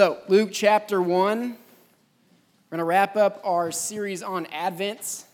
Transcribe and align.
So, 0.00 0.16
Luke 0.28 0.48
chapter 0.50 1.02
1, 1.02 1.40
we're 1.40 1.46
going 2.70 2.78
to 2.78 2.84
wrap 2.84 3.18
up 3.18 3.38
our 3.44 3.70
series 3.70 4.22
on 4.22 4.46
Advent 4.46 5.26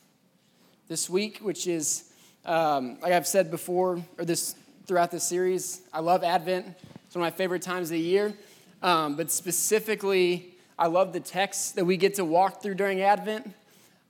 this 0.89 1.09
week, 1.09 1.39
which 1.39 1.69
is, 1.69 2.11
um, 2.45 2.99
like 3.01 3.13
I've 3.13 3.29
said 3.29 3.53
before, 3.53 4.03
or 4.19 4.25
this 4.25 4.57
throughout 4.85 5.13
this 5.13 5.23
series, 5.23 5.83
I 5.93 6.01
love 6.01 6.25
Advent. 6.25 6.67
It's 7.07 7.15
one 7.15 7.25
of 7.25 7.33
my 7.33 7.37
favorite 7.37 7.63
times 7.63 7.91
of 7.91 7.93
the 7.93 8.01
year. 8.01 8.35
Um, 8.83 9.15
but 9.15 9.31
specifically, 9.31 10.57
I 10.77 10.89
love 10.89 11.13
the 11.13 11.21
texts 11.21 11.71
that 11.71 11.85
we 11.85 11.97
get 11.97 12.17
to 12.17 12.25
walk 12.25 12.61
through 12.61 12.75
during 12.75 13.03
Advent 13.03 13.55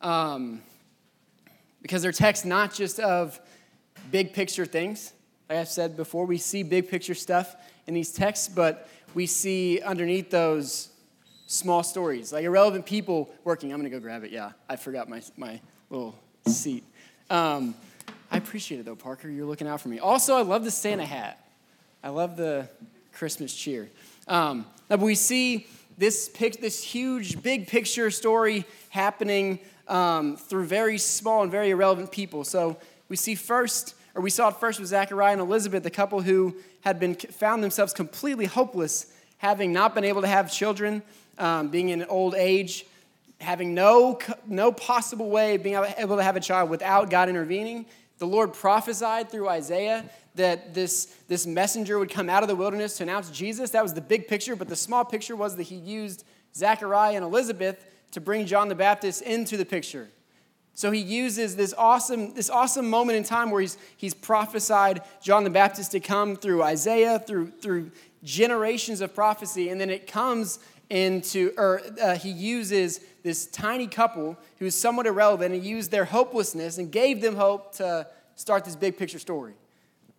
um, 0.00 0.62
because 1.82 2.00
they're 2.00 2.12
texts 2.12 2.46
not 2.46 2.72
just 2.72 2.98
of 2.98 3.38
big 4.10 4.32
picture 4.32 4.64
things. 4.64 5.12
Like 5.50 5.58
I've 5.58 5.68
said 5.68 5.98
before, 5.98 6.24
we 6.24 6.38
see 6.38 6.62
big 6.62 6.88
picture 6.88 7.14
stuff 7.14 7.56
in 7.86 7.92
these 7.92 8.10
texts, 8.10 8.48
but 8.48 8.88
we 9.14 9.26
see 9.26 9.80
underneath 9.80 10.30
those 10.30 10.90
small 11.46 11.82
stories, 11.82 12.32
like 12.32 12.44
irrelevant 12.44 12.86
people 12.86 13.30
working. 13.44 13.72
I'm 13.72 13.78
gonna 13.78 13.90
go 13.90 14.00
grab 14.00 14.24
it. 14.24 14.30
Yeah, 14.30 14.52
I 14.68 14.76
forgot 14.76 15.08
my, 15.08 15.22
my 15.36 15.60
little 15.90 16.18
seat. 16.46 16.84
Um, 17.30 17.74
I 18.30 18.36
appreciate 18.36 18.78
it 18.78 18.86
though, 18.86 18.96
Parker. 18.96 19.28
You're 19.28 19.46
looking 19.46 19.68
out 19.68 19.80
for 19.80 19.88
me. 19.88 19.98
Also, 19.98 20.36
I 20.36 20.42
love 20.42 20.64
the 20.64 20.70
Santa 20.70 21.04
hat. 21.04 21.44
I 22.02 22.10
love 22.10 22.36
the 22.36 22.68
Christmas 23.12 23.54
cheer. 23.54 23.88
Um, 24.28 24.66
but 24.88 25.00
we 25.00 25.14
see 25.14 25.66
this, 25.98 26.28
pic- 26.28 26.60
this 26.60 26.82
huge, 26.82 27.42
big 27.42 27.66
picture 27.66 28.10
story 28.10 28.64
happening 28.90 29.58
um, 29.88 30.36
through 30.36 30.66
very 30.66 30.98
small 30.98 31.42
and 31.42 31.50
very 31.50 31.70
irrelevant 31.70 32.12
people. 32.12 32.44
So 32.44 32.76
we 33.08 33.16
see 33.16 33.34
first, 33.34 33.94
or 34.16 34.22
we 34.22 34.30
saw 34.30 34.48
it 34.48 34.56
first 34.56 34.80
with 34.80 34.88
Zachariah 34.88 35.32
and 35.32 35.42
Elizabeth, 35.42 35.82
the 35.82 35.90
couple 35.90 36.22
who 36.22 36.56
had 36.80 36.98
been 36.98 37.14
found 37.14 37.62
themselves 37.62 37.92
completely 37.92 38.46
hopeless, 38.46 39.12
having 39.36 39.74
not 39.74 39.94
been 39.94 40.04
able 40.04 40.22
to 40.22 40.26
have 40.26 40.50
children, 40.50 41.02
um, 41.36 41.68
being 41.68 41.90
in 41.90 42.00
an 42.00 42.08
old 42.08 42.34
age, 42.34 42.86
having 43.42 43.74
no, 43.74 44.18
no 44.46 44.72
possible 44.72 45.28
way 45.28 45.56
of 45.56 45.62
being 45.62 45.76
able 45.98 46.16
to 46.16 46.22
have 46.22 46.34
a 46.34 46.40
child 46.40 46.70
without 46.70 47.10
God 47.10 47.28
intervening. 47.28 47.84
The 48.16 48.26
Lord 48.26 48.54
prophesied 48.54 49.30
through 49.30 49.50
Isaiah 49.50 50.08
that 50.36 50.72
this, 50.72 51.14
this 51.28 51.46
messenger 51.46 51.98
would 51.98 52.10
come 52.10 52.30
out 52.30 52.42
of 52.42 52.48
the 52.48 52.56
wilderness 52.56 52.96
to 52.96 53.02
announce 53.02 53.28
Jesus. 53.28 53.70
That 53.70 53.82
was 53.82 53.92
the 53.92 54.00
big 54.00 54.28
picture, 54.28 54.56
but 54.56 54.68
the 54.68 54.76
small 54.76 55.04
picture 55.04 55.36
was 55.36 55.56
that 55.56 55.64
he 55.64 55.76
used 55.76 56.24
Zachariah 56.54 57.16
and 57.16 57.24
Elizabeth 57.24 57.84
to 58.12 58.22
bring 58.22 58.46
John 58.46 58.70
the 58.70 58.74
Baptist 58.74 59.20
into 59.20 59.58
the 59.58 59.66
picture. 59.66 60.08
So 60.76 60.90
he 60.90 61.00
uses 61.00 61.56
this 61.56 61.72
awesome, 61.78 62.34
this 62.34 62.50
awesome 62.50 62.90
moment 62.90 63.16
in 63.16 63.24
time 63.24 63.50
where 63.50 63.62
he's, 63.62 63.78
he's 63.96 64.12
prophesied 64.12 65.00
John 65.22 65.42
the 65.42 65.48
Baptist 65.48 65.92
to 65.92 66.00
come 66.00 66.36
through 66.36 66.62
Isaiah, 66.62 67.18
through, 67.18 67.52
through 67.62 67.92
generations 68.22 69.00
of 69.00 69.14
prophecy, 69.14 69.70
and 69.70 69.80
then 69.80 69.88
it 69.88 70.06
comes 70.06 70.58
into, 70.90 71.54
or 71.56 71.80
uh, 72.02 72.16
he 72.16 72.28
uses 72.28 73.00
this 73.22 73.46
tiny 73.46 73.86
couple 73.86 74.36
who's 74.58 74.74
somewhat 74.74 75.06
irrelevant 75.06 75.54
and 75.54 75.64
used 75.64 75.90
their 75.90 76.04
hopelessness 76.04 76.76
and 76.76 76.92
gave 76.92 77.22
them 77.22 77.36
hope 77.36 77.74
to 77.76 78.06
start 78.34 78.66
this 78.66 78.76
big 78.76 78.98
picture 78.98 79.18
story. 79.18 79.54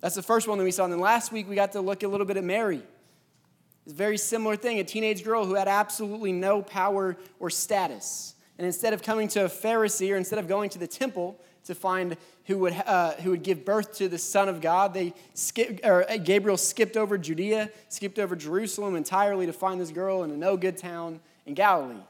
That's 0.02 0.16
the 0.16 0.23
first 0.23 0.47
one 0.47 0.58
that 0.58 0.64
we 0.64 0.71
saw. 0.71 0.86
And 0.86 0.94
then 0.94 0.99
last 0.99 1.31
week 1.31 1.47
we 1.47 1.55
got 1.55 1.73
to 1.73 1.81
look 1.81 2.02
a 2.02 2.08
little 2.08 2.25
bit 2.25 2.36
at 2.36 2.44
Mary. 2.44 2.81
It's 3.86 3.94
a 3.94 3.95
very 3.95 4.17
similar 4.17 4.55
thing, 4.55 4.80
a 4.80 4.83
teenage 4.83 5.23
girl 5.23 5.45
who 5.45 5.53
had 5.53 5.67
absolutely 5.67 6.31
no 6.31 6.64
power 6.64 7.16
or 7.39 7.52
status. 7.52 8.33
And 8.58 8.66
instead 8.66 8.94
of 8.94 9.03
coming 9.03 9.27
to 9.30 9.45
a 9.45 9.50
Pharisee 9.50 10.11
or 10.11 10.17
instead 10.17 10.39
of 10.39 10.47
going 10.47 10.69
to 10.72 10.80
the 10.80 10.88
temple 10.88 11.39
to 11.66 11.75
find 11.75 12.17
who 12.45 12.58
would, 12.59 12.73
uh, 12.86 13.14
who 13.16 13.31
would 13.31 13.44
give 13.44 13.64
birth 13.66 13.95
to 13.97 14.08
the 14.08 14.17
Son 14.17 14.49
of 14.49 14.61
God, 14.61 14.93
they 14.93 15.14
skip, 15.33 15.82
or 15.83 16.09
uh, 16.09 16.17
Gabriel 16.17 16.58
skipped 16.58 16.98
over 16.98 17.17
Judea, 17.17 17.70
skipped 17.89 18.20
over 18.20 18.36
Jerusalem 18.36 18.95
entirely 18.95 19.45
to 19.45 19.54
find 19.54 19.80
this 19.80 19.92
girl 19.92 20.23
in 20.23 20.32
a 20.32 20.37
no 20.37 20.58
good 20.58 20.77
town 20.77 21.20
in 21.45 21.54
Galilee. 21.54 22.02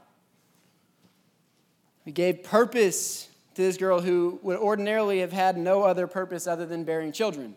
He 2.05 2.11
gave 2.11 2.43
purpose 2.43 3.27
to 3.55 3.61
this 3.61 3.75
girl 3.75 3.99
who 3.99 4.39
would 4.43 4.57
ordinarily 4.57 5.19
have 5.19 5.33
had 5.33 5.57
no 5.57 5.83
other 5.83 6.07
purpose 6.07 6.47
other 6.47 6.65
than 6.65 6.83
bearing 6.83 7.11
children. 7.11 7.55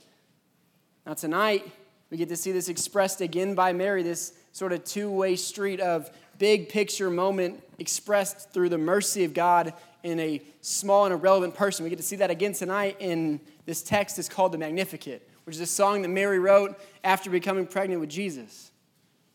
Now, 1.07 1.15
tonight, 1.15 1.71
we 2.11 2.17
get 2.17 2.29
to 2.31 2.37
see 2.37 2.51
this 2.51 2.69
expressed 2.69 3.21
again 3.21 3.55
by 3.55 3.73
Mary, 3.73 4.03
this 4.03 4.33
sort 4.53 4.73
of 4.73 4.83
two 4.85 5.11
way 5.11 5.37
street 5.37 5.79
of 5.79 6.11
big 6.41 6.71
picture 6.71 7.11
moment 7.11 7.63
expressed 7.79 8.51
through 8.53 8.71
the 8.71 8.79
mercy 8.79 9.25
of 9.25 9.35
God 9.35 9.75
in 10.03 10.19
a 10.19 10.41
small 10.63 11.05
and 11.05 11.13
irrelevant 11.13 11.55
person. 11.55 11.85
We 11.85 11.91
get 11.91 11.99
to 11.99 12.03
see 12.03 12.17
that 12.17 12.31
again 12.31 12.55
tonight 12.55 12.97
in 12.99 13.41
this 13.67 13.83
text 13.83 14.19
is 14.19 14.27
called 14.27 14.53
the 14.53 14.59
Magnificat, 14.59 15.29
which 15.45 15.55
is 15.55 15.61
a 15.61 15.67
song 15.67 16.01
that 16.01 16.09
Mary 16.09 16.39
wrote 16.39 16.81
after 17.05 17.29
becoming 17.29 17.67
pregnant 17.67 18.01
with 18.01 18.09
Jesus. 18.09 18.71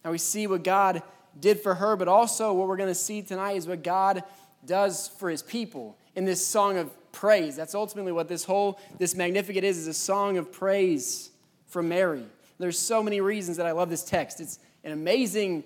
Now 0.04 0.12
we 0.12 0.18
see 0.18 0.48
what 0.48 0.64
God 0.64 1.04
did 1.40 1.60
for 1.60 1.76
her, 1.76 1.96
but 1.96 2.08
also 2.08 2.52
what 2.54 2.68
we're 2.68 2.76
going 2.76 2.90
to 2.90 2.96
see 2.96 3.22
tonight 3.22 3.56
is 3.56 3.68
what 3.68 3.84
God 3.84 4.24
does 4.66 5.08
for 5.20 5.30
his 5.30 5.44
people 5.44 5.96
in 6.16 6.26
this 6.26 6.46
song 6.46 6.78
of 6.78 6.90
praise. 7.12 7.56
That's 7.56 7.76
ultimately 7.76 8.14
what 8.14 8.28
this 8.28 8.44
whole 8.44 8.80
this 8.98 9.14
Magnificat 9.14 9.64
is, 9.64 9.78
is 9.78 9.88
a 9.88 9.94
song 9.94 10.38
of 10.38 10.52
praise 10.52 11.30
from 11.68 11.88
Mary. 11.88 12.26
There's 12.58 12.80
so 12.80 13.04
many 13.04 13.22
reasons 13.22 13.58
that 13.58 13.68
I 13.68 13.74
love 13.74 13.92
this 13.92 14.04
text. 14.04 14.42
It's 14.42 14.58
an 14.84 14.92
amazing 14.92 15.66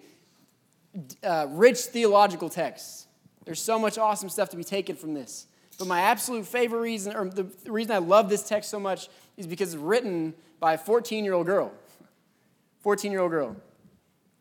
uh, 1.24 1.48
rich 1.50 1.80
theological 1.80 2.50
texts. 2.50 3.08
There's 3.46 3.62
so 3.62 3.80
much 3.80 3.98
awesome 3.98 4.30
stuff 4.30 4.50
to 4.50 4.58
be 4.58 4.64
taken 4.64 4.96
from 4.96 5.14
this. 5.14 5.48
But 5.78 5.88
my 5.88 6.02
absolute 6.02 6.46
favorite 6.46 6.82
reason, 6.82 7.16
or 7.16 7.30
the, 7.30 7.48
reason 7.66 7.92
I 7.94 8.00
love 8.00 8.30
this 8.30 8.48
text 8.48 8.70
so 8.70 8.80
much, 8.80 9.10
is 9.38 9.48
because 9.48 9.74
it's 9.74 9.82
written 9.82 10.34
by 10.60 10.74
a 10.74 10.78
14 10.78 11.24
year 11.24 11.34
old 11.34 11.46
girl. 11.46 11.72
14 12.82 13.12
year 13.12 13.22
old 13.22 13.32
girl. 13.32 13.56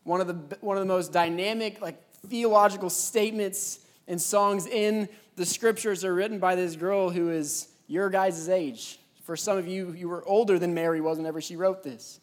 One 0.03 0.21
of, 0.21 0.27
the, 0.27 0.57
one 0.61 0.77
of 0.77 0.81
the 0.81 0.87
most 0.87 1.13
dynamic, 1.13 1.81
like, 1.81 2.01
theological 2.27 2.89
statements 2.89 3.79
and 4.07 4.21
songs 4.21 4.67
in 4.67 5.07
the 5.35 5.45
scriptures 5.45 6.03
are 6.03 6.13
written 6.13 6.39
by 6.39 6.55
this 6.55 6.75
girl 6.75 7.09
who 7.09 7.29
is 7.29 7.69
your 7.87 8.09
guys' 8.09 8.49
age. 8.49 8.99
For 9.23 9.37
some 9.37 9.57
of 9.57 9.67
you, 9.67 9.93
you 9.93 10.09
were 10.09 10.27
older 10.27 10.59
than 10.59 10.73
Mary 10.73 10.99
was 10.99 11.17
whenever 11.17 11.39
she 11.39 11.55
wrote 11.55 11.83
this. 11.83 12.19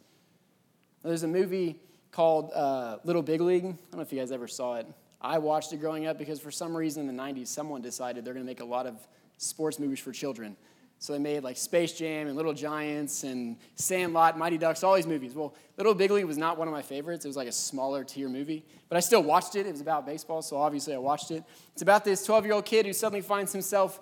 There's 1.03 1.23
a 1.23 1.29
movie 1.29 1.81
called 2.17 2.51
uh, 2.55 2.97
Little 3.05 3.21
Big 3.21 3.43
League. 3.43 3.65
I 3.65 3.67
don't 3.67 3.97
know 3.97 4.01
if 4.01 4.11
you 4.11 4.19
guys 4.19 4.33
ever 4.33 4.49
saw 4.49 4.77
it. 4.77 4.87
I 5.21 5.37
watched 5.37 5.75
it 5.75 5.81
growing 5.81 6.07
up 6.07 6.17
because 6.17 6.41
for 6.41 6.51
some 6.51 6.75
reason 6.75 7.07
in 7.07 7.15
the 7.15 7.23
90s, 7.23 7.49
someone 7.49 7.83
decided 7.83 8.25
they're 8.25 8.33
going 8.33 8.45
to 8.45 8.51
make 8.51 8.61
a 8.61 8.65
lot 8.65 8.87
of 8.87 8.97
sports 9.37 9.79
movies 9.79 10.01
for 10.01 10.13
children. 10.13 10.57
So 10.99 11.13
they 11.13 11.19
made 11.19 11.45
like 11.45 11.59
Space 11.59 11.93
Jam 11.93 12.27
and 12.27 12.35
Little 12.35 12.55
Giants 12.55 13.23
and 13.25 13.59
Sandlot, 13.75 14.39
Mighty 14.39 14.57
Ducks, 14.57 14.83
all 14.83 14.95
these 14.95 15.07
movies. 15.07 15.35
Well, 15.35 15.55
Little 15.77 15.93
Big 15.93 16.11
League 16.11 16.25
was 16.25 16.39
not 16.39 16.57
one 16.57 16.67
of 16.67 16.73
my 16.73 16.81
favorites. 16.81 17.27
It 17.27 17.29
was 17.29 17.37
like 17.37 17.49
a 17.49 17.53
smaller 17.53 18.03
tier 18.03 18.31
movie, 18.31 18.65
but 18.89 18.97
I 18.97 19.01
still 19.01 19.23
watched 19.23 19.55
it. 19.55 19.67
It 19.67 19.73
was 19.73 19.83
about 19.83 20.07
baseball, 20.07 20.41
so 20.41 20.57
obviously 20.57 20.95
I 20.95 20.99
watched 20.99 21.31
it. 21.31 21.45
It's 21.75 21.83
about 21.83 22.03
this 22.03 22.25
12 22.25 22.47
year 22.47 22.55
old 22.55 22.65
kid 22.65 22.87
who 22.87 22.95
suddenly 22.95 23.21
finds 23.21 23.53
himself 23.53 24.01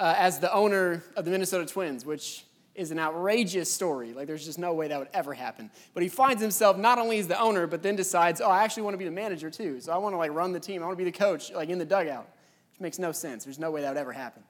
uh, 0.00 0.14
as 0.18 0.40
the 0.40 0.52
owner 0.52 1.04
of 1.14 1.24
the 1.24 1.30
Minnesota 1.30 1.64
Twins, 1.64 2.04
which 2.04 2.44
is 2.74 2.90
an 2.90 2.98
outrageous 2.98 3.70
story. 3.70 4.12
Like, 4.14 4.26
there's 4.26 4.44
just 4.44 4.58
no 4.58 4.72
way 4.72 4.88
that 4.88 4.98
would 4.98 5.08
ever 5.12 5.34
happen. 5.34 5.70
But 5.94 6.02
he 6.02 6.08
finds 6.08 6.40
himself 6.40 6.78
not 6.78 6.98
only 6.98 7.18
as 7.18 7.28
the 7.28 7.38
owner, 7.38 7.66
but 7.66 7.82
then 7.82 7.96
decides, 7.96 8.40
oh, 8.40 8.48
I 8.48 8.64
actually 8.64 8.84
want 8.84 8.94
to 8.94 8.98
be 8.98 9.04
the 9.04 9.10
manager 9.10 9.50
too. 9.50 9.80
So 9.80 9.92
I 9.92 9.98
want 9.98 10.14
to 10.14 10.16
like 10.16 10.32
run 10.32 10.52
the 10.52 10.60
team. 10.60 10.82
I 10.82 10.86
want 10.86 10.98
to 10.98 11.04
be 11.04 11.10
the 11.10 11.16
coach, 11.16 11.52
like 11.52 11.68
in 11.68 11.78
the 11.78 11.84
dugout, 11.84 12.28
which 12.72 12.80
makes 12.80 12.98
no 12.98 13.12
sense. 13.12 13.44
There's 13.44 13.58
no 13.58 13.70
way 13.70 13.82
that 13.82 13.90
would 13.90 14.00
ever 14.00 14.12
happen. 14.12 14.42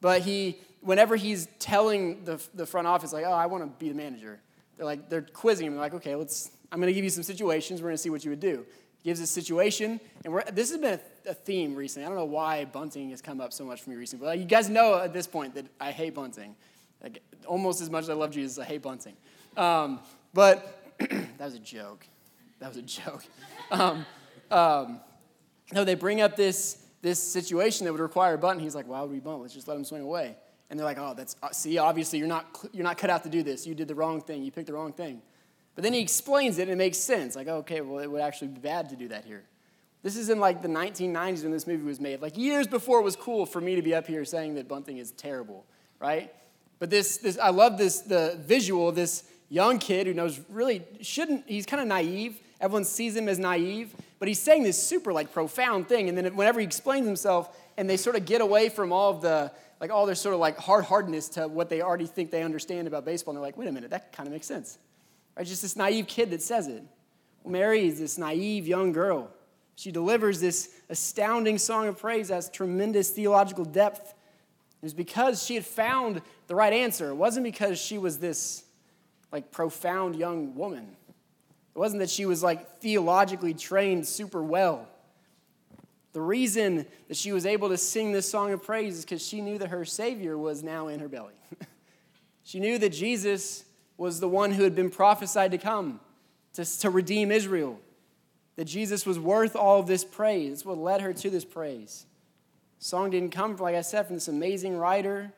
But 0.00 0.22
he, 0.22 0.58
whenever 0.80 1.16
he's 1.16 1.48
telling 1.58 2.24
the, 2.24 2.42
the 2.54 2.66
front 2.66 2.86
office, 2.86 3.12
like, 3.12 3.24
oh, 3.24 3.32
I 3.32 3.46
want 3.46 3.64
to 3.64 3.84
be 3.84 3.88
the 3.88 3.96
manager, 3.96 4.40
they're 4.76 4.86
like, 4.86 5.08
they're 5.08 5.22
quizzing 5.22 5.66
him. 5.66 5.72
They're 5.74 5.82
like, 5.82 5.94
okay, 5.94 6.14
let's, 6.14 6.50
I'm 6.70 6.80
going 6.80 6.88
to 6.88 6.94
give 6.94 7.04
you 7.04 7.10
some 7.10 7.24
situations. 7.24 7.82
We're 7.82 7.88
going 7.88 7.96
to 7.96 8.02
see 8.02 8.10
what 8.10 8.24
you 8.24 8.30
would 8.30 8.40
do. 8.40 8.64
Gives 9.04 9.20
a 9.20 9.26
situation, 9.26 10.00
and 10.24 10.32
we're, 10.32 10.42
this 10.44 10.70
has 10.70 10.80
been 10.80 10.98
a, 11.26 11.30
a, 11.30 11.34
theme 11.34 11.76
recently. 11.76 12.04
I 12.04 12.08
don't 12.08 12.18
know 12.18 12.24
why 12.24 12.64
bunting 12.64 13.10
has 13.10 13.22
come 13.22 13.40
up 13.40 13.52
so 13.52 13.64
much 13.64 13.80
for 13.82 13.90
me 13.90 13.96
recently, 13.96 14.24
but 14.24 14.30
like, 14.30 14.40
you 14.40 14.44
guys 14.44 14.68
know 14.68 14.98
at 14.98 15.12
this 15.12 15.26
point 15.26 15.54
that 15.54 15.66
I 15.80 15.92
hate 15.92 16.14
bunting. 16.14 16.56
Like, 17.02 17.22
almost 17.46 17.80
as 17.80 17.90
much 17.90 18.04
as 18.04 18.10
I 18.10 18.14
love 18.14 18.30
Jesus, 18.30 18.58
I 18.58 18.64
hate 18.64 18.82
bunting. 18.82 19.16
Um, 19.56 20.00
but 20.34 20.84
that 20.98 21.40
was 21.40 21.54
a 21.54 21.60
joke. 21.60 22.06
That 22.60 22.68
was 22.68 22.76
a 22.76 22.82
joke. 22.82 23.24
Um, 23.70 24.06
um, 24.50 25.00
no, 25.72 25.84
they 25.84 25.94
bring 25.94 26.20
up 26.20 26.36
this, 26.36 26.78
this 27.02 27.22
situation 27.22 27.84
that 27.84 27.92
would 27.92 28.00
require 28.00 28.34
a 28.34 28.38
bunt. 28.38 28.60
He's 28.60 28.74
like, 28.74 28.88
why 28.88 29.00
would 29.02 29.10
we 29.10 29.20
bunt? 29.20 29.42
Let's 29.42 29.54
just 29.54 29.68
let 29.68 29.76
him 29.76 29.84
swing 29.84 30.02
away. 30.02 30.36
And 30.70 30.78
they're 30.78 30.86
like, 30.86 30.98
oh, 30.98 31.14
that's, 31.14 31.36
uh, 31.42 31.50
see, 31.50 31.78
obviously 31.78 32.18
you're 32.18 32.28
not, 32.28 32.46
you're 32.72 32.84
not 32.84 32.98
cut 32.98 33.10
out 33.10 33.22
to 33.24 33.30
do 33.30 33.42
this. 33.42 33.66
You 33.66 33.74
did 33.74 33.88
the 33.88 33.94
wrong 33.94 34.20
thing. 34.20 34.42
You 34.42 34.50
picked 34.50 34.66
the 34.66 34.74
wrong 34.74 34.92
thing. 34.92 35.22
But 35.74 35.84
then 35.84 35.92
he 35.92 36.00
explains 36.00 36.58
it 36.58 36.62
and 36.62 36.72
it 36.72 36.76
makes 36.76 36.98
sense. 36.98 37.36
Like, 37.36 37.48
okay, 37.48 37.80
well, 37.80 38.00
it 38.00 38.10
would 38.10 38.20
actually 38.20 38.48
be 38.48 38.60
bad 38.60 38.90
to 38.90 38.96
do 38.96 39.08
that 39.08 39.24
here. 39.24 39.44
This 40.02 40.16
is 40.16 40.28
in 40.28 40.38
like 40.38 40.62
the 40.62 40.68
1990s 40.68 41.42
when 41.42 41.52
this 41.52 41.66
movie 41.66 41.84
was 41.84 42.00
made. 42.00 42.20
Like 42.20 42.36
years 42.36 42.66
before 42.66 43.00
it 43.00 43.02
was 43.02 43.16
cool 43.16 43.46
for 43.46 43.60
me 43.60 43.74
to 43.76 43.82
be 43.82 43.94
up 43.94 44.06
here 44.06 44.24
saying 44.24 44.54
that 44.54 44.68
bunting 44.68 44.98
is 44.98 45.10
terrible, 45.12 45.64
right? 46.00 46.32
But 46.78 46.90
this, 46.90 47.18
this 47.18 47.38
I 47.38 47.50
love 47.50 47.78
this 47.78 48.00
the 48.00 48.38
visual 48.40 48.92
this 48.92 49.24
young 49.48 49.78
kid 49.78 50.06
who 50.06 50.14
knows 50.14 50.40
really 50.48 50.82
shouldn't, 51.00 51.48
he's 51.48 51.66
kind 51.66 51.80
of 51.80 51.88
naive. 51.88 52.38
Everyone 52.60 52.84
sees 52.84 53.16
him 53.16 53.28
as 53.28 53.38
naive, 53.38 53.94
but 54.18 54.28
he's 54.28 54.40
saying 54.40 54.62
this 54.62 54.82
super 54.82 55.12
like 55.12 55.32
profound 55.32 55.88
thing. 55.88 56.08
And 56.08 56.18
then 56.18 56.36
whenever 56.36 56.60
he 56.60 56.66
explains 56.66 57.06
himself 57.06 57.56
and 57.76 57.88
they 57.88 57.96
sort 57.96 58.16
of 58.16 58.24
get 58.24 58.40
away 58.40 58.68
from 58.68 58.92
all 58.92 59.10
of 59.10 59.22
the, 59.22 59.52
like 59.80 59.90
all 59.90 60.06
their 60.06 60.14
sort 60.14 60.34
of 60.34 60.40
like 60.40 60.58
hard 60.58 60.84
hardness 60.84 61.28
to 61.30 61.46
what 61.48 61.68
they 61.70 61.82
already 61.82 62.06
think 62.06 62.30
they 62.30 62.42
understand 62.42 62.88
about 62.88 63.04
baseball, 63.04 63.32
and 63.32 63.36
they're 63.36 63.46
like, 63.46 63.56
wait 63.56 63.68
a 63.68 63.72
minute, 63.72 63.90
that 63.90 64.12
kind 64.12 64.26
of 64.26 64.32
makes 64.32 64.46
sense. 64.46 64.78
Right? 65.36 65.46
Just 65.46 65.62
this 65.62 65.76
naive 65.76 66.06
kid 66.08 66.30
that 66.30 66.42
says 66.42 66.66
it. 66.66 66.82
Mary 67.46 67.86
is 67.86 67.98
this 67.98 68.18
naive 68.18 68.66
young 68.66 68.92
girl. 68.92 69.30
She 69.76 69.92
delivers 69.92 70.40
this 70.40 70.70
astounding 70.90 71.56
song 71.56 71.86
of 71.86 71.98
praise 71.98 72.28
that 72.28 72.34
has 72.34 72.50
tremendous 72.50 73.10
theological 73.10 73.64
depth. 73.64 74.14
It 74.80 74.84
was 74.84 74.94
because 74.94 75.44
she 75.44 75.54
had 75.54 75.64
found 75.64 76.22
the 76.46 76.54
right 76.54 76.72
answer. 76.72 77.08
It 77.08 77.16
wasn't 77.16 77.44
because 77.44 77.78
she 77.78 77.98
was 77.98 78.18
this 78.18 78.64
like 79.32 79.50
profound 79.50 80.16
young 80.16 80.54
woman. 80.54 80.96
It 81.74 81.78
wasn't 81.78 82.00
that 82.00 82.10
she 82.10 82.26
was 82.26 82.42
like 82.42 82.80
theologically 82.80 83.54
trained 83.54 84.06
super 84.06 84.42
well. 84.42 84.88
The 86.12 86.20
reason 86.20 86.86
that 87.08 87.16
she 87.16 87.32
was 87.32 87.44
able 87.44 87.68
to 87.68 87.76
sing 87.76 88.12
this 88.12 88.28
song 88.28 88.52
of 88.52 88.62
praise 88.62 88.98
is 88.98 89.04
because 89.04 89.24
she 89.24 89.40
knew 89.40 89.58
that 89.58 89.68
her 89.68 89.84
Savior 89.84 90.38
was 90.38 90.62
now 90.62 90.88
in 90.88 91.00
her 91.00 91.08
belly. 91.08 91.34
she 92.44 92.60
knew 92.60 92.78
that 92.78 92.90
Jesus 92.90 93.64
was 93.96 94.20
the 94.20 94.28
one 94.28 94.52
who 94.52 94.62
had 94.62 94.74
been 94.74 94.90
prophesied 94.90 95.50
to 95.50 95.58
come 95.58 96.00
to, 96.54 96.64
to 96.80 96.90
redeem 96.90 97.30
Israel, 97.30 97.78
that 98.56 98.64
Jesus 98.64 99.04
was 99.04 99.18
worth 99.18 99.54
all 99.54 99.80
of 99.80 99.86
this 99.86 100.04
praise. 100.04 100.50
That's 100.50 100.64
what 100.64 100.78
led 100.78 101.00
her 101.00 101.12
to 101.12 101.30
this 101.30 101.44
praise. 101.44 102.06
Song 102.78 103.10
didn't 103.10 103.30
come, 103.30 103.56
like 103.56 103.74
I 103.74 103.80
said, 103.80 104.06
from 104.06 104.16
this 104.16 104.28
amazing 104.28 104.76
writer 104.76 105.32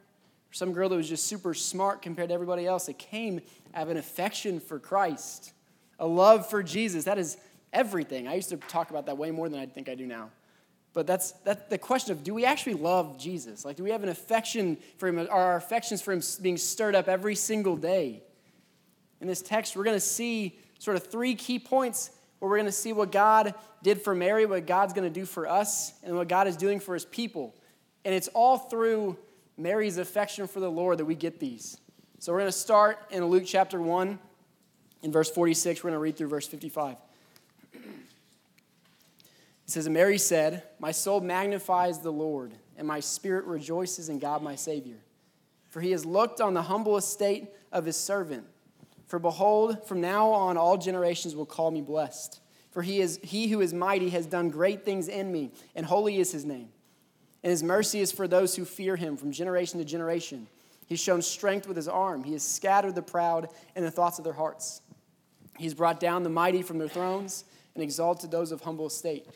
or 0.51 0.53
some 0.53 0.73
girl 0.73 0.89
that 0.89 0.97
was 0.97 1.09
just 1.09 1.27
super 1.27 1.55
smart 1.55 2.03
compared 2.03 2.29
to 2.29 2.35
everybody 2.35 2.67
else. 2.67 2.89
It 2.89 2.99
came 2.99 3.41
out 3.75 3.85
of 3.85 3.89
an 3.91 3.97
affection 3.97 4.61
for 4.61 4.79
Christ, 4.79 5.53
a 5.99 6.07
love 6.07 6.49
for 6.49 6.63
Jesus. 6.63 7.05
That 7.05 7.19
is 7.19 7.39
everything. 7.73 8.29
I 8.29 8.35
used 8.35 8.51
to 8.51 8.57
talk 8.57 8.91
about 8.91 9.07
that 9.07 9.17
way 9.17 9.31
more 9.31 9.49
than 9.49 9.59
I 9.59 9.67
think 9.67 9.89
I 9.89 9.95
do 9.95 10.07
now. 10.07 10.31
But 10.93 11.07
that's, 11.07 11.33
that's 11.45 11.69
the 11.71 11.79
question 11.79 12.13
of 12.13 12.25
do 12.25 12.35
we 12.35 12.45
actually 12.45 12.75
love 12.75 13.17
Jesus? 13.17 13.65
Like, 13.65 13.77
do 13.77 13.85
we 13.85 13.91
have 13.91 14.03
an 14.03 14.09
affection 14.09 14.77
for 14.99 15.09
him? 15.09 15.19
Are 15.19 15.29
our 15.29 15.57
affections 15.57 16.03
for 16.03 16.13
him 16.13 16.21
being 16.43 16.57
stirred 16.57 16.95
up 16.95 17.09
every 17.09 17.37
single 17.37 17.77
day? 17.77 18.23
In 19.21 19.29
this 19.29 19.41
text, 19.41 19.77
we're 19.77 19.85
going 19.85 19.97
to 19.97 20.01
see 20.01 20.59
sort 20.79 20.97
of 20.97 21.07
three 21.07 21.35
key 21.35 21.59
points 21.59 22.11
where 22.41 22.51
we're 22.51 22.57
going 22.57 22.67
to 22.67 22.73
see 22.73 22.93
what 22.93 23.13
God 23.13 23.55
did 23.83 24.03
for 24.03 24.15
Mary, 24.15 24.47
what 24.47 24.67
God's 24.67 24.93
going 24.93 25.11
to 25.11 25.21
do 25.21 25.25
for 25.25 25.47
us, 25.47 25.93
and 26.03 26.17
what 26.17 26.27
God 26.27 26.49
is 26.49 26.57
doing 26.57 26.81
for 26.81 26.95
his 26.95 27.05
people. 27.05 27.55
And 28.05 28.15
it's 28.15 28.29
all 28.29 28.59
through 28.59 29.17
Mary's 29.57 29.99
affection 29.99 30.49
for 30.49 30.59
the 30.59 30.71
Lord 30.71 30.99
that 30.99 31.05
we 31.05 31.15
get 31.15 31.39
these. 31.39 31.79
So 32.19 32.33
we're 32.33 32.41
going 32.41 32.53
to 32.53 32.59
start 32.59 32.99
in 33.11 33.25
Luke 33.27 33.45
chapter 33.47 33.81
1, 33.81 34.19
in 35.03 35.13
verse 35.13 35.31
46. 35.31 35.83
We're 35.83 35.91
going 35.91 35.99
to 35.99 36.03
read 36.03 36.17
through 36.17 36.29
verse 36.29 36.47
55. 36.47 36.97
It 37.73 37.81
says, 39.67 39.89
Mary 39.89 40.19
said, 40.19 40.65
My 40.79 40.91
soul 40.91 41.21
magnifies 41.21 42.01
the 42.01 42.11
Lord, 42.11 42.53
and 42.77 42.89
my 42.89 43.01
spirit 43.01 43.45
rejoices 43.45 44.09
in 44.09 44.19
God 44.19 44.43
my 44.43 44.57
Savior. 44.57 44.97
For 45.69 45.81
he 45.81 45.93
has 45.93 46.05
looked 46.05 46.41
on 46.41 46.55
the 46.55 46.63
humble 46.63 46.97
estate 46.97 47.49
of 47.71 47.85
his 47.85 47.97
servant. 47.97 48.47
For 49.11 49.19
behold, 49.19 49.89
from 49.89 50.01
now 50.01 50.31
on 50.31 50.57
all 50.57 50.79
generations 50.79 51.35
will 51.35 51.45
call 51.45 51.73
me 51.73 51.81
blessed. 51.81 52.39
For 52.71 52.81
he, 52.81 53.01
is, 53.01 53.19
he 53.25 53.49
who 53.49 53.61
is 53.61 53.75
mighty 53.75 54.11
has 54.11 54.25
done 54.25 54.51
great 54.51 54.85
things 54.85 55.09
in 55.09 55.33
me, 55.33 55.51
and 55.75 55.85
holy 55.85 56.19
is 56.19 56.31
his 56.31 56.45
name. 56.45 56.69
And 57.43 57.51
his 57.51 57.65
mercy 57.65 57.99
is 57.99 58.13
for 58.13 58.29
those 58.29 58.55
who 58.55 58.65
fear 58.65 58.95
him 58.95 59.17
from 59.17 59.33
generation 59.33 59.81
to 59.81 59.85
generation. 59.85 60.47
He's 60.87 61.01
shown 61.01 61.23
strength 61.23 61.67
with 61.67 61.77
his 61.77 61.89
arm. 61.89 62.23
He 62.23 62.35
has 62.35 62.45
scattered 62.45 62.95
the 62.95 63.03
proud 63.03 63.49
in 63.75 63.83
the 63.83 63.91
thoughts 63.91 64.19
of 64.19 64.25
their 64.25 64.33
hearts. 64.33 64.81
He's 65.59 65.75
brought 65.75 65.99
down 65.99 66.23
the 66.23 66.31
mighty 66.31 66.63
from 66.63 66.79
their 66.79 66.87
thrones 66.87 67.45
and 67.75 67.83
exalted 67.83 68.31
those 68.31 68.53
of 68.53 68.61
humble 68.61 68.87
estate. 68.87 69.27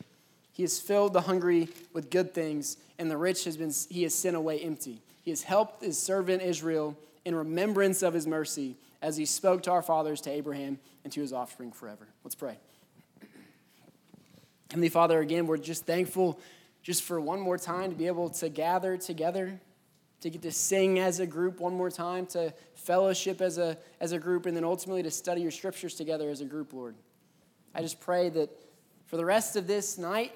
He 0.52 0.62
has 0.62 0.78
filled 0.78 1.14
the 1.14 1.22
hungry 1.22 1.68
with 1.92 2.10
good 2.10 2.32
things, 2.32 2.76
and 3.00 3.10
the 3.10 3.16
rich 3.16 3.42
has 3.42 3.56
been, 3.56 3.72
he 3.90 4.04
has 4.04 4.14
sent 4.14 4.36
away 4.36 4.60
empty. 4.60 5.02
He 5.24 5.32
has 5.32 5.42
helped 5.42 5.82
his 5.82 5.98
servant 5.98 6.42
Israel 6.42 6.96
in 7.24 7.34
remembrance 7.34 8.04
of 8.04 8.14
his 8.14 8.28
mercy, 8.28 8.76
as 9.04 9.18
he 9.18 9.26
spoke 9.26 9.62
to 9.64 9.70
our 9.70 9.82
fathers, 9.82 10.22
to 10.22 10.30
Abraham, 10.30 10.78
and 11.04 11.12
to 11.12 11.20
his 11.20 11.30
offspring 11.30 11.70
forever. 11.72 12.08
Let's 12.24 12.34
pray. 12.34 12.56
Heavenly 14.70 14.88
Father, 14.88 15.20
again, 15.20 15.46
we're 15.46 15.58
just 15.58 15.84
thankful 15.84 16.40
just 16.82 17.02
for 17.02 17.20
one 17.20 17.38
more 17.38 17.58
time 17.58 17.90
to 17.90 17.96
be 17.96 18.06
able 18.06 18.30
to 18.30 18.48
gather 18.48 18.96
together, 18.96 19.60
to 20.22 20.30
get 20.30 20.40
to 20.40 20.50
sing 20.50 20.98
as 20.98 21.20
a 21.20 21.26
group 21.26 21.60
one 21.60 21.74
more 21.74 21.90
time, 21.90 22.24
to 22.28 22.54
fellowship 22.76 23.42
as 23.42 23.58
a, 23.58 23.76
as 24.00 24.12
a 24.12 24.18
group, 24.18 24.46
and 24.46 24.56
then 24.56 24.64
ultimately 24.64 25.02
to 25.02 25.10
study 25.10 25.42
your 25.42 25.50
scriptures 25.50 25.94
together 25.94 26.30
as 26.30 26.40
a 26.40 26.46
group, 26.46 26.72
Lord. 26.72 26.94
I 27.74 27.82
just 27.82 28.00
pray 28.00 28.30
that 28.30 28.48
for 29.04 29.18
the 29.18 29.24
rest 29.24 29.56
of 29.56 29.66
this 29.66 29.98
night, 29.98 30.32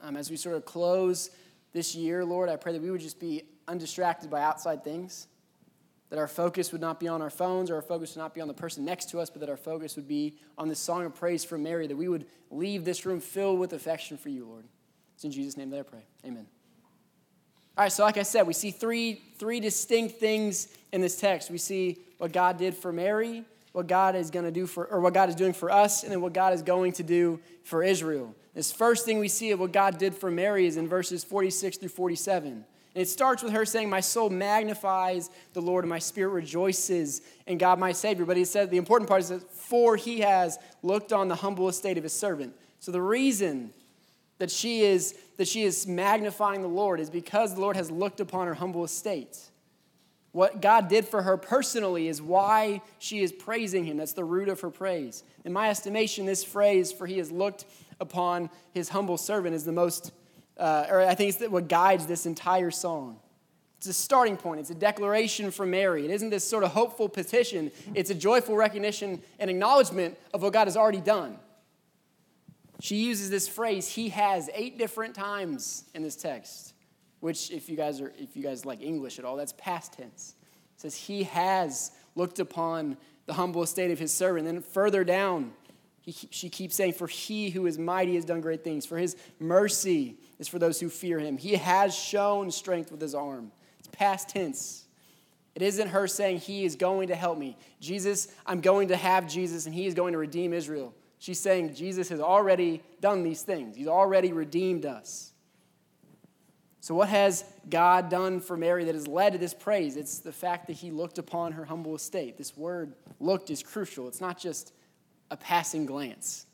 um, 0.00 0.16
as 0.16 0.30
we 0.30 0.36
sort 0.36 0.56
of 0.56 0.64
close 0.64 1.30
this 1.74 1.94
year, 1.94 2.24
Lord, 2.24 2.48
I 2.48 2.56
pray 2.56 2.72
that 2.72 2.80
we 2.80 2.90
would 2.90 3.02
just 3.02 3.20
be 3.20 3.42
undistracted 3.68 4.30
by 4.30 4.40
outside 4.40 4.84
things, 4.84 5.26
that 6.10 6.18
our 6.18 6.28
focus 6.28 6.72
would 6.72 6.80
not 6.80 7.00
be 7.00 7.08
on 7.08 7.22
our 7.22 7.30
phones 7.30 7.70
or 7.70 7.76
our 7.76 7.82
focus 7.82 8.14
would 8.14 8.20
not 8.20 8.34
be 8.34 8.40
on 8.40 8.48
the 8.48 8.54
person 8.54 8.84
next 8.84 9.10
to 9.10 9.20
us, 9.20 9.30
but 9.30 9.40
that 9.40 9.48
our 9.48 9.56
focus 9.56 9.96
would 9.96 10.08
be 10.08 10.36
on 10.58 10.68
this 10.68 10.80
song 10.80 11.06
of 11.06 11.14
praise 11.14 11.44
from 11.44 11.62
Mary, 11.62 11.86
that 11.86 11.96
we 11.96 12.08
would 12.08 12.26
leave 12.50 12.84
this 12.84 13.06
room 13.06 13.20
filled 13.20 13.58
with 13.58 13.72
affection 13.72 14.18
for 14.18 14.28
you, 14.28 14.44
Lord. 14.44 14.64
It's 15.14 15.24
in 15.24 15.30
Jesus' 15.30 15.56
name 15.56 15.70
that 15.70 15.80
I 15.80 15.82
pray. 15.82 16.02
Amen. 16.26 16.46
All 17.78 17.84
right, 17.84 17.92
so 17.92 18.02
like 18.04 18.18
I 18.18 18.24
said, 18.24 18.46
we 18.46 18.52
see 18.52 18.72
three, 18.72 19.22
three 19.38 19.60
distinct 19.60 20.16
things 20.16 20.68
in 20.92 21.00
this 21.00 21.18
text. 21.18 21.50
We 21.50 21.58
see 21.58 21.98
what 22.18 22.32
God 22.32 22.58
did 22.58 22.74
for 22.74 22.92
Mary, 22.92 23.44
what 23.72 23.86
God 23.86 24.16
is 24.16 24.30
going 24.30 24.44
to 24.44 24.50
do 24.50 24.66
for, 24.66 24.86
or 24.86 25.00
what 25.00 25.14
God 25.14 25.28
is 25.28 25.36
doing 25.36 25.52
for 25.52 25.70
us, 25.70 26.02
and 26.02 26.10
then 26.10 26.20
what 26.20 26.32
God 26.32 26.52
is 26.52 26.62
going 26.62 26.92
to 26.94 27.04
do 27.04 27.40
for 27.62 27.84
Israel. 27.84 28.34
This 28.54 28.72
first 28.72 29.06
thing 29.06 29.20
we 29.20 29.28
see 29.28 29.52
of 29.52 29.60
what 29.60 29.72
God 29.72 29.96
did 29.96 30.14
for 30.14 30.30
Mary 30.30 30.66
is 30.66 30.76
in 30.76 30.88
verses 30.88 31.22
46 31.22 31.76
through 31.76 31.88
47. 31.88 32.64
And 32.94 33.02
it 33.02 33.08
starts 33.08 33.42
with 33.42 33.52
her 33.52 33.64
saying, 33.64 33.88
My 33.88 34.00
soul 34.00 34.30
magnifies 34.30 35.30
the 35.52 35.62
Lord, 35.62 35.84
and 35.84 35.90
my 35.90 35.98
spirit 35.98 36.30
rejoices 36.30 37.22
in 37.46 37.58
God 37.58 37.78
my 37.78 37.92
Savior. 37.92 38.24
But 38.24 38.36
he 38.36 38.44
said 38.44 38.70
the 38.70 38.76
important 38.78 39.08
part 39.08 39.20
is 39.20 39.28
that, 39.28 39.48
For 39.50 39.96
he 39.96 40.20
has 40.20 40.58
looked 40.82 41.12
on 41.12 41.28
the 41.28 41.36
humble 41.36 41.68
estate 41.68 41.98
of 41.98 42.02
his 42.02 42.12
servant. 42.12 42.54
So 42.80 42.90
the 42.92 43.02
reason 43.02 43.72
that 44.38 44.50
she 44.50 44.82
is 44.82 45.14
that 45.36 45.48
she 45.48 45.62
is 45.62 45.86
magnifying 45.86 46.62
the 46.62 46.68
Lord 46.68 47.00
is 47.00 47.08
because 47.08 47.54
the 47.54 47.60
Lord 47.60 47.76
has 47.76 47.90
looked 47.90 48.20
upon 48.20 48.46
her 48.46 48.54
humble 48.54 48.84
estate. 48.84 49.38
What 50.32 50.60
God 50.60 50.88
did 50.88 51.08
for 51.08 51.22
her 51.22 51.36
personally 51.36 52.08
is 52.08 52.22
why 52.22 52.82
she 52.98 53.20
is 53.20 53.32
praising 53.32 53.84
him. 53.84 53.96
That's 53.96 54.12
the 54.12 54.24
root 54.24 54.48
of 54.48 54.60
her 54.60 54.70
praise. 54.70 55.24
In 55.44 55.52
my 55.52 55.70
estimation, 55.70 56.24
this 56.24 56.44
phrase, 56.44 56.92
for 56.92 57.06
he 57.06 57.18
has 57.18 57.32
looked 57.32 57.64
upon 58.00 58.48
his 58.72 58.90
humble 58.90 59.16
servant, 59.16 59.54
is 59.54 59.64
the 59.64 59.72
most, 59.72 60.12
uh, 60.60 60.86
or 60.90 61.00
I 61.00 61.14
think 61.14 61.34
it's 61.34 61.50
what 61.50 61.68
guides 61.68 62.06
this 62.06 62.26
entire 62.26 62.70
song. 62.70 63.18
It's 63.78 63.86
a 63.86 63.92
starting 63.92 64.36
point. 64.36 64.60
It's 64.60 64.70
a 64.70 64.74
declaration 64.74 65.50
from 65.50 65.70
Mary. 65.70 66.04
It 66.04 66.10
isn't 66.10 66.30
this 66.30 66.44
sort 66.44 66.64
of 66.64 66.72
hopeful 66.72 67.08
petition, 67.08 67.72
it's 67.94 68.10
a 68.10 68.14
joyful 68.14 68.56
recognition 68.56 69.22
and 69.38 69.50
acknowledgement 69.50 70.18
of 70.34 70.42
what 70.42 70.52
God 70.52 70.66
has 70.66 70.76
already 70.76 71.00
done. 71.00 71.38
She 72.80 72.96
uses 72.96 73.30
this 73.30 73.48
phrase, 73.48 73.88
he 73.88 74.10
has, 74.10 74.48
eight 74.54 74.78
different 74.78 75.14
times 75.14 75.84
in 75.94 76.02
this 76.02 76.16
text 76.16 76.74
which 77.20 77.50
if 77.50 77.68
you 77.68 77.76
guys 77.76 78.00
are 78.00 78.12
if 78.18 78.36
you 78.36 78.42
guys 78.42 78.66
like 78.66 78.82
English 78.82 79.18
at 79.18 79.24
all, 79.24 79.36
that's 79.36 79.54
past 79.56 79.92
tense. 79.92 80.34
It 80.74 80.80
says 80.80 80.94
he 80.94 81.24
has 81.24 81.92
looked 82.16 82.38
upon 82.38 82.96
the 83.26 83.34
humble 83.34 83.62
estate 83.62 83.90
of 83.90 83.98
his 83.98 84.12
servant. 84.12 84.48
And 84.48 84.56
then 84.56 84.62
further 84.62 85.04
down, 85.04 85.52
she 86.12 86.48
keeps 86.48 86.76
saying, 86.76 86.94
For 86.94 87.06
he 87.06 87.50
who 87.50 87.66
is 87.66 87.78
mighty 87.78 88.14
has 88.14 88.24
done 88.24 88.40
great 88.40 88.64
things. 88.64 88.86
For 88.86 88.98
his 88.98 89.16
mercy 89.38 90.18
is 90.38 90.48
for 90.48 90.58
those 90.58 90.80
who 90.80 90.88
fear 90.88 91.18
him. 91.18 91.36
He 91.36 91.54
has 91.54 91.94
shown 91.94 92.50
strength 92.50 92.90
with 92.90 93.00
his 93.00 93.14
arm. 93.14 93.52
It's 93.78 93.88
past 93.88 94.28
tense. 94.28 94.84
It 95.54 95.62
isn't 95.62 95.88
her 95.88 96.06
saying, 96.06 96.38
He 96.38 96.64
is 96.64 96.76
going 96.76 97.08
to 97.08 97.14
help 97.14 97.38
me. 97.38 97.56
Jesus, 97.80 98.28
I'm 98.46 98.60
going 98.60 98.88
to 98.88 98.96
have 98.96 99.28
Jesus 99.28 99.66
and 99.66 99.74
he 99.74 99.86
is 99.86 99.94
going 99.94 100.12
to 100.12 100.18
redeem 100.18 100.52
Israel. 100.52 100.94
She's 101.18 101.38
saying, 101.38 101.74
Jesus 101.74 102.08
has 102.08 102.20
already 102.20 102.82
done 103.00 103.22
these 103.22 103.42
things, 103.42 103.76
he's 103.76 103.88
already 103.88 104.32
redeemed 104.32 104.86
us. 104.86 105.32
So, 106.82 106.94
what 106.94 107.10
has 107.10 107.44
God 107.68 108.08
done 108.08 108.40
for 108.40 108.56
Mary 108.56 108.84
that 108.84 108.94
has 108.94 109.06
led 109.06 109.34
to 109.34 109.38
this 109.38 109.52
praise? 109.52 109.96
It's 109.96 110.20
the 110.20 110.32
fact 110.32 110.66
that 110.68 110.74
he 110.74 110.90
looked 110.90 111.18
upon 111.18 111.52
her 111.52 111.64
humble 111.64 111.94
estate. 111.94 112.38
This 112.38 112.56
word 112.56 112.94
looked 113.18 113.50
is 113.50 113.62
crucial. 113.62 114.08
It's 114.08 114.20
not 114.20 114.38
just 114.38 114.72
a 115.30 115.36
passing 115.36 115.86
glance. 115.86 116.46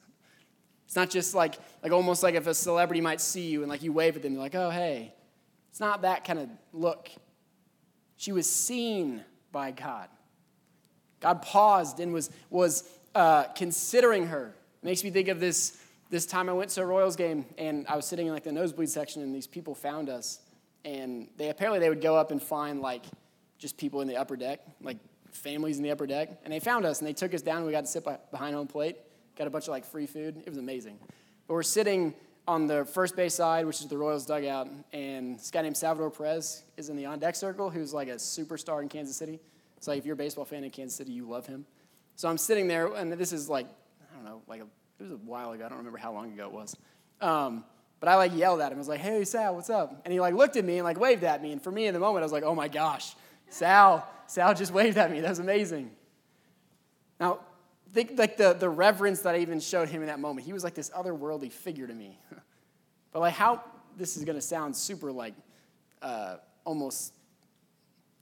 It's 0.87 0.97
not 0.97 1.11
just 1.11 1.35
like, 1.35 1.57
like 1.83 1.93
almost 1.93 2.23
like 2.23 2.35
if 2.35 2.47
a 2.47 2.55
celebrity 2.55 3.01
might 3.01 3.21
see 3.21 3.49
you 3.49 3.63
and 3.63 3.71
like 3.71 3.83
you 3.83 3.93
wave 3.93 4.17
at 4.17 4.23
them, 4.23 4.33
you're 4.33 4.43
like, 4.43 4.55
oh, 4.55 4.71
hey. 4.71 5.13
It's 5.71 5.81
not 5.81 6.03
that 6.03 6.25
kind 6.25 6.39
of 6.39 6.49
look. 6.73 7.11
She 8.17 8.33
was 8.33 8.49
seen 8.49 9.23
by 9.53 9.73
God. 9.73 10.09
God 11.21 11.43
paused 11.43 12.01
and 12.01 12.13
was, 12.13 12.31
was 12.51 12.89
uh, 13.15 13.45
considering 13.55 14.27
her. 14.29 14.55
It 14.83 14.87
makes 14.87 15.03
me 15.03 15.11
think 15.11 15.29
of 15.29 15.41
this 15.41 15.79
this 16.09 16.25
time 16.25 16.49
I 16.49 16.53
went 16.53 16.71
to 16.71 16.83
a 16.83 16.87
Royals 16.87 17.17
game 17.17 17.45
and 17.59 17.85
I 17.89 17.97
was 17.97 18.07
sitting 18.07 18.29
in 18.29 18.33
like 18.33 18.45
the 18.45 18.53
nosebleed 18.53 18.89
section 18.89 19.23
and 19.23 19.35
these 19.35 19.47
people 19.47 19.75
found 19.75 20.09
us 20.09 20.41
and 20.85 21.29
they 21.37 21.49
apparently 21.49 21.81
they 21.81 21.89
would 21.89 22.01
go 22.01 22.17
up 22.17 22.31
and 22.31 22.41
find 22.41 22.81
like 22.81 23.05
just 23.59 23.77
people 23.77 24.03
in 24.03 24.09
the 24.09 24.17
upper 24.17 24.37
deck, 24.37 24.61
like 24.81 24.99
families 25.37 25.77
in 25.77 25.83
the 25.83 25.91
upper 25.91 26.07
deck, 26.07 26.31
and 26.45 26.53
they 26.53 26.61
found 26.61 26.85
us 26.85 27.01
and 27.01 27.09
they 27.09 27.13
took 27.13 27.35
us 27.35 27.43
down 27.43 27.59
and 27.59 27.67
we 27.67 27.73
got 27.73 27.83
to 27.83 27.91
sit 27.91 28.07
behind 28.31 28.55
home 28.55 28.67
plate, 28.67 28.97
got 29.37 29.47
a 29.47 29.51
bunch 29.51 29.65
of 29.65 29.71
like 29.71 29.85
free 29.85 30.07
food. 30.07 30.43
It 30.45 30.49
was 30.49 30.59
amazing. 30.59 30.99
But 31.47 31.55
we're 31.55 31.63
sitting 31.63 32.15
on 32.49 32.67
the 32.67 32.85
first 32.85 33.17
base 33.17 33.35
side, 33.35 33.67
which 33.67 33.81
is 33.81 33.87
the 33.87 33.99
Royals 33.99 34.27
dugout, 34.27 34.69
and 34.93 35.39
this 35.39 35.51
guy 35.51 35.63
named 35.63 35.77
Salvador 35.77 36.11
Perez 36.11 36.63
is 36.77 36.89
in 36.89 36.97
the 36.97 37.07
on 37.07 37.19
deck 37.19 37.35
circle, 37.37 37.71
who's 37.71 37.93
like 37.93 38.09
a 38.09 38.15
superstar 38.15 38.83
in 38.83 38.89
Kansas 38.89 39.17
City. 39.17 39.41
It's 39.77 39.89
like 39.89 39.99
if 39.99 40.07
you're 40.07 40.15
a 40.15 40.17
baseball 40.17 40.45
fan 40.45 40.65
in 40.65 40.71
Kansas 40.71 40.97
City, 40.97 41.13
you 41.13 41.29
love 41.29 41.47
him. 41.47 41.67
So 42.15 42.29
I'm 42.29 42.39
sitting 42.39 42.67
there, 42.67 42.95
and 42.95 43.13
this 43.13 43.33
is 43.33 43.49
like, 43.49 43.67
I 44.11 44.17
don't 44.17 44.25
know, 44.25 44.43
like 44.47 44.61
a 44.61 44.67
It 44.99 45.03
was 45.03 45.13
a 45.13 45.17
while 45.17 45.53
ago. 45.53 45.65
I 45.65 45.69
don't 45.69 45.79
remember 45.79 45.99
how 45.99 46.13
long 46.13 46.33
ago 46.33 46.47
it 46.47 46.53
was. 46.53 46.77
Um, 47.21 47.65
but 48.01 48.09
I 48.09 48.15
like 48.17 48.35
yelled 48.35 48.61
at 48.61 48.73
him. 48.73 48.79
I 48.79 48.81
was 48.81 48.89
like, 48.89 49.01
hey, 49.01 49.25
Sal, 49.25 49.55
what's 49.55 49.71
up? 49.71 50.03
And 50.05 50.13
he 50.13 50.21
like 50.21 50.35
looked 50.35 50.57
at 50.57 50.65
me 50.65 50.79
and 50.79 50.85
like 50.85 50.99
waved 50.99 51.25
at 51.25 51.43
me. 51.43 51.53
And 51.53 51.63
for 51.63 51.71
me 51.71 51.87
in 51.87 51.95
the 51.95 52.01
moment, 52.01 52.23
I 52.23 52.25
was 52.25 52.33
like, 52.33 52.45
oh 52.45 52.55
my 52.55 52.69
gosh, 52.69 53.15
Sal, 53.49 54.07
Sal 54.27 54.55
just 54.55 54.73
waved 54.73 54.99
at 54.99 55.11
me. 55.11 55.21
That 55.21 55.31
was 55.31 55.39
amazing. 55.39 55.91
Now, 57.19 57.41
think 57.93 58.19
like 58.19 58.37
the, 58.37 58.53
the 58.53 58.69
reverence 58.69 59.23
that 59.23 59.35
I 59.35 59.39
even 59.39 59.59
showed 59.61 59.89
him 59.89 60.03
in 60.03 60.09
that 60.09 60.21
moment. 60.21 60.47
He 60.47 60.53
was 60.53 60.63
like 60.63 60.75
this 60.75 60.91
otherworldly 60.91 61.51
figure 61.51 61.87
to 61.87 61.95
me. 61.95 62.19
but 63.13 63.21
like 63.21 63.35
how 63.35 63.63
this 63.97 64.17
is 64.17 64.25
going 64.25 64.37
to 64.37 64.43
sound 64.43 64.77
super 64.77 65.11
like 65.11 65.35
uh, 66.03 66.37
almost 66.65 67.15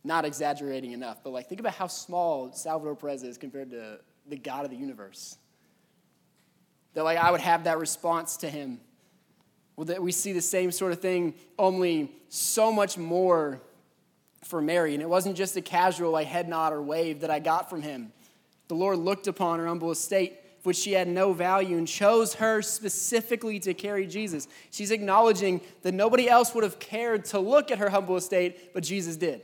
not 0.04 0.24
exaggerating 0.24 0.92
enough, 0.92 1.24
but 1.24 1.30
like 1.30 1.48
think 1.48 1.60
about 1.60 1.74
how 1.74 1.86
small 1.86 2.52
Salvador 2.52 2.94
Perez 2.94 3.22
is 3.22 3.38
compared 3.38 3.70
to 3.70 3.98
the 4.28 4.36
God 4.36 4.64
of 4.64 4.70
the 4.70 4.76
universe. 4.76 5.36
That 6.92 7.02
like 7.02 7.18
I 7.18 7.30
would 7.30 7.40
have 7.40 7.64
that 7.64 7.78
response 7.78 8.36
to 8.38 8.48
him. 8.48 8.80
Well, 9.76 9.86
that 9.86 10.00
we 10.00 10.12
see 10.12 10.32
the 10.32 10.40
same 10.40 10.70
sort 10.70 10.92
of 10.92 11.00
thing, 11.00 11.34
only 11.58 12.12
so 12.28 12.70
much 12.70 12.96
more 12.96 13.60
for 14.44 14.60
Mary. 14.60 14.94
And 14.94 15.02
it 15.02 15.08
wasn't 15.08 15.36
just 15.36 15.56
a 15.56 15.60
casual 15.60 16.10
like 16.12 16.26
head 16.26 16.48
nod 16.48 16.72
or 16.72 16.82
wave 16.82 17.20
that 17.20 17.30
I 17.30 17.38
got 17.38 17.70
from 17.70 17.82
him. 17.82 18.12
The 18.68 18.74
Lord 18.74 18.98
looked 18.98 19.26
upon 19.26 19.58
her 19.58 19.66
humble 19.66 19.90
estate, 19.90 20.38
which 20.62 20.76
she 20.76 20.92
had 20.92 21.08
no 21.08 21.32
value, 21.32 21.76
and 21.76 21.86
chose 21.86 22.34
her 22.34 22.62
specifically 22.62 23.58
to 23.60 23.74
carry 23.74 24.06
Jesus. 24.06 24.48
She's 24.70 24.90
acknowledging 24.90 25.60
that 25.82 25.92
nobody 25.92 26.28
else 26.28 26.54
would 26.54 26.64
have 26.64 26.78
cared 26.78 27.26
to 27.26 27.38
look 27.38 27.70
at 27.70 27.78
her 27.78 27.90
humble 27.90 28.16
estate, 28.16 28.72
but 28.72 28.82
Jesus 28.82 29.16
did. 29.16 29.42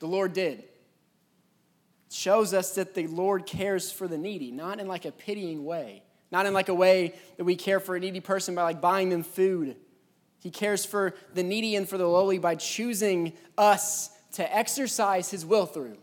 The 0.00 0.06
Lord 0.06 0.32
did. 0.32 0.58
It 0.60 2.12
shows 2.12 2.54
us 2.54 2.74
that 2.74 2.94
the 2.94 3.06
Lord 3.06 3.46
cares 3.46 3.92
for 3.92 4.08
the 4.08 4.18
needy, 4.18 4.50
not 4.50 4.80
in 4.80 4.88
like 4.88 5.04
a 5.04 5.12
pitying 5.12 5.64
way, 5.64 6.02
not 6.32 6.46
in 6.46 6.52
like 6.52 6.68
a 6.68 6.74
way 6.74 7.14
that 7.36 7.44
we 7.44 7.54
care 7.54 7.78
for 7.78 7.94
a 7.94 8.00
needy 8.00 8.20
person 8.20 8.54
by 8.54 8.62
like 8.62 8.80
buying 8.80 9.10
them 9.10 9.22
food. 9.22 9.76
He 10.40 10.50
cares 10.50 10.84
for 10.84 11.14
the 11.34 11.42
needy 11.42 11.76
and 11.76 11.88
for 11.88 11.98
the 11.98 12.06
lowly 12.06 12.38
by 12.38 12.54
choosing 12.54 13.32
us 13.56 14.10
to 14.32 14.56
exercise 14.56 15.30
his 15.30 15.44
will 15.44 15.66
through. 15.66 15.96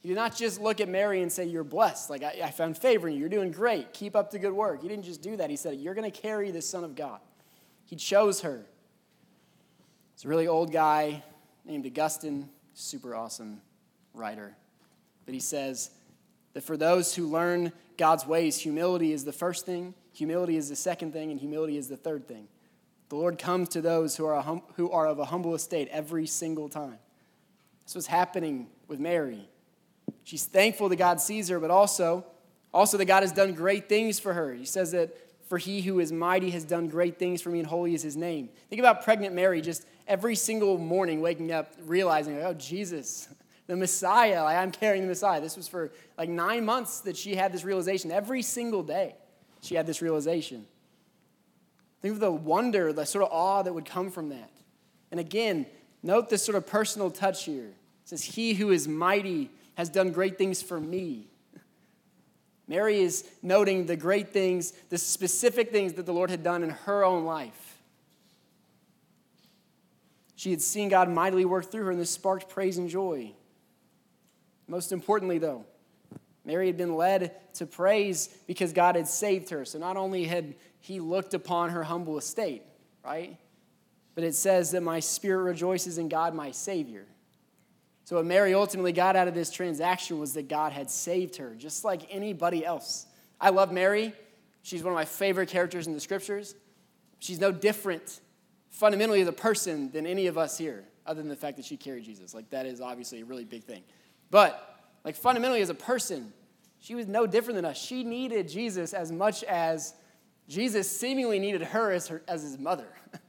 He 0.00 0.08
did 0.08 0.14
not 0.14 0.36
just 0.36 0.60
look 0.60 0.80
at 0.80 0.88
Mary 0.88 1.22
and 1.22 1.32
say, 1.32 1.46
You're 1.46 1.64
blessed. 1.64 2.10
Like, 2.10 2.22
I, 2.22 2.40
I 2.44 2.50
found 2.50 2.78
favor 2.78 3.08
in 3.08 3.14
you. 3.14 3.20
You're 3.20 3.28
doing 3.28 3.50
great. 3.50 3.92
Keep 3.92 4.14
up 4.14 4.30
the 4.30 4.38
good 4.38 4.52
work. 4.52 4.82
He 4.82 4.88
didn't 4.88 5.04
just 5.04 5.20
do 5.20 5.36
that. 5.36 5.50
He 5.50 5.56
said, 5.56 5.78
You're 5.78 5.94
going 5.94 6.08
to 6.10 6.16
carry 6.16 6.50
the 6.50 6.62
Son 6.62 6.84
of 6.84 6.94
God. 6.94 7.18
He 7.84 7.96
chose 7.96 8.42
her. 8.42 8.64
It's 10.14 10.24
a 10.24 10.28
really 10.28 10.46
old 10.46 10.72
guy 10.72 11.22
named 11.64 11.86
Augustine, 11.86 12.48
super 12.74 13.14
awesome 13.14 13.60
writer. 14.14 14.56
But 15.24 15.34
he 15.34 15.40
says 15.40 15.90
that 16.52 16.62
for 16.62 16.76
those 16.76 17.14
who 17.14 17.26
learn 17.26 17.72
God's 17.98 18.26
ways, 18.26 18.58
humility 18.58 19.12
is 19.12 19.24
the 19.24 19.32
first 19.32 19.66
thing, 19.66 19.92
humility 20.12 20.56
is 20.56 20.68
the 20.68 20.76
second 20.76 21.12
thing, 21.12 21.30
and 21.30 21.40
humility 21.40 21.76
is 21.76 21.88
the 21.88 21.96
third 21.96 22.28
thing. 22.28 22.48
The 23.08 23.16
Lord 23.16 23.38
comes 23.38 23.68
to 23.70 23.80
those 23.80 24.16
who 24.16 24.26
are, 24.26 24.40
hum- 24.40 24.62
who 24.76 24.90
are 24.90 25.06
of 25.06 25.18
a 25.18 25.24
humble 25.24 25.54
estate 25.54 25.88
every 25.90 26.26
single 26.26 26.68
time. 26.68 26.98
This 27.86 27.94
was 27.94 28.06
happening 28.08 28.66
with 28.88 29.00
Mary. 29.00 29.48
She's 30.24 30.44
thankful 30.44 30.88
that 30.88 30.96
God 30.96 31.20
sees 31.20 31.48
her, 31.48 31.58
but 31.58 31.70
also, 31.70 32.26
also 32.74 32.98
that 32.98 33.04
God 33.06 33.22
has 33.22 33.32
done 33.32 33.54
great 33.54 33.88
things 33.88 34.18
for 34.18 34.32
her. 34.32 34.52
He 34.52 34.64
says 34.64 34.90
that 34.90 35.16
for 35.48 35.56
he 35.56 35.80
who 35.80 36.00
is 36.00 36.10
mighty 36.10 36.50
has 36.50 36.64
done 36.64 36.88
great 36.88 37.18
things 37.18 37.40
for 37.40 37.50
me, 37.50 37.60
and 37.60 37.68
holy 37.68 37.94
is 37.94 38.02
his 38.02 38.16
name. 38.16 38.48
Think 38.68 38.80
about 38.80 39.04
pregnant 39.04 39.34
Mary 39.34 39.60
just 39.60 39.86
every 40.08 40.34
single 40.34 40.76
morning 40.78 41.20
waking 41.20 41.52
up 41.52 41.72
realizing, 41.84 42.42
oh, 42.42 42.54
Jesus, 42.54 43.28
the 43.68 43.76
Messiah, 43.76 44.42
like, 44.42 44.56
I'm 44.56 44.72
carrying 44.72 45.02
the 45.02 45.08
Messiah. 45.08 45.40
This 45.40 45.56
was 45.56 45.68
for 45.68 45.92
like 46.18 46.28
nine 46.28 46.64
months 46.64 47.00
that 47.02 47.16
she 47.16 47.36
had 47.36 47.52
this 47.52 47.64
realization. 47.64 48.10
Every 48.10 48.42
single 48.42 48.82
day, 48.82 49.14
she 49.60 49.76
had 49.76 49.86
this 49.86 50.02
realization. 50.02 50.66
Think 52.02 52.14
of 52.14 52.20
the 52.20 52.32
wonder, 52.32 52.92
the 52.92 53.06
sort 53.06 53.24
of 53.24 53.30
awe 53.32 53.62
that 53.62 53.72
would 53.72 53.86
come 53.86 54.10
from 54.10 54.30
that. 54.30 54.50
And 55.12 55.20
again, 55.20 55.66
note 56.02 56.28
this 56.28 56.44
sort 56.44 56.56
of 56.56 56.66
personal 56.66 57.10
touch 57.10 57.44
here. 57.44 57.68
It 57.68 58.08
says, 58.08 58.22
He 58.22 58.54
who 58.54 58.70
is 58.70 58.86
mighty 58.86 59.50
has 59.76 59.88
done 59.88 60.12
great 60.12 60.38
things 60.38 60.62
for 60.62 60.80
me. 60.80 61.28
Mary 62.68 62.98
is 62.98 63.28
noting 63.42 63.86
the 63.86 63.96
great 63.96 64.32
things, 64.32 64.72
the 64.90 64.98
specific 64.98 65.70
things 65.70 65.94
that 65.94 66.06
the 66.06 66.12
Lord 66.12 66.30
had 66.30 66.42
done 66.42 66.62
in 66.62 66.70
her 66.70 67.04
own 67.04 67.24
life. 67.24 67.78
She 70.34 70.50
had 70.50 70.60
seen 70.60 70.88
God 70.88 71.08
mightily 71.08 71.44
work 71.44 71.70
through 71.70 71.84
her, 71.84 71.90
and 71.90 72.00
this 72.00 72.10
sparked 72.10 72.48
praise 72.48 72.76
and 72.76 72.88
joy. 72.88 73.32
Most 74.68 74.92
importantly, 74.92 75.38
though, 75.38 75.64
Mary 76.44 76.66
had 76.66 76.76
been 76.76 76.94
led 76.94 77.32
to 77.54 77.66
praise 77.66 78.28
because 78.46 78.72
God 78.72 78.96
had 78.96 79.08
saved 79.08 79.50
her. 79.50 79.64
So 79.64 79.78
not 79.78 79.96
only 79.96 80.24
had 80.24 80.54
he 80.80 81.00
looked 81.00 81.34
upon 81.34 81.70
her 81.70 81.82
humble 81.82 82.18
estate, 82.18 82.62
right? 83.04 83.36
But 84.16 84.24
it 84.24 84.34
says 84.34 84.72
that 84.72 84.82
my 84.82 84.98
spirit 84.98 85.44
rejoices 85.44 85.98
in 85.98 86.08
God, 86.08 86.34
my 86.34 86.50
Savior. 86.50 87.04
So, 88.04 88.16
what 88.16 88.24
Mary 88.24 88.54
ultimately 88.54 88.92
got 88.92 89.14
out 89.14 89.28
of 89.28 89.34
this 89.34 89.50
transaction 89.50 90.18
was 90.18 90.34
that 90.34 90.48
God 90.48 90.72
had 90.72 90.90
saved 90.90 91.36
her, 91.36 91.54
just 91.54 91.84
like 91.84 92.02
anybody 92.10 92.64
else. 92.64 93.06
I 93.40 93.50
love 93.50 93.72
Mary. 93.72 94.12
She's 94.62 94.82
one 94.82 94.92
of 94.92 94.96
my 94.96 95.04
favorite 95.04 95.48
characters 95.48 95.86
in 95.86 95.92
the 95.92 96.00
scriptures. 96.00 96.54
She's 97.18 97.38
no 97.38 97.52
different 97.52 98.20
fundamentally 98.70 99.20
as 99.20 99.28
a 99.28 99.32
person 99.32 99.90
than 99.92 100.06
any 100.06 100.28
of 100.28 100.38
us 100.38 100.56
here, 100.56 100.84
other 101.04 101.20
than 101.20 101.28
the 101.28 101.36
fact 101.36 101.56
that 101.58 101.66
she 101.66 101.76
carried 101.76 102.04
Jesus. 102.04 102.34
Like, 102.34 102.48
that 102.50 102.64
is 102.64 102.80
obviously 102.80 103.20
a 103.20 103.24
really 103.24 103.44
big 103.44 103.64
thing. 103.64 103.82
But, 104.30 104.80
like, 105.04 105.14
fundamentally 105.14 105.60
as 105.60 105.70
a 105.70 105.74
person, 105.74 106.32
she 106.80 106.94
was 106.94 107.06
no 107.06 107.26
different 107.26 107.56
than 107.56 107.64
us. 107.64 107.76
She 107.76 108.02
needed 108.02 108.48
Jesus 108.48 108.94
as 108.94 109.12
much 109.12 109.44
as 109.44 109.94
Jesus 110.48 110.90
seemingly 110.90 111.38
needed 111.38 111.62
her 111.62 111.90
as, 111.92 112.08
her, 112.08 112.22
as 112.28 112.42
his 112.42 112.58
mother. 112.58 112.86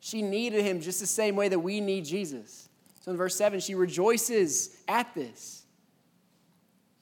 she 0.00 0.22
needed 0.22 0.64
him 0.64 0.80
just 0.80 1.00
the 1.00 1.06
same 1.06 1.36
way 1.36 1.48
that 1.48 1.58
we 1.58 1.80
need 1.80 2.04
Jesus. 2.04 2.68
So 3.00 3.10
in 3.10 3.16
verse 3.16 3.36
7, 3.36 3.60
she 3.60 3.74
rejoices 3.74 4.76
at 4.86 5.14
this, 5.14 5.64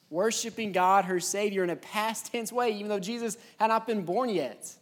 worshiping 0.08 0.72
God, 0.72 1.04
her 1.06 1.20
Savior, 1.20 1.64
in 1.64 1.70
a 1.70 1.76
past 1.76 2.32
tense 2.32 2.52
way, 2.52 2.72
even 2.72 2.88
though 2.88 3.00
Jesus 3.00 3.36
had 3.58 3.68
not 3.68 3.86
been 3.86 4.02
born 4.02 4.28
yet. 4.28 4.72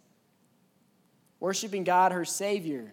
Worshiping 1.40 1.84
God, 1.84 2.12
her 2.12 2.24
Savior. 2.24 2.92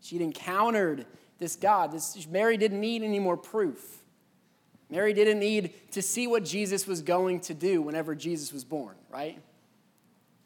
She'd 0.00 0.20
encountered 0.20 1.06
this 1.38 1.56
God. 1.56 1.92
This, 1.92 2.26
Mary 2.28 2.56
didn't 2.56 2.80
need 2.80 3.02
any 3.02 3.18
more 3.18 3.36
proof. 3.36 4.02
Mary 4.90 5.12
didn't 5.12 5.38
need 5.38 5.72
to 5.92 6.02
see 6.02 6.26
what 6.26 6.44
Jesus 6.44 6.86
was 6.86 7.02
going 7.02 7.40
to 7.40 7.54
do 7.54 7.82
whenever 7.82 8.14
Jesus 8.14 8.52
was 8.52 8.64
born, 8.64 8.96
right? 9.10 9.38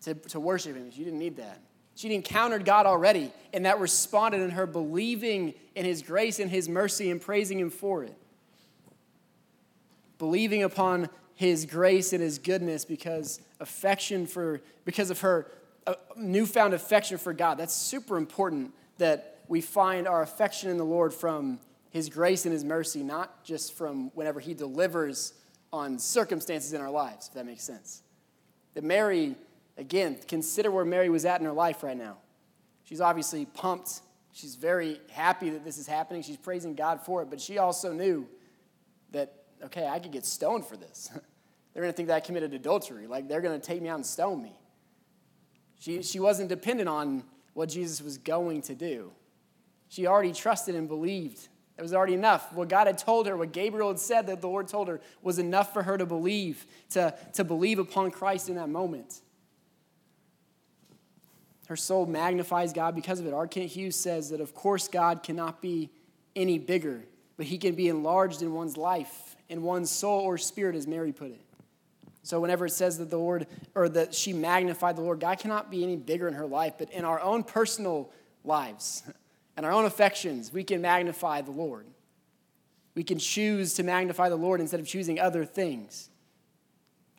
To, 0.03 0.15
to 0.15 0.41
worship 0.41 0.77
him. 0.77 0.91
She 0.91 1.05
didn't 1.05 1.19
need 1.19 1.37
that. 1.37 1.61
She'd 2.03 2.11
encountered 2.11 2.65
God 2.65 2.85
already, 2.85 3.31
and 3.53 3.65
that 3.65 3.79
responded 3.79 4.41
in 4.41 4.51
her 4.51 4.67
believing 4.67 5.55
in 5.77 5.85
His 5.85 6.03
grace 6.03 6.41
and 6.41 6.51
His 6.51 6.69
mercy 6.69 7.13
and 7.13 7.21
praising 7.21 7.61
Him 7.61 7.71
for 7.71 8.03
it. 8.03 8.17
Believing 10.19 10.65
upon 10.65 11.11
His 11.37 11.65
grace 11.65 12.13
and 12.13 12.21
His 12.21 12.41
goodness 12.41 12.85
because 12.85 13.41
affection 13.61 14.27
for 14.27 14.61
because 14.85 15.11
of 15.11 15.21
her 15.21 15.47
uh, 15.87 15.95
newfound 16.17 16.75
affection 16.75 17.19
for 17.19 17.33
God. 17.33 17.57
That's 17.57 17.73
super 17.73 18.17
important 18.17 18.75
that 18.99 19.39
we 19.47 19.61
find 19.61 20.09
our 20.09 20.23
affection 20.23 20.71
in 20.71 20.79
the 20.79 20.85
Lord 20.85 21.15
from 21.15 21.61
His 21.91 22.09
grace 22.09 22.47
and 22.47 22.53
His 22.53 22.65
mercy, 22.65 23.05
not 23.05 23.45
just 23.45 23.75
from 23.75 24.11
whenever 24.17 24.41
He 24.41 24.55
delivers 24.55 25.35
on 25.73 26.01
circumstances 26.01 26.73
in 26.73 26.81
our 26.81 26.91
lives. 26.91 27.29
If 27.29 27.35
that 27.35 27.47
makes 27.47 27.63
sense. 27.63 28.03
That 28.75 28.83
Mary 28.83 29.37
Again, 29.77 30.19
consider 30.29 30.71
where 30.71 30.85
Mary 30.85 31.09
was 31.09 31.25
at 31.25 31.41
in 31.41 31.47
her 31.47 31.53
life 31.53 31.83
right 31.83 31.97
now. 31.97 32.19
She's 32.85 33.01
obviously 33.01 33.47
pumped. 33.47 34.01
She's 34.33 34.55
very 34.55 35.01
happy 35.11 35.51
that 35.51 35.65
this 35.65 35.79
is 35.79 35.87
happening. 35.87 36.23
She's 36.23 36.37
praising 36.37 36.75
God 36.75 37.01
for 37.01 37.23
it, 37.23 37.31
but 37.31 37.41
she 37.41 37.59
also 37.59 37.93
knew 37.93 38.27
that, 39.13 39.33
okay, 39.65 39.87
I 39.87 39.99
could 39.99 40.13
get 40.13 40.27
stoned 40.27 40.67
for 40.67 40.77
this. 40.77 41.11
they're 41.73 41.83
going 41.83 41.93
to 41.93 41.97
think 41.97 42.09
that 42.09 42.17
I 42.17 42.21
committed 42.21 42.53
adultery. 42.55 43.07
Like, 43.07 43.29
they're 43.29 43.41
going 43.41 43.59
to 43.59 43.67
take 43.67 43.81
me 43.81 43.89
out 43.89 43.97
and 43.97 44.07
stone 44.07 44.43
me. 44.43 44.53
She, 45.79 46.03
she 46.03 46.21
wasn't 46.21 46.49
dependent 46.49 46.89
on 46.89 47.25
what 47.55 47.69
Jesus 47.69 48.01
was 48.01 48.19
going 48.19 48.63
to 48.63 48.75
do. 48.75 49.13
She 49.89 50.07
already 50.07 50.33
trusted 50.33 50.75
and 50.75 50.89
believed. 50.89 51.49
It 51.77 51.83
was 51.83 51.93
already 51.93 52.15
enough. 52.15 52.53
What 52.53 52.69
God 52.69 52.87
had 52.87 52.99
told 52.99 53.27
her, 53.27 53.37
what 53.37 53.53
Gabriel 53.53 53.89
had 53.89 53.99
said 53.99 54.27
that 54.29 54.41
the 54.41 54.49
Lord 54.49 54.69
told 54.69 54.89
her, 54.89 55.01
was 55.23 55.39
enough 55.39 55.73
for 55.73 55.83
her 55.83 55.99
to 55.99 56.07
believe, 56.07 56.67
to, 56.91 57.15
to 57.35 57.45
believe 57.45 57.79
upon 57.79 58.11
Christ 58.11 58.49
in 58.49 58.57
that 58.57 58.69
moment. 58.69 59.21
Her 61.73 61.77
soul 61.77 62.05
magnifies 62.05 62.75
God 62.75 62.95
because 62.95 63.19
of 63.19 63.27
it. 63.27 63.33
R. 63.33 63.47
Kent 63.47 63.71
Hughes 63.71 63.97
says 63.97 64.29
that, 64.29 64.43
of 64.43 64.55
course, 64.55 64.89
God 64.89 65.23
cannot 65.23 65.63
be 65.63 65.89
any 66.37 66.59
bigger, 66.59 67.03
but 67.39 67.47
he 67.47 67.57
can 67.57 67.75
be 67.75 67.89
enlarged 67.89 68.43
in 68.43 68.53
one's 68.53 68.77
life, 68.77 69.37
in 69.49 69.63
one's 69.63 69.91
soul 69.91 70.21
or 70.21 70.37
spirit, 70.37 70.77
as 70.77 70.87
Mary 70.87 71.13
put 71.13 71.31
it. 71.31 71.41
So, 72.25 72.41
whenever 72.41 72.67
it 72.67 72.73
says 72.73 72.99
that 72.99 73.09
the 73.09 73.17
Lord, 73.17 73.47
or 73.75 73.89
that 73.89 74.15
she 74.15 74.35
magnified 74.35 74.97
the 74.97 75.01
Lord, 75.01 75.21
God 75.21 75.39
cannot 75.39 75.71
be 75.71 75.83
any 75.83 75.97
bigger 75.97 76.29
in 76.29 76.35
her 76.35 76.45
life, 76.45 76.75
but 76.77 76.93
in 76.93 77.07
our 77.07 77.23
own 77.23 77.43
personal 77.43 78.13
lives 78.45 79.03
and 79.57 79.65
our 79.65 79.73
own 79.73 79.87
affections, 79.87 80.53
we 80.53 80.65
can 80.65 80.83
magnify 80.83 81.41
the 81.41 81.53
Lord. 81.53 81.87
We 82.95 83.03
can 83.03 83.19
choose 83.19 83.73
to 83.77 83.83
magnify 83.83 84.29
the 84.29 84.37
Lord 84.37 84.61
instead 84.61 84.79
of 84.79 84.87
choosing 84.87 85.19
other 85.19 85.47
things. 85.47 86.11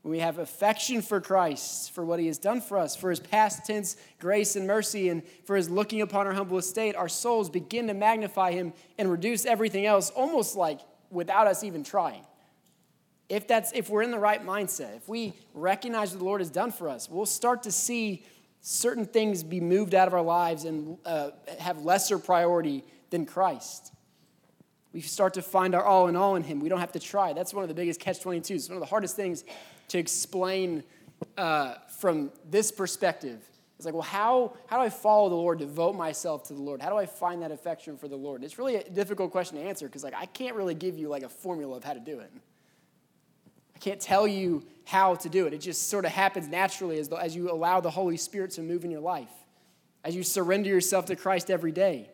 When 0.03 0.11
we 0.11 0.19
have 0.19 0.37
affection 0.37 1.01
for 1.01 1.21
Christ, 1.21 1.91
for 1.93 2.03
what 2.03 2.19
he 2.19 2.27
has 2.27 2.37
done 2.37 2.59
for 2.59 2.77
us, 2.77 2.93
for 2.95 3.09
his 3.09 3.21
past 3.21 3.65
tense 3.65 3.95
grace 4.19 4.57
and 4.57 4.67
mercy, 4.67 5.07
and 5.07 5.23
for 5.45 5.55
his 5.55 5.69
looking 5.69 6.01
upon 6.01 6.27
our 6.27 6.33
humble 6.33 6.57
estate, 6.57 6.95
our 6.95 7.07
souls 7.07 7.49
begin 7.49 7.87
to 7.87 7.93
magnify 7.93 8.51
him 8.51 8.73
and 8.97 9.09
reduce 9.09 9.45
everything 9.45 9.85
else 9.85 10.09
almost 10.09 10.57
like 10.57 10.81
without 11.09 11.47
us 11.47 11.63
even 11.63 11.85
trying. 11.85 12.25
If 13.29 13.47
that's 13.47 13.71
if 13.71 13.89
we're 13.89 14.01
in 14.01 14.11
the 14.11 14.19
right 14.19 14.45
mindset, 14.45 14.97
if 14.97 15.07
we 15.07 15.33
recognize 15.53 16.11
what 16.11 16.19
the 16.19 16.25
Lord 16.25 16.41
has 16.41 16.49
done 16.49 16.71
for 16.71 16.89
us, 16.89 17.09
we'll 17.09 17.25
start 17.25 17.63
to 17.63 17.71
see 17.71 18.25
certain 18.59 19.05
things 19.05 19.41
be 19.41 19.61
moved 19.61 19.95
out 19.95 20.09
of 20.09 20.13
our 20.13 20.21
lives 20.21 20.65
and 20.65 20.97
uh, 21.05 21.29
have 21.59 21.83
lesser 21.83 22.19
priority 22.19 22.83
than 23.09 23.25
Christ. 23.25 23.93
We 24.91 24.99
start 24.99 25.35
to 25.35 25.41
find 25.41 25.73
our 25.73 25.83
all 25.83 26.07
in 26.09 26.17
all 26.17 26.35
in 26.35 26.43
Him. 26.43 26.59
We 26.59 26.67
don't 26.67 26.81
have 26.81 26.91
to 26.91 26.99
try. 26.99 27.31
That's 27.31 27.53
one 27.53 27.63
of 27.63 27.69
the 27.69 27.73
biggest 27.73 28.01
catch 28.01 28.19
22s. 28.19 28.51
It's 28.51 28.69
one 28.69 28.75
of 28.75 28.81
the 28.81 28.87
hardest 28.87 29.15
things 29.15 29.45
to 29.93 29.99
explain 29.99 30.83
uh, 31.37 31.75
from 31.99 32.31
this 32.49 32.71
perspective. 32.71 33.39
It's 33.77 33.85
like, 33.85 33.93
well, 33.93 34.01
how, 34.01 34.53
how 34.65 34.77
do 34.77 34.81
I 34.81 34.89
follow 34.89 35.29
the 35.29 35.35
Lord, 35.35 35.59
devote 35.59 35.95
myself 35.95 36.47
to 36.47 36.53
the 36.55 36.61
Lord? 36.63 36.81
How 36.81 36.89
do 36.89 36.97
I 36.97 37.05
find 37.05 37.43
that 37.43 37.51
affection 37.51 37.95
for 37.95 38.07
the 38.07 38.15
Lord? 38.15 38.43
It's 38.43 38.57
really 38.57 38.77
a 38.77 38.89
difficult 38.89 39.29
question 39.29 39.59
to 39.59 39.63
answer 39.63 39.85
because 39.85 40.03
like 40.03 40.15
I 40.15 40.25
can't 40.25 40.55
really 40.55 40.73
give 40.73 40.97
you 40.97 41.09
like 41.09 41.21
a 41.21 41.29
formula 41.29 41.77
of 41.77 41.83
how 41.83 41.93
to 41.93 41.99
do 41.99 42.19
it. 42.19 42.31
I 43.75 43.77
can't 43.77 44.01
tell 44.01 44.27
you 44.27 44.63
how 44.83 45.13
to 45.13 45.29
do 45.29 45.45
it. 45.45 45.53
It 45.53 45.59
just 45.59 45.89
sort 45.89 46.05
of 46.05 46.11
happens 46.11 46.47
naturally 46.47 46.97
as, 46.97 47.09
as 47.09 47.35
you 47.35 47.51
allow 47.51 47.79
the 47.79 47.91
Holy 47.91 48.17
Spirit 48.17 48.49
to 48.51 48.63
move 48.63 48.83
in 48.85 48.89
your 48.89 48.99
life, 48.99 49.29
as 50.03 50.15
you 50.15 50.23
surrender 50.23 50.69
yourself 50.69 51.05
to 51.05 51.15
Christ 51.15 51.51
every 51.51 51.71
day. 51.71 52.09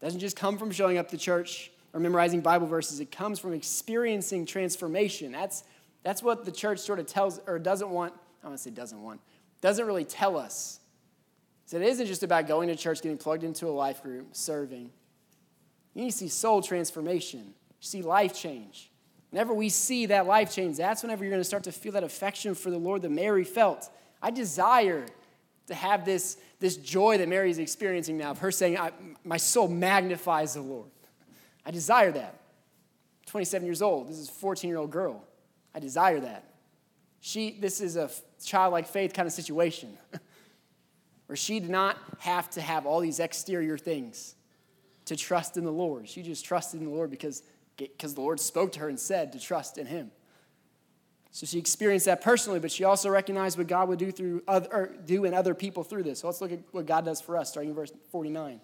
It 0.00 0.04
doesn't 0.04 0.18
just 0.18 0.34
come 0.34 0.58
from 0.58 0.72
showing 0.72 0.98
up 0.98 1.10
to 1.10 1.18
church 1.18 1.70
or 1.92 2.00
memorizing 2.00 2.40
Bible 2.40 2.66
verses. 2.66 2.98
It 2.98 3.12
comes 3.12 3.38
from 3.38 3.52
experiencing 3.52 4.44
transformation. 4.44 5.30
That's 5.30 5.62
that's 6.04 6.22
what 6.22 6.44
the 6.44 6.52
church 6.52 6.78
sort 6.78 7.00
of 7.00 7.06
tells 7.06 7.40
or 7.46 7.58
doesn't 7.58 7.90
want. 7.90 8.12
I 8.42 8.46
want 8.46 8.58
to 8.58 8.62
say 8.62 8.70
doesn't 8.70 9.02
want. 9.02 9.20
Doesn't 9.60 9.86
really 9.86 10.04
tell 10.04 10.36
us. 10.36 10.78
So 11.66 11.78
it 11.78 11.82
isn't 11.82 12.06
just 12.06 12.22
about 12.22 12.46
going 12.46 12.68
to 12.68 12.76
church, 12.76 13.00
getting 13.00 13.16
plugged 13.16 13.42
into 13.42 13.66
a 13.66 13.70
life 13.70 14.02
group, 14.02 14.28
serving. 14.36 14.90
You 15.94 16.04
need 16.04 16.10
to 16.10 16.16
see 16.16 16.28
soul 16.28 16.60
transformation. 16.60 17.40
You 17.40 17.54
see 17.80 18.02
life 18.02 18.34
change. 18.34 18.90
Whenever 19.30 19.54
we 19.54 19.70
see 19.70 20.06
that 20.06 20.26
life 20.26 20.54
change, 20.54 20.76
that's 20.76 21.02
whenever 21.02 21.24
you're 21.24 21.30
going 21.30 21.40
to 21.40 21.44
start 21.44 21.64
to 21.64 21.72
feel 21.72 21.92
that 21.92 22.04
affection 22.04 22.54
for 22.54 22.70
the 22.70 22.78
Lord 22.78 23.02
that 23.02 23.10
Mary 23.10 23.42
felt. 23.42 23.90
I 24.22 24.30
desire 24.30 25.06
to 25.68 25.74
have 25.74 26.04
this, 26.04 26.36
this 26.60 26.76
joy 26.76 27.16
that 27.18 27.28
Mary 27.28 27.50
is 27.50 27.58
experiencing 27.58 28.18
now 28.18 28.32
of 28.32 28.38
her 28.38 28.50
saying, 28.50 28.78
My 29.24 29.38
soul 29.38 29.68
magnifies 29.68 30.54
the 30.54 30.60
Lord. 30.60 30.90
I 31.64 31.70
desire 31.70 32.12
that. 32.12 32.38
27 33.26 33.64
years 33.64 33.80
old. 33.80 34.08
This 34.08 34.18
is 34.18 34.28
a 34.28 34.32
14 34.32 34.68
year 34.68 34.78
old 34.78 34.90
girl. 34.90 35.24
I 35.74 35.80
desire 35.80 36.20
that. 36.20 36.44
She, 37.20 37.58
this 37.58 37.80
is 37.80 37.96
a 37.96 38.10
childlike 38.44 38.86
faith 38.86 39.14
kind 39.14 39.26
of 39.26 39.32
situation 39.32 39.96
where 41.26 41.36
she 41.36 41.58
did 41.58 41.70
not 41.70 41.96
have 42.18 42.50
to 42.50 42.60
have 42.60 42.86
all 42.86 43.00
these 43.00 43.18
exterior 43.18 43.78
things 43.78 44.34
to 45.06 45.16
trust 45.16 45.56
in 45.56 45.64
the 45.64 45.72
Lord. 45.72 46.08
She 46.08 46.22
just 46.22 46.44
trusted 46.44 46.80
in 46.80 46.86
the 46.86 46.92
Lord 46.92 47.10
because, 47.10 47.42
because 47.76 48.14
the 48.14 48.20
Lord 48.20 48.40
spoke 48.40 48.72
to 48.72 48.80
her 48.80 48.88
and 48.88 49.00
said 49.00 49.32
to 49.32 49.40
trust 49.40 49.78
in 49.78 49.86
Him. 49.86 50.10
So 51.30 51.46
she 51.46 51.58
experienced 51.58 52.06
that 52.06 52.20
personally, 52.20 52.60
but 52.60 52.70
she 52.70 52.84
also 52.84 53.10
recognized 53.10 53.58
what 53.58 53.66
God 53.66 53.88
would 53.88 53.98
do 53.98 54.12
through 54.12 54.42
other, 54.46 54.94
do 55.04 55.24
in 55.24 55.34
other 55.34 55.52
people 55.52 55.82
through 55.82 56.04
this. 56.04 56.20
So 56.20 56.28
let's 56.28 56.40
look 56.40 56.52
at 56.52 56.60
what 56.70 56.86
God 56.86 57.04
does 57.04 57.20
for 57.20 57.36
us, 57.36 57.50
starting 57.50 57.70
in 57.70 57.74
verse 57.74 57.92
49. 58.12 58.60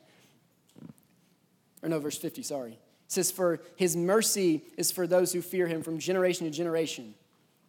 Or 1.83 1.89
no, 1.89 1.99
verse 1.99 2.17
50, 2.17 2.43
sorry. 2.43 2.79
It 3.11 3.15
says, 3.15 3.33
For 3.33 3.59
his 3.75 3.97
mercy 3.97 4.63
is 4.77 4.93
for 4.93 5.05
those 5.05 5.33
who 5.33 5.43
fear 5.43 5.67
him 5.67 5.83
from 5.83 5.99
generation 5.99 6.47
to 6.47 6.53
generation. 6.53 7.15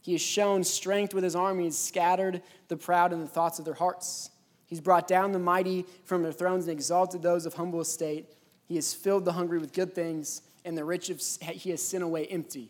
He 0.01 0.11
has 0.11 0.21
shown 0.21 0.63
strength 0.63 1.15
with 1.15 1.23
his 1.23 1.35
arm. 1.35 1.57
He 1.57 1.65
has 1.65 1.75
scattered 1.75 2.43
the 2.67 2.77
proud 2.77 3.11
in 3.11 3.21
the 3.21 3.27
thoughts 3.27 3.57
of 3.57 3.65
their 3.65 3.73
hearts. 3.73 4.29
He's 4.67 4.79
brought 4.79 5.07
down 5.07 5.31
the 5.31 5.39
mighty 5.39 5.87
from 6.05 6.21
their 6.21 6.31
thrones 6.31 6.65
and 6.65 6.71
exalted 6.71 7.23
those 7.23 7.47
of 7.47 7.55
humble 7.55 7.81
estate. 7.81 8.27
He 8.67 8.75
has 8.75 8.93
filled 8.93 9.25
the 9.25 9.31
hungry 9.31 9.57
with 9.57 9.73
good 9.73 9.95
things, 9.95 10.43
and 10.63 10.77
the 10.77 10.85
rich 10.85 11.11
he 11.41 11.71
has 11.71 11.81
sent 11.81 12.03
away 12.03 12.27
empty. 12.27 12.69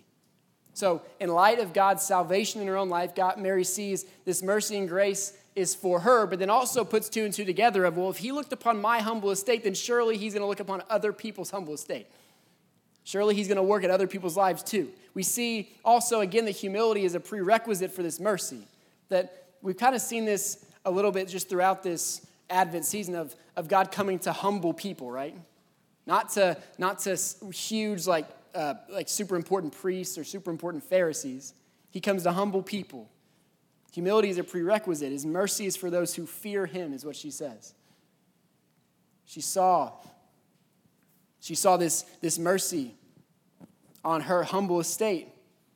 So, 0.73 1.01
in 1.19 1.27
light 1.27 1.59
of 1.59 1.73
God's 1.73 2.03
salvation 2.03 2.61
in 2.61 2.67
her 2.67 2.77
own 2.77 2.87
life, 2.87 3.13
God, 3.13 3.37
Mary 3.37 3.65
sees 3.65 4.05
this 4.23 4.41
mercy 4.41 4.77
and 4.77 4.87
grace 4.87 5.37
is 5.57 5.75
for 5.75 5.99
her, 5.99 6.25
but 6.25 6.39
then 6.39 6.49
also 6.49 6.85
puts 6.85 7.09
two 7.09 7.25
and 7.25 7.33
two 7.33 7.43
together 7.43 7.83
of, 7.83 7.97
well, 7.97 8.09
if 8.09 8.17
he 8.17 8.31
looked 8.31 8.53
upon 8.53 8.79
my 8.79 8.99
humble 8.99 9.31
estate, 9.31 9.65
then 9.65 9.73
surely 9.73 10.17
he's 10.17 10.33
going 10.33 10.41
to 10.41 10.47
look 10.47 10.61
upon 10.61 10.81
other 10.89 11.11
people's 11.11 11.51
humble 11.51 11.73
estate. 11.73 12.07
Surely 13.03 13.35
he's 13.35 13.47
going 13.47 13.57
to 13.57 13.63
work 13.63 13.83
at 13.83 13.89
other 13.89 14.07
people's 14.07 14.37
lives 14.37 14.63
too. 14.63 14.89
We 15.13 15.23
see 15.23 15.71
also, 15.83 16.21
again, 16.21 16.45
that 16.45 16.51
humility 16.51 17.03
is 17.03 17.15
a 17.15 17.19
prerequisite 17.19 17.91
for 17.91 18.03
this 18.03 18.19
mercy. 18.19 18.67
That 19.09 19.47
we've 19.61 19.77
kind 19.77 19.95
of 19.95 20.01
seen 20.01 20.25
this 20.25 20.65
a 20.85 20.91
little 20.91 21.11
bit 21.11 21.27
just 21.27 21.49
throughout 21.49 21.83
this 21.83 22.25
Advent 22.49 22.85
season 22.85 23.15
of, 23.15 23.35
of 23.55 23.67
God 23.67 23.91
coming 23.91 24.19
to 24.19 24.31
humble 24.31 24.73
people, 24.73 25.11
right? 25.11 25.35
Not 26.05 26.29
to, 26.31 26.57
not 26.77 26.99
to 26.99 27.17
huge, 27.53 28.07
like, 28.07 28.27
uh, 28.53 28.75
like 28.89 29.09
super 29.09 29.35
important 29.35 29.73
priests 29.73 30.17
or 30.17 30.23
super 30.23 30.51
important 30.51 30.83
Pharisees. 30.83 31.53
He 31.91 31.99
comes 31.99 32.23
to 32.23 32.31
humble 32.31 32.63
people. 32.63 33.09
Humility 33.93 34.29
is 34.29 34.37
a 34.37 34.43
prerequisite. 34.43 35.11
His 35.11 35.25
mercy 35.25 35.65
is 35.65 35.75
for 35.75 35.89
those 35.89 36.15
who 36.15 36.25
fear 36.25 36.65
him, 36.65 36.93
is 36.93 37.05
what 37.05 37.15
she 37.15 37.31
says. 37.31 37.73
She 39.25 39.41
saw 39.41 39.93
she 41.41 41.55
saw 41.55 41.75
this, 41.75 42.03
this 42.21 42.39
mercy 42.39 42.95
on 44.05 44.21
her 44.21 44.43
humble 44.43 44.79
estate 44.79 45.27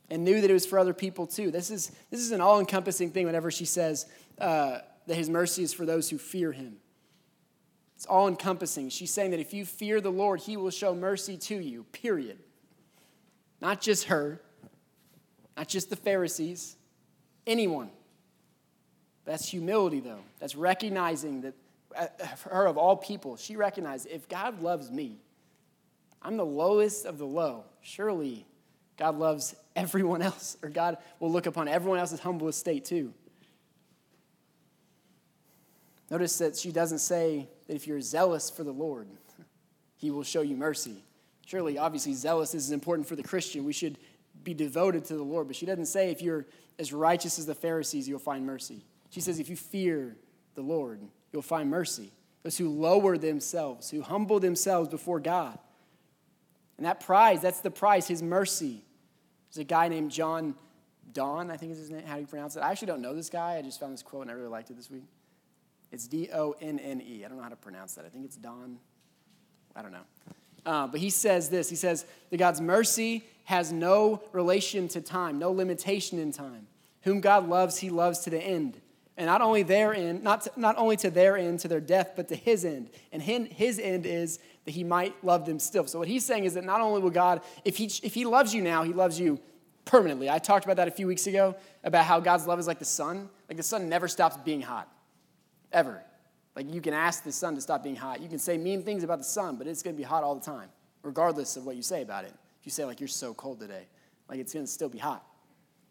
and 0.09 0.23
knew 0.23 0.39
that 0.39 0.49
it 0.49 0.53
was 0.53 0.65
for 0.65 0.79
other 0.79 0.93
people 0.93 1.25
too. 1.25 1.51
This 1.51 1.71
is, 1.71 1.91
this 2.11 2.21
is 2.21 2.31
an 2.31 2.39
all 2.39 2.59
encompassing 2.59 3.11
thing 3.11 3.25
whenever 3.25 3.51
she 3.51 3.65
says 3.65 4.05
uh, 4.39 4.79
that 5.07 5.15
his 5.15 5.29
mercy 5.29 5.63
is 5.63 5.73
for 5.73 5.85
those 5.85 6.09
who 6.09 6.17
fear 6.17 6.51
him. 6.51 6.77
It's 7.95 8.05
all 8.05 8.27
encompassing. 8.27 8.89
She's 8.89 9.11
saying 9.11 9.31
that 9.31 9.39
if 9.39 9.53
you 9.53 9.65
fear 9.65 9.99
the 10.01 10.11
Lord, 10.11 10.41
he 10.41 10.57
will 10.57 10.69
show 10.69 10.93
mercy 10.93 11.37
to 11.37 11.55
you, 11.55 11.83
period. 11.91 12.37
Not 13.61 13.81
just 13.81 14.05
her, 14.05 14.41
not 15.57 15.67
just 15.67 15.89
the 15.89 15.95
Pharisees, 15.95 16.75
anyone. 17.47 17.89
That's 19.23 19.47
humility, 19.47 20.01
though. 20.01 20.19
That's 20.39 20.55
recognizing 20.55 21.41
that 21.41 21.53
uh, 21.97 22.07
her 22.51 22.67
of 22.67 22.77
all 22.77 22.97
people, 22.97 23.37
she 23.37 23.55
recognized 23.55 24.07
if 24.11 24.27
God 24.27 24.61
loves 24.61 24.91
me, 24.91 25.17
I'm 26.25 26.37
the 26.37 26.45
lowest 26.45 27.05
of 27.05 27.19
the 27.19 27.25
low. 27.25 27.65
Surely 27.81 28.47
God 28.97 29.19
loves 29.19 29.55
everyone 29.75 30.23
else, 30.23 30.57
or 30.63 30.69
God 30.69 30.97
will 31.19 31.31
look 31.31 31.45
upon 31.45 31.67
everyone 31.67 31.99
else's 31.99 32.19
humble 32.19 32.47
estate 32.47 32.83
too. 32.83 33.13
Notice 36.09 36.39
that 36.39 36.55
she 36.57 36.71
doesn't 36.71 36.99
say 36.99 37.47
that 37.67 37.75
if 37.75 37.85
you're 37.85 38.01
zealous 38.01 38.49
for 38.49 38.63
the 38.63 38.71
Lord, 38.71 39.07
he 39.97 40.09
will 40.09 40.23
show 40.23 40.41
you 40.41 40.55
mercy. 40.55 41.03
Surely, 41.45 41.77
obviously, 41.77 42.13
zealous 42.13 42.55
is 42.55 42.71
important 42.71 43.07
for 43.07 43.15
the 43.15 43.23
Christian. 43.23 43.63
We 43.63 43.73
should 43.73 43.99
be 44.43 44.55
devoted 44.55 45.05
to 45.05 45.15
the 45.15 45.23
Lord. 45.23 45.45
But 45.45 45.55
she 45.55 45.67
doesn't 45.67 45.85
say 45.85 46.09
if 46.09 46.23
you're 46.23 46.45
as 46.79 46.91
righteous 46.91 47.37
as 47.37 47.45
the 47.45 47.55
Pharisees, 47.55 48.07
you'll 48.09 48.17
find 48.17 48.45
mercy. 48.45 48.83
She 49.11 49.21
says 49.21 49.39
if 49.39 49.47
you 49.47 49.55
fear 49.55 50.15
the 50.55 50.61
Lord, 50.61 51.01
you'll 51.31 51.43
find 51.43 51.69
mercy. 51.69 52.11
Those 52.41 52.57
who 52.57 52.69
lower 52.69 53.17
themselves, 53.17 53.91
who 53.91 54.01
humble 54.01 54.39
themselves 54.39 54.89
before 54.89 55.19
God. 55.19 55.59
And 56.77 56.85
that 56.85 56.99
prize, 56.99 57.41
that's 57.41 57.61
the 57.61 57.71
prize, 57.71 58.07
his 58.07 58.21
mercy. 58.21 58.83
There's 59.49 59.61
a 59.61 59.63
guy 59.63 59.87
named 59.87 60.11
John 60.11 60.55
Don, 61.13 61.49
I 61.49 61.57
think 61.57 61.71
is 61.71 61.77
his 61.77 61.89
name. 61.89 62.03
How 62.05 62.15
do 62.15 62.21
you 62.21 62.27
pronounce 62.27 62.55
it? 62.55 62.59
I 62.59 62.71
actually 62.71 62.87
don't 62.87 63.01
know 63.01 63.15
this 63.15 63.29
guy. 63.29 63.55
I 63.57 63.61
just 63.61 63.79
found 63.79 63.93
this 63.93 64.03
quote 64.03 64.23
and 64.23 64.31
I 64.31 64.33
really 64.33 64.49
liked 64.49 64.69
it 64.69 64.75
this 64.75 64.91
week. 64.91 65.05
It's 65.91 66.07
D 66.07 66.29
O 66.33 66.55
N 66.61 66.77
N 66.79 67.01
E. 67.01 67.23
I 67.23 67.29
don't 67.29 67.37
know 67.37 67.43
how 67.43 67.49
to 67.49 67.55
pronounce 67.55 67.95
that. 67.95 68.05
I 68.05 68.09
think 68.09 68.25
it's 68.25 68.35
Don. 68.35 68.77
I 69.75 69.81
don't 69.81 69.93
know. 69.93 70.05
Uh, 70.65 70.87
but 70.87 70.99
he 70.99 71.09
says 71.09 71.49
this 71.49 71.69
He 71.69 71.75
says 71.75 72.05
that 72.29 72.37
God's 72.37 72.59
mercy 72.59 73.23
has 73.45 73.71
no 73.71 74.21
relation 74.33 74.87
to 74.89 75.01
time, 75.01 75.39
no 75.39 75.51
limitation 75.51 76.19
in 76.19 76.31
time. 76.31 76.67
Whom 77.03 77.21
God 77.21 77.47
loves, 77.47 77.77
he 77.77 77.89
loves 77.89 78.19
to 78.21 78.29
the 78.29 78.41
end. 78.41 78.81
And 79.17 79.27
not 79.27 79.41
only 79.41 79.63
their 79.63 79.93
end, 79.93 80.23
not, 80.23 80.41
to, 80.41 80.51
not 80.57 80.77
only 80.77 80.97
to 80.97 81.09
their 81.09 81.37
end, 81.37 81.59
to 81.61 81.67
their 81.67 81.79
death, 81.79 82.13
but 82.15 82.27
to 82.29 82.35
his 82.35 82.65
end. 82.65 82.89
And 83.13 83.21
his 83.21 83.79
end 83.79 84.05
is 84.05 84.39
that 84.65 84.71
he 84.71 84.83
might 84.83 85.15
love 85.23 85.45
them 85.45 85.59
still. 85.59 85.85
So 85.87 85.99
what 85.99 86.07
he's 86.07 86.25
saying 86.25 86.45
is 86.45 86.55
that 86.55 86.63
not 86.63 86.81
only 86.81 87.01
will 87.01 87.11
God, 87.11 87.41
if 87.63 87.77
he, 87.77 87.85
if 88.03 88.13
he 88.13 88.25
loves 88.25 88.53
you 88.53 88.61
now, 88.61 88.83
he 88.83 88.93
loves 88.93 89.19
you 89.19 89.39
permanently. 89.85 90.29
I 90.29 90.39
talked 90.39 90.65
about 90.65 90.77
that 90.77 90.87
a 90.87 90.91
few 90.91 91.07
weeks 91.07 91.27
ago, 91.27 91.55
about 91.83 92.05
how 92.05 92.19
God's 92.19 92.47
love 92.47 92.59
is 92.59 92.67
like 92.67 92.79
the 92.79 92.85
sun. 92.85 93.29
Like 93.47 93.57
the 93.57 93.63
sun 93.63 93.87
never 93.87 94.07
stops 94.07 94.37
being 94.37 94.61
hot, 94.61 94.91
ever. 95.71 96.03
Like 96.55 96.73
you 96.73 96.81
can 96.81 96.93
ask 96.93 97.23
the 97.23 97.31
sun 97.31 97.55
to 97.55 97.61
stop 97.61 97.83
being 97.83 97.95
hot. 97.95 98.21
You 98.21 98.27
can 98.27 98.39
say 98.39 98.57
mean 98.57 98.81
things 98.81 99.03
about 99.03 99.19
the 99.19 99.25
sun, 99.25 99.55
but 99.57 99.67
it's 99.67 99.83
going 99.83 99.95
to 99.95 99.97
be 99.97 100.03
hot 100.03 100.23
all 100.23 100.35
the 100.35 100.45
time, 100.45 100.69
regardless 101.03 101.57
of 101.57 101.65
what 101.65 101.75
you 101.75 101.83
say 101.83 102.01
about 102.01 102.25
it. 102.25 102.33
If 102.59 102.65
you 102.65 102.71
say 102.71 102.85
like 102.85 102.99
you're 102.99 103.07
so 103.07 103.33
cold 103.33 103.59
today, 103.59 103.87
like 104.27 104.39
it's 104.39 104.53
going 104.53 104.65
to 104.65 104.71
still 104.71 104.89
be 104.89 104.97
hot. 104.97 105.23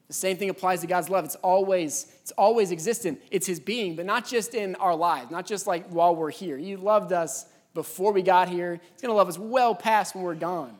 The 0.09 0.15
same 0.15 0.37
thing 0.37 0.51
applies 0.51 0.81
to 0.81 0.87
God's 0.87 1.09
love. 1.09 1.25
It's 1.25 1.37
always, 1.37 2.13
it's 2.21 2.33
always 2.33 2.73
existent. 2.73 3.23
It's 3.31 3.47
his 3.47 3.61
being, 3.61 3.97
but 3.97 4.05
not 4.05 4.27
just 4.27 4.55
in 4.55 4.75
our 4.77 4.95
lives, 4.95 5.31
not 5.31 5.47
just 5.47 5.67
like 5.67 5.87
while 5.89 6.15
we're 6.15 6.31
here. 6.31 6.59
He 6.59 6.77
loved 6.77 7.13
us 7.13 7.47
before 7.75 8.13
we 8.13 8.23
got 8.23 8.49
here. 8.49 8.81
He's 8.93 9.03
going 9.03 9.11
to 9.11 9.17
love 9.17 9.29
us 9.29 9.39
well 9.39 9.75
past 9.75 10.15
when 10.15 10.25
we're 10.25 10.35
gone. 10.35 10.77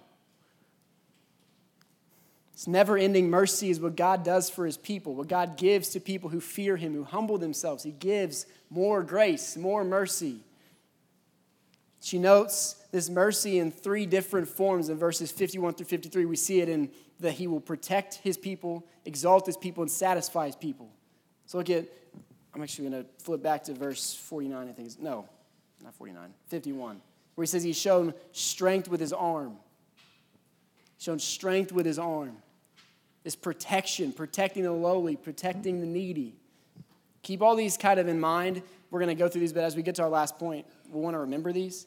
This 2.53 2.69
never 2.69 2.97
ending 2.97 3.31
mercy 3.31 3.69
is 3.69 3.81
what 3.81 3.97
God 3.97 4.25
does 4.25 4.49
for 4.49 4.65
his 4.65 4.77
people, 4.77 5.17
what 5.17 5.27
God 5.27 5.57
gives 5.57 5.89
to 5.91 6.01
people 6.01 6.31
who 6.31 6.41
fear 6.41 6.77
him, 6.77 6.95
who 6.95 7.03
humble 7.03 7.37
themselves. 7.37 7.83
He 7.83 7.91
gives 7.91 8.47
more 8.71 9.03
grace, 9.03 9.57
more 9.57 9.85
mercy. 9.85 10.39
She 12.01 12.19
notes 12.19 12.77
this 12.93 13.11
mercy 13.11 13.59
in 13.59 13.73
three 13.73 14.07
different 14.07 14.47
forms 14.47 14.89
in 14.89 14.97
verses 14.97 15.33
51 15.33 15.75
through 15.75 15.87
53. 15.87 16.27
We 16.27 16.37
see 16.37 16.61
it 16.61 16.69
in 16.69 16.91
that 17.21 17.33
he 17.33 17.49
will 17.49 17.61
protect 17.61 18.17
his 18.17 18.37
people, 18.37 18.87
exalt 19.05 19.47
his 19.47 19.57
people, 19.57 19.83
and 19.83 19.91
satisfy 19.91 20.47
his 20.47 20.57
people. 20.57 20.91
So 21.47 21.59
look 21.59 21.71
at, 21.71 21.87
I'm 22.55 22.63
actually 22.63 22.91
going 22.91 23.03
to 23.03 23.09
flip 23.23 23.43
back 23.43 23.65
to 23.65 23.75
verse 23.75 24.15
49, 24.15 24.69
I 24.69 24.73
think. 24.73 25.01
No, 25.01 25.29
not 25.85 25.95
49, 25.95 26.33
51, 26.49 27.01
where 27.35 27.43
he 27.43 27.47
says 27.47 27.63
he's 27.63 27.79
shown 27.79 28.15
strength 28.33 28.89
with 28.89 29.01
his 29.01 29.13
arm. 29.13 29.57
Shown 30.99 31.19
strength 31.19 31.73
with 31.73 31.85
his 31.85 31.99
arm. 31.99 32.37
This 33.23 33.37
protection, 33.37 34.13
protecting 34.13 34.65
the 34.65 34.73
lowly, 34.73 35.17
protecting 35.17 35.81
the 35.81 35.87
needy. 35.87 36.35
Keep 37.23 37.43
all 37.43 37.55
these 37.55 37.77
kind 37.77 38.01
of 38.01 38.09
in 38.09 38.19
mind. 38.19 38.63
We're 38.91 39.01
going 39.01 39.15
to 39.15 39.15
go 39.15 39.29
through 39.29 39.41
these, 39.41 39.53
but 39.53 39.65
as 39.65 39.77
we 39.77 39.83
get 39.83 39.95
to 39.97 40.03
our 40.03 40.09
last 40.09 40.39
point, 40.39 40.67
we 40.91 41.01
want 41.01 41.15
to 41.15 41.21
remember 41.21 41.53
these. 41.53 41.87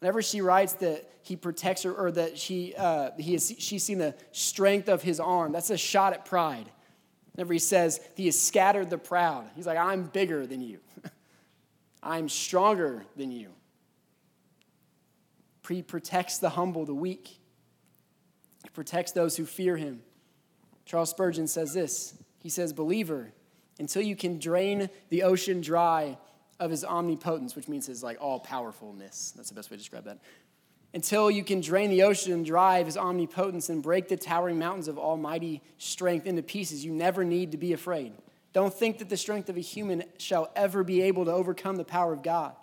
Whenever 0.00 0.22
she 0.22 0.40
writes 0.40 0.74
that 0.74 1.08
he 1.22 1.36
protects 1.36 1.82
her 1.82 1.92
or 1.92 2.10
that 2.12 2.38
she, 2.38 2.74
uh, 2.76 3.10
he 3.18 3.32
has, 3.32 3.52
she's 3.58 3.82
seen 3.82 3.98
the 3.98 4.14
strength 4.32 4.88
of 4.88 5.02
his 5.02 5.20
arm, 5.20 5.52
that's 5.52 5.70
a 5.70 5.76
shot 5.76 6.12
at 6.12 6.24
pride. 6.24 6.70
Whenever 7.34 7.52
he 7.52 7.58
says 7.58 8.00
he 8.14 8.26
has 8.26 8.40
scattered 8.40 8.90
the 8.90 8.98
proud, 8.98 9.48
he's 9.54 9.66
like, 9.66 9.78
I'm 9.78 10.04
bigger 10.04 10.46
than 10.46 10.60
you, 10.60 10.78
I'm 12.06 12.28
stronger 12.28 13.04
than 13.16 13.32
you. 13.32 13.50
He 15.68 15.82
protects 15.82 16.38
the 16.38 16.50
humble, 16.50 16.84
the 16.84 16.94
weak, 16.94 17.40
he 18.62 18.68
protects 18.70 19.12
those 19.12 19.36
who 19.36 19.44
fear 19.44 19.76
him. 19.76 20.02
Charles 20.84 21.10
Spurgeon 21.10 21.48
says 21.48 21.74
this 21.74 22.14
He 22.38 22.48
says, 22.48 22.72
Believer, 22.72 23.32
until 23.78 24.02
you 24.02 24.16
can 24.16 24.38
drain 24.38 24.88
the 25.08 25.24
ocean 25.24 25.60
dry 25.60 26.16
of 26.58 26.70
his 26.70 26.84
omnipotence, 26.84 27.54
which 27.54 27.68
means 27.68 27.86
his 27.86 28.02
like 28.02 28.18
all 28.20 28.40
powerfulness. 28.40 29.32
That's 29.36 29.48
the 29.48 29.54
best 29.54 29.70
way 29.70 29.76
to 29.76 29.82
describe 29.82 30.04
that. 30.04 30.18
Until 30.94 31.30
you 31.30 31.44
can 31.44 31.60
drain 31.60 31.90
the 31.90 32.04
ocean 32.04 32.32
and 32.32 32.46
drive 32.46 32.86
his 32.86 32.96
omnipotence 32.96 33.68
and 33.68 33.82
break 33.82 34.08
the 34.08 34.16
towering 34.16 34.58
mountains 34.58 34.88
of 34.88 34.98
almighty 34.98 35.62
strength 35.78 36.26
into 36.26 36.42
pieces, 36.42 36.84
you 36.84 36.92
never 36.92 37.24
need 37.24 37.50
to 37.52 37.58
be 37.58 37.72
afraid. 37.72 38.12
Don't 38.52 38.72
think 38.72 38.98
that 38.98 39.08
the 39.08 39.16
strength 39.16 39.48
of 39.48 39.56
a 39.56 39.60
human 39.60 40.04
shall 40.18 40.50
ever 40.56 40.82
be 40.82 41.02
able 41.02 41.24
to 41.26 41.32
overcome 41.32 41.76
the 41.76 41.84
power 41.84 42.12
of 42.12 42.22
God. 42.22 42.54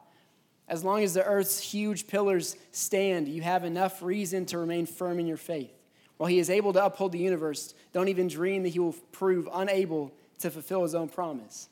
As 0.67 0.83
long 0.83 1.03
as 1.03 1.13
the 1.13 1.23
earth's 1.23 1.59
huge 1.59 2.07
pillars 2.07 2.55
stand, 2.71 3.27
you 3.27 3.41
have 3.41 3.63
enough 3.63 4.01
reason 4.01 4.45
to 4.47 4.57
remain 4.57 4.85
firm 4.85 5.19
in 5.19 5.27
your 5.27 5.37
faith. 5.37 5.73
While 6.17 6.29
he 6.29 6.39
is 6.39 6.49
able 6.49 6.73
to 6.73 6.85
uphold 6.85 7.11
the 7.11 7.19
universe, 7.19 7.73
don't 7.91 8.07
even 8.07 8.27
dream 8.27 8.63
that 8.63 8.69
he 8.69 8.79
will 8.79 8.93
prove 9.11 9.47
unable 9.51 10.13
to 10.39 10.49
fulfill 10.49 10.83
his 10.83 10.95
own 10.95 11.09
promise. 11.09 11.69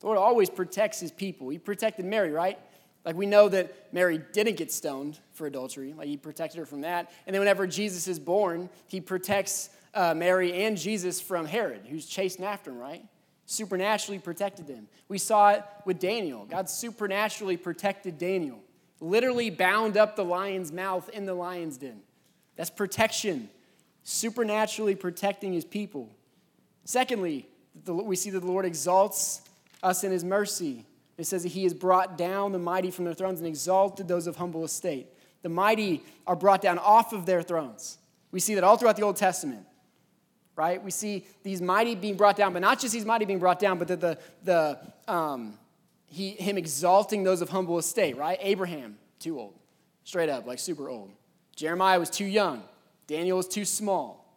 The 0.00 0.06
Lord 0.06 0.18
always 0.18 0.50
protects 0.50 1.00
his 1.00 1.10
people. 1.10 1.48
He 1.48 1.58
protected 1.58 2.04
Mary, 2.04 2.30
right? 2.30 2.58
Like 3.04 3.16
we 3.16 3.26
know 3.26 3.48
that 3.48 3.92
Mary 3.92 4.20
didn't 4.32 4.56
get 4.56 4.70
stoned 4.70 5.18
for 5.32 5.46
adultery. 5.46 5.94
Like 5.94 6.08
he 6.08 6.16
protected 6.16 6.58
her 6.58 6.66
from 6.66 6.82
that. 6.82 7.10
And 7.26 7.34
then 7.34 7.40
whenever 7.40 7.66
Jesus 7.66 8.06
is 8.06 8.18
born, 8.18 8.68
he 8.86 9.00
protects 9.00 9.70
uh, 9.94 10.14
Mary 10.14 10.64
and 10.64 10.76
Jesus 10.76 11.20
from 11.20 11.46
Herod, 11.46 11.86
who's 11.88 12.06
chasing 12.06 12.44
after 12.44 12.70
him, 12.70 12.78
right? 12.78 13.04
Supernaturally 13.50 14.18
protected 14.18 14.66
them. 14.66 14.88
We 15.08 15.16
saw 15.16 15.52
it 15.52 15.64
with 15.86 15.98
Daniel. 15.98 16.44
God 16.44 16.68
supernaturally 16.68 17.56
protected 17.56 18.18
Daniel, 18.18 18.58
literally 19.00 19.48
bound 19.48 19.96
up 19.96 20.16
the 20.16 20.24
lion's 20.24 20.70
mouth 20.70 21.08
in 21.08 21.24
the 21.24 21.32
lion's 21.32 21.78
den. 21.78 22.02
That's 22.56 22.68
protection, 22.68 23.48
supernaturally 24.02 24.94
protecting 24.94 25.54
his 25.54 25.64
people. 25.64 26.10
Secondly, 26.84 27.48
we 27.86 28.16
see 28.16 28.28
that 28.28 28.40
the 28.40 28.46
Lord 28.46 28.66
exalts 28.66 29.40
us 29.82 30.04
in 30.04 30.12
his 30.12 30.24
mercy. 30.24 30.84
It 31.16 31.24
says 31.24 31.42
that 31.44 31.52
he 31.52 31.62
has 31.62 31.72
brought 31.72 32.18
down 32.18 32.52
the 32.52 32.58
mighty 32.58 32.90
from 32.90 33.06
their 33.06 33.14
thrones 33.14 33.40
and 33.40 33.48
exalted 33.48 34.08
those 34.08 34.26
of 34.26 34.36
humble 34.36 34.62
estate. 34.62 35.06
The 35.40 35.48
mighty 35.48 36.04
are 36.26 36.36
brought 36.36 36.60
down 36.60 36.78
off 36.78 37.14
of 37.14 37.24
their 37.24 37.40
thrones. 37.40 37.96
We 38.30 38.40
see 38.40 38.56
that 38.56 38.62
all 38.64 38.76
throughout 38.76 38.96
the 38.96 39.04
Old 39.04 39.16
Testament, 39.16 39.64
right? 40.58 40.82
We 40.82 40.90
see 40.90 41.24
these 41.44 41.62
mighty 41.62 41.94
being 41.94 42.16
brought 42.16 42.36
down, 42.36 42.52
but 42.52 42.60
not 42.60 42.80
just 42.80 42.92
these 42.92 43.04
mighty 43.04 43.24
being 43.24 43.38
brought 43.38 43.60
down, 43.60 43.78
but 43.78 43.86
that 43.88 44.00
the, 44.00 44.18
the, 44.42 44.78
um, 45.06 45.54
he, 46.06 46.30
him 46.30 46.58
exalting 46.58 47.22
those 47.22 47.40
of 47.40 47.48
humble 47.48 47.78
estate, 47.78 48.16
right? 48.16 48.38
Abraham, 48.42 48.98
too 49.20 49.38
old, 49.38 49.54
straight 50.02 50.28
up, 50.28 50.46
like 50.46 50.58
super 50.58 50.88
old. 50.88 51.12
Jeremiah 51.54 52.00
was 52.00 52.10
too 52.10 52.24
young. 52.24 52.64
Daniel 53.06 53.36
was 53.36 53.46
too 53.46 53.64
small. 53.64 54.36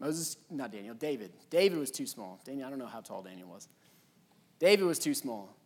Moses, 0.00 0.36
not 0.50 0.72
Daniel, 0.72 0.96
David. 0.96 1.30
David 1.50 1.78
was 1.78 1.92
too 1.92 2.06
small. 2.06 2.40
Daniel, 2.44 2.66
I 2.66 2.70
don't 2.70 2.80
know 2.80 2.86
how 2.86 3.00
tall 3.00 3.22
Daniel 3.22 3.48
was. 3.48 3.68
David 4.58 4.84
was 4.84 4.98
too 4.98 5.14
small. 5.14 5.56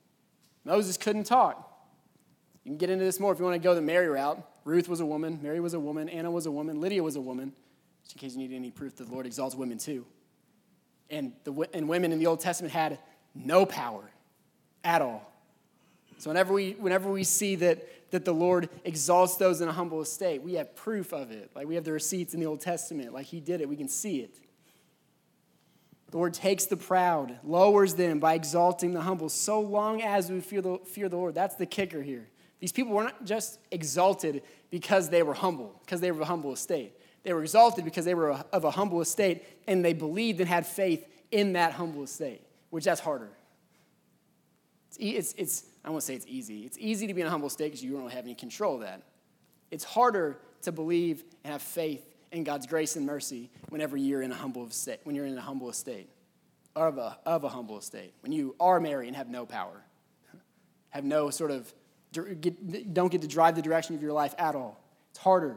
Moses 0.66 0.99
couldn't 0.99 1.25
talk. 1.25 1.73
You 2.62 2.73
can 2.73 2.77
get 2.77 2.90
into 2.90 3.07
this 3.07 3.19
more 3.19 3.33
if 3.33 3.38
you 3.38 3.45
want 3.47 3.55
to 3.55 3.66
go 3.66 3.75
the 3.75 3.81
Mary 3.81 4.09
route. 4.09 4.38
Ruth 4.64 4.87
was 4.87 5.01
a 5.01 5.07
woman, 5.07 5.38
Mary 5.42 5.61
was 5.61 5.73
a 5.73 5.81
woman, 5.81 6.11
Anna 6.11 6.31
was 6.31 6.45
a 6.45 6.51
woman, 6.51 6.81
Lydia 6.81 7.03
was 7.03 7.16
a 7.16 7.21
woman, 7.21 7.55
just 8.07 8.14
in 8.14 8.21
case 8.21 8.37
you 8.37 8.49
need 8.49 8.55
any 8.55 8.71
proof 8.71 8.95
that 8.97 9.09
the 9.09 9.12
Lord 9.12 9.27
exalts 9.27 9.57
women 9.57 9.79
too. 9.79 10.07
And, 11.11 11.33
the, 11.42 11.69
and 11.75 11.88
women 11.88 12.12
in 12.12 12.21
the 12.21 12.27
Old 12.27 12.38
Testament 12.38 12.73
had 12.73 13.01
no 13.35 13.66
power 13.66 14.09
at 14.85 15.03
all. 15.03 15.33
So 16.19 16.31
whenever 16.31 16.55
we, 16.55 16.73
whenever 16.73 17.11
we 17.11 17.25
see 17.25 17.57
that, 17.57 18.11
that 18.12 18.25
the 18.25 18.33
Lord 18.33 18.69
exalts 18.85 19.37
those 19.37 19.61
in 19.61 19.69
a 19.69 19.73
humble 19.73 20.01
estate, 20.01 20.40
we 20.40 20.55
have 20.55 20.77
proof 20.77 21.12
of 21.12 21.33
it. 21.33 21.51
Like 21.57 21.66
we 21.66 21.75
have 21.75 21.83
the 21.83 21.92
receipts 21.92 22.33
in 22.33 22.38
the 22.38 22.47
Old 22.47 22.61
Testament. 22.61 23.12
Like 23.12 23.27
he 23.27 23.40
did 23.40 23.61
it, 23.61 23.69
we 23.69 23.77
can 23.77 23.88
see 23.88 24.21
it. 24.21 24.38
The 26.12 26.16
Lord 26.16 26.33
takes 26.33 26.66
the 26.66 26.77
proud, 26.77 27.40
lowers 27.42 27.95
them 27.95 28.21
by 28.21 28.35
exalting 28.35 28.92
the 28.92 29.01
humble, 29.01 29.29
so 29.29 29.61
long 29.61 30.01
as 30.01 30.31
we 30.31 30.40
fear 30.40 30.62
the, 30.62 30.79
fear 30.85 31.09
the 31.09 31.16
Lord. 31.16 31.35
That's 31.35 31.57
the 31.57 31.66
kicker 31.66 32.03
here. 32.03 32.29
These 32.61 32.71
people 32.71 32.92
were 32.92 33.03
not 33.03 33.25
just 33.25 33.59
exalted 33.73 34.42
because 34.71 35.09
they 35.11 35.25
were 35.25 35.35
humble, 35.35 35.75
because 35.85 36.01
they 36.01 36.12
were 36.12 36.23
a 36.23 36.27
humble 36.27 36.53
estate. 36.53 36.96
They 37.27 37.33
were 37.33 37.43
exalted 37.43 37.85
because 37.85 38.05
they 38.05 38.15
were 38.15 38.31
of 38.53 38.62
a 38.62 38.71
humble 38.71 39.01
estate 39.01 39.43
and 39.67 39.85
they 39.85 39.95
believed 39.95 40.39
and 40.39 40.49
had 40.49 40.65
faith 40.65 41.05
in 41.33 41.55
that 41.55 41.73
humble 41.73 42.05
estate, 42.05 42.41
which 42.71 42.85
that's 42.85 43.01
harder. 43.01 43.31
It's, 44.91 44.97
it's, 45.01 45.33
it's 45.33 45.65
I 45.85 45.91
won't 45.91 46.05
say 46.05 46.15
it's 46.15 46.27
easy. 46.29 46.61
It's 46.61 46.79
easy 46.79 47.09
to 47.09 47.15
be 47.15 47.23
in 47.23 47.27
a 47.27 47.31
humble 47.31 47.51
state 47.51 47.65
because 47.65 47.83
you 47.83 47.91
don't 47.99 48.12
have 48.12 48.27
any 48.27 48.37
control 48.37 48.77
of 48.77 48.83
that. 48.83 49.03
It's 49.73 49.83
harder 49.83 50.39
to 50.62 50.71
believe 50.71 51.25
and 51.43 51.53
have 51.53 51.62
faith 51.62 52.07
in 52.31 52.45
God's 52.45 52.69
grace 52.69 52.95
and 52.95 53.05
mercy 53.05 53.51
whenever 53.71 53.97
you're 53.97 54.23
in 54.23 54.31
a 54.31 54.37
humble 54.37 54.71
state, 54.71 55.01
when 55.03 55.17
you're 55.17 55.27
in 55.27 55.37
a 55.37 55.41
humble 55.41 55.69
estate, 55.69 56.09
of 56.77 56.97
a, 56.97 57.19
of 57.27 57.43
a 57.43 57.49
humble 57.49 57.77
estate, 57.77 58.15
when 58.21 58.31
you 58.31 58.55
are 58.61 58.79
married 58.79 59.09
and 59.09 59.17
have 59.17 59.29
no 59.29 59.47
power, 59.47 59.83
have 60.91 61.03
no 61.03 61.31
sort 61.31 61.51
of, 61.51 61.75
don't 62.12 63.11
get 63.11 63.23
to 63.23 63.29
drive 63.29 63.57
the 63.57 63.62
direction 63.62 63.97
of 63.97 64.03
your 64.03 64.12
life 64.12 64.37
at 64.39 64.55
all. 64.55 64.81
It's 65.11 65.19
harder. 65.19 65.57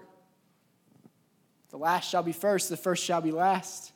The 1.69 1.77
last 1.77 2.09
shall 2.09 2.23
be 2.23 2.31
first, 2.31 2.69
the 2.69 2.77
first 2.77 3.03
shall 3.03 3.21
be 3.21 3.31
last. 3.31 3.91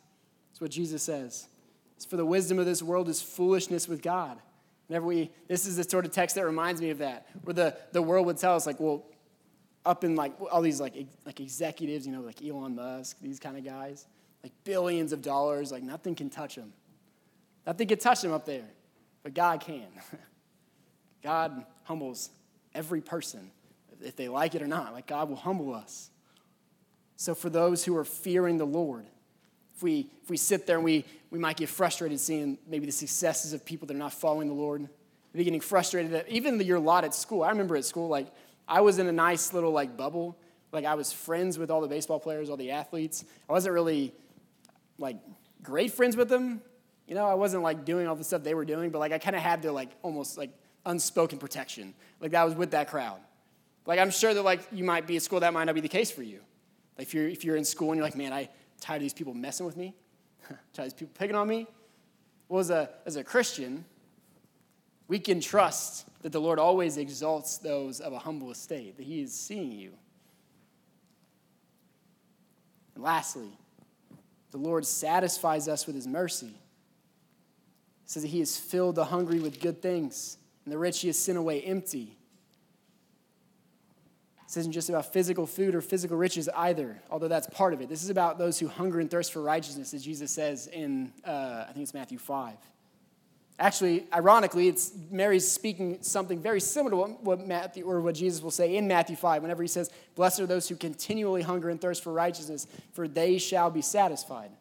That's 0.51 0.62
what 0.62 0.71
Jesus 0.71 1.03
says. 1.03 1.47
It's 1.95 2.05
for 2.05 2.17
the 2.17 2.25
wisdom 2.25 2.59
of 2.59 2.65
this 2.65 2.83
world 2.83 3.09
is 3.09 3.21
foolishness 3.21 3.88
with 3.88 4.01
God. 4.01 4.38
Whenever 4.88 5.05
we, 5.05 5.31
this 5.47 5.65
is 5.65 5.77
the 5.77 5.83
sort 5.83 6.05
of 6.05 6.12
text 6.12 6.36
that 6.36 6.45
reminds 6.45 6.81
me 6.81 6.89
of 6.89 6.99
that, 6.99 7.27
where 7.43 7.53
the, 7.53 7.77
the 7.93 8.01
world 8.01 8.25
would 8.25 8.38
tell 8.38 8.55
us, 8.55 8.67
like, 8.67 8.79
well, 8.79 9.05
up 9.86 10.03
in 10.03 10.15
like 10.15 10.33
all 10.51 10.62
these 10.62 10.79
like 10.79 10.95
like 11.25 11.39
executives, 11.39 12.05
you 12.05 12.13
know, 12.13 12.21
like 12.21 12.43
Elon 12.43 12.75
Musk, 12.75 13.17
these 13.21 13.39
kind 13.39 13.57
of 13.57 13.65
guys, 13.65 14.05
like 14.43 14.53
billions 14.63 15.12
of 15.12 15.21
dollars, 15.21 15.71
like 15.71 15.83
nothing 15.83 16.15
can 16.15 16.29
touch 16.29 16.55
them. 16.55 16.73
Nothing 17.65 17.88
can 17.88 17.97
touch 17.97 18.21
them 18.21 18.31
up 18.31 18.45
there, 18.45 18.69
but 19.23 19.33
God 19.33 19.62
can. 19.62 19.88
God 21.23 21.65
humbles 21.83 22.29
every 22.75 23.01
person, 23.01 23.49
if 24.01 24.15
they 24.15 24.27
like 24.27 24.55
it 24.55 24.62
or 24.62 24.67
not. 24.67 24.93
Like 24.93 25.07
God 25.07 25.29
will 25.29 25.38
humble 25.38 25.73
us. 25.73 26.09
So 27.23 27.33
for 27.33 27.49
those 27.49 27.86
who 27.86 27.95
are 27.95 28.03
fearing 28.03 28.57
the 28.57 28.65
Lord, 28.65 29.05
if 29.73 29.81
we 29.81 30.09
if 30.21 30.29
we 30.29 30.36
sit 30.36 30.67
there 30.67 30.75
and 30.75 30.83
we 30.83 31.05
we 31.31 31.39
might 31.39 31.55
get 31.55 31.69
frustrated 31.69 32.19
seeing 32.19 32.57
maybe 32.67 32.86
the 32.86 32.91
successes 32.91 33.53
of 33.53 33.63
people 33.63 33.88
that 33.88 33.93
are 33.93 33.97
not 33.97 34.12
following 34.12 34.49
the 34.49 34.53
Lord, 34.53 34.89
maybe 35.33 35.45
getting 35.45 35.62
frustrated 35.62 36.12
that 36.12 36.27
even 36.27 36.59
your 36.59 36.79
lot 36.79 37.05
at 37.05 37.15
school. 37.15 37.41
I 37.41 37.47
remember 37.47 37.77
at 37.77 37.86
school 37.86 38.09
like 38.09 38.27
I 38.67 38.81
was 38.81 38.99
in 38.99 39.07
a 39.07 39.12
nice 39.13 39.53
little 39.53 39.71
like 39.71 39.95
bubble. 39.95 40.38
Like 40.73 40.83
I 40.83 40.95
was 40.95 41.13
friends 41.13 41.57
with 41.57 41.71
all 41.71 41.79
the 41.79 41.88
baseball 41.88 42.19
players, 42.19 42.49
all 42.49 42.57
the 42.57 42.71
athletes. 42.71 43.23
I 43.47 43.53
wasn't 43.53 43.73
really 43.73 44.12
like 44.97 45.15
great 45.62 45.93
friends 45.93 46.17
with 46.17 46.27
them. 46.27 46.62
You 47.07 47.15
know, 47.15 47.25
I 47.25 47.36
wasn't 47.36 47.63
like 47.63 47.86
doing 47.86 48.05
all 48.05 48.17
the 48.17 48.25
stuff 48.25 48.43
they 48.43 48.53
were 48.53 48.65
doing, 48.65 48.89
but 48.89 48.99
like 48.99 49.13
I 49.13 49.17
kind 49.17 49.38
of 49.38 49.41
had 49.41 49.62
their 49.62 49.71
like 49.71 49.91
almost 50.01 50.38
like 50.38 50.51
unspoken 50.86 51.39
protection. 51.39 51.93
Like 52.19 52.33
I 52.33 52.43
was 52.43 52.53
with 52.53 52.71
that 52.71 52.89
crowd. 52.89 53.21
Like 53.86 53.99
I'm 53.99 54.12
sure 54.12 54.33
that 54.33 54.43
like 54.43 54.59
you 54.73 54.83
might 54.83 55.07
be 55.07 55.15
at 55.15 55.21
school, 55.21 55.39
that 55.39 55.53
might 55.53 55.63
not 55.63 55.75
be 55.75 55.79
the 55.79 55.88
case 55.88 56.12
for 56.12 56.21
you. 56.21 56.41
Like 56.97 57.08
if 57.08 57.13
you're 57.13 57.27
if 57.27 57.43
you're 57.43 57.56
in 57.56 57.65
school 57.65 57.91
and 57.91 57.97
you're 57.97 58.06
like, 58.06 58.15
man, 58.15 58.34
I 58.34 58.49
tired 58.79 58.97
of 58.97 59.01
these 59.03 59.13
people 59.13 59.34
messing 59.34 59.65
with 59.65 59.77
me, 59.77 59.95
tired 60.47 60.58
of 60.77 60.84
these 60.86 60.93
people 60.93 61.13
picking 61.17 61.36
on 61.36 61.47
me. 61.47 61.67
Well, 62.49 62.60
as 62.60 62.69
a 62.69 62.89
as 63.06 63.15
a 63.15 63.23
Christian, 63.23 63.86
we 65.08 65.19
can 65.19 65.39
trust 65.39 66.08
that 66.21 66.32
the 66.32 66.41
Lord 66.41 66.60
always 66.60 66.97
exalts 66.97 67.58
those 67.58 67.99
of 67.99 68.13
a 68.13 68.19
humble 68.19 68.51
estate, 68.51 68.97
that 68.97 69.03
He 69.03 69.21
is 69.21 69.34
seeing 69.34 69.71
you. 69.71 69.93
And 72.95 73.03
lastly, 73.03 73.49
The 74.51 74.58
Lord 74.58 74.86
satisfies 74.86 75.67
us 75.67 75.88
with 75.88 75.95
his 75.95 76.08
mercy. 76.08 76.53
It 78.06 78.10
says 78.10 78.23
that 78.23 78.29
he 78.29 78.39
has 78.39 78.58
filled 78.58 78.95
the 78.95 79.06
hungry 79.06 79.39
with 79.39 79.60
good 79.60 79.82
things, 79.82 80.38
and 80.63 80.71
the 80.71 80.77
rich 80.77 81.01
he 81.01 81.08
has 81.08 81.17
sent 81.17 81.38
away 81.38 81.62
empty. 81.62 82.17
This 84.53 84.61
isn't 84.61 84.73
just 84.73 84.89
about 84.89 85.11
physical 85.11 85.47
food 85.47 85.73
or 85.73 85.81
physical 85.81 86.15
riches 86.15 86.47
either, 86.55 87.01
although 87.09 87.27
that's 87.27 87.47
part 87.47 87.73
of 87.73 87.81
it. 87.81 87.89
This 87.89 88.03
is 88.03 88.11
about 88.11 88.37
those 88.37 88.59
who 88.59 88.67
hunger 88.67 88.99
and 88.99 89.09
thirst 89.09 89.33
for 89.33 89.41
righteousness, 89.41 89.95
as 89.95 90.05
Jesus 90.05 90.29
says 90.29 90.67
in, 90.67 91.11
uh, 91.25 91.65
I 91.67 91.71
think 91.73 91.81
it's 91.81 91.93
Matthew 91.95 92.19
5. 92.19 92.53
Actually, 93.57 94.05
ironically, 94.13 94.67
it's 94.67 94.91
Mary's 95.09 95.49
speaking 95.49 95.97
something 96.01 96.39
very 96.39 96.59
similar 96.61 96.91
to 96.91 97.13
what, 97.13 97.47
Matthew 97.47 97.83
or 97.83 97.99
what 97.99 98.13
Jesus 98.13 98.43
will 98.43 98.51
say 98.51 98.75
in 98.75 98.87
Matthew 98.87 99.15
5, 99.15 99.41
whenever 99.41 99.63
he 99.63 99.67
says, 99.67 99.89
Blessed 100.13 100.41
are 100.41 100.45
those 100.45 100.69
who 100.69 100.75
continually 100.75 101.41
hunger 101.41 101.71
and 101.71 101.81
thirst 101.81 102.03
for 102.03 102.13
righteousness, 102.13 102.67
for 102.91 103.07
they 103.07 103.39
shall 103.39 103.71
be 103.71 103.81
satisfied. 103.81 104.51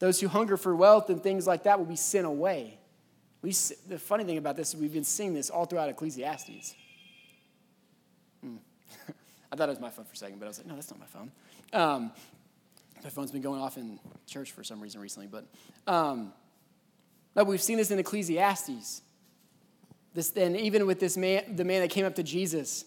Those 0.00 0.18
who 0.18 0.26
hunger 0.26 0.56
for 0.56 0.74
wealth 0.74 1.08
and 1.08 1.22
things 1.22 1.46
like 1.46 1.62
that 1.62 1.78
will 1.78 1.86
be 1.86 1.94
sent 1.94 2.26
away. 2.26 2.80
We, 3.42 3.52
the 3.86 4.00
funny 4.00 4.24
thing 4.24 4.38
about 4.38 4.56
this 4.56 4.74
is 4.74 4.80
we've 4.80 4.92
been 4.92 5.04
seeing 5.04 5.34
this 5.34 5.50
all 5.50 5.66
throughout 5.66 5.88
Ecclesiastes. 5.88 6.74
I 9.56 9.58
thought 9.58 9.70
it 9.70 9.72
was 9.72 9.80
my 9.80 9.88
phone 9.88 10.04
for 10.04 10.12
a 10.12 10.16
second, 10.16 10.38
but 10.38 10.44
I 10.44 10.48
was 10.48 10.58
like, 10.58 10.66
no, 10.66 10.74
that's 10.74 10.90
not 10.90 11.00
my 11.00 11.06
phone. 11.06 11.32
Um, 11.72 12.12
my 13.02 13.08
phone's 13.08 13.30
been 13.30 13.40
going 13.40 13.58
off 13.58 13.78
in 13.78 13.98
church 14.26 14.52
for 14.52 14.62
some 14.62 14.82
reason 14.82 15.00
recently, 15.00 15.28
but 15.28 15.46
um, 15.90 16.34
we've 17.34 17.62
seen 17.62 17.78
this 17.78 17.90
in 17.90 17.98
Ecclesiastes. 17.98 19.00
This, 20.12 20.28
then, 20.28 20.56
even 20.56 20.86
with 20.86 21.00
this 21.00 21.16
man, 21.16 21.56
the 21.56 21.64
man 21.64 21.80
that 21.80 21.88
came 21.88 22.04
up 22.04 22.16
to 22.16 22.22
Jesus, 22.22 22.84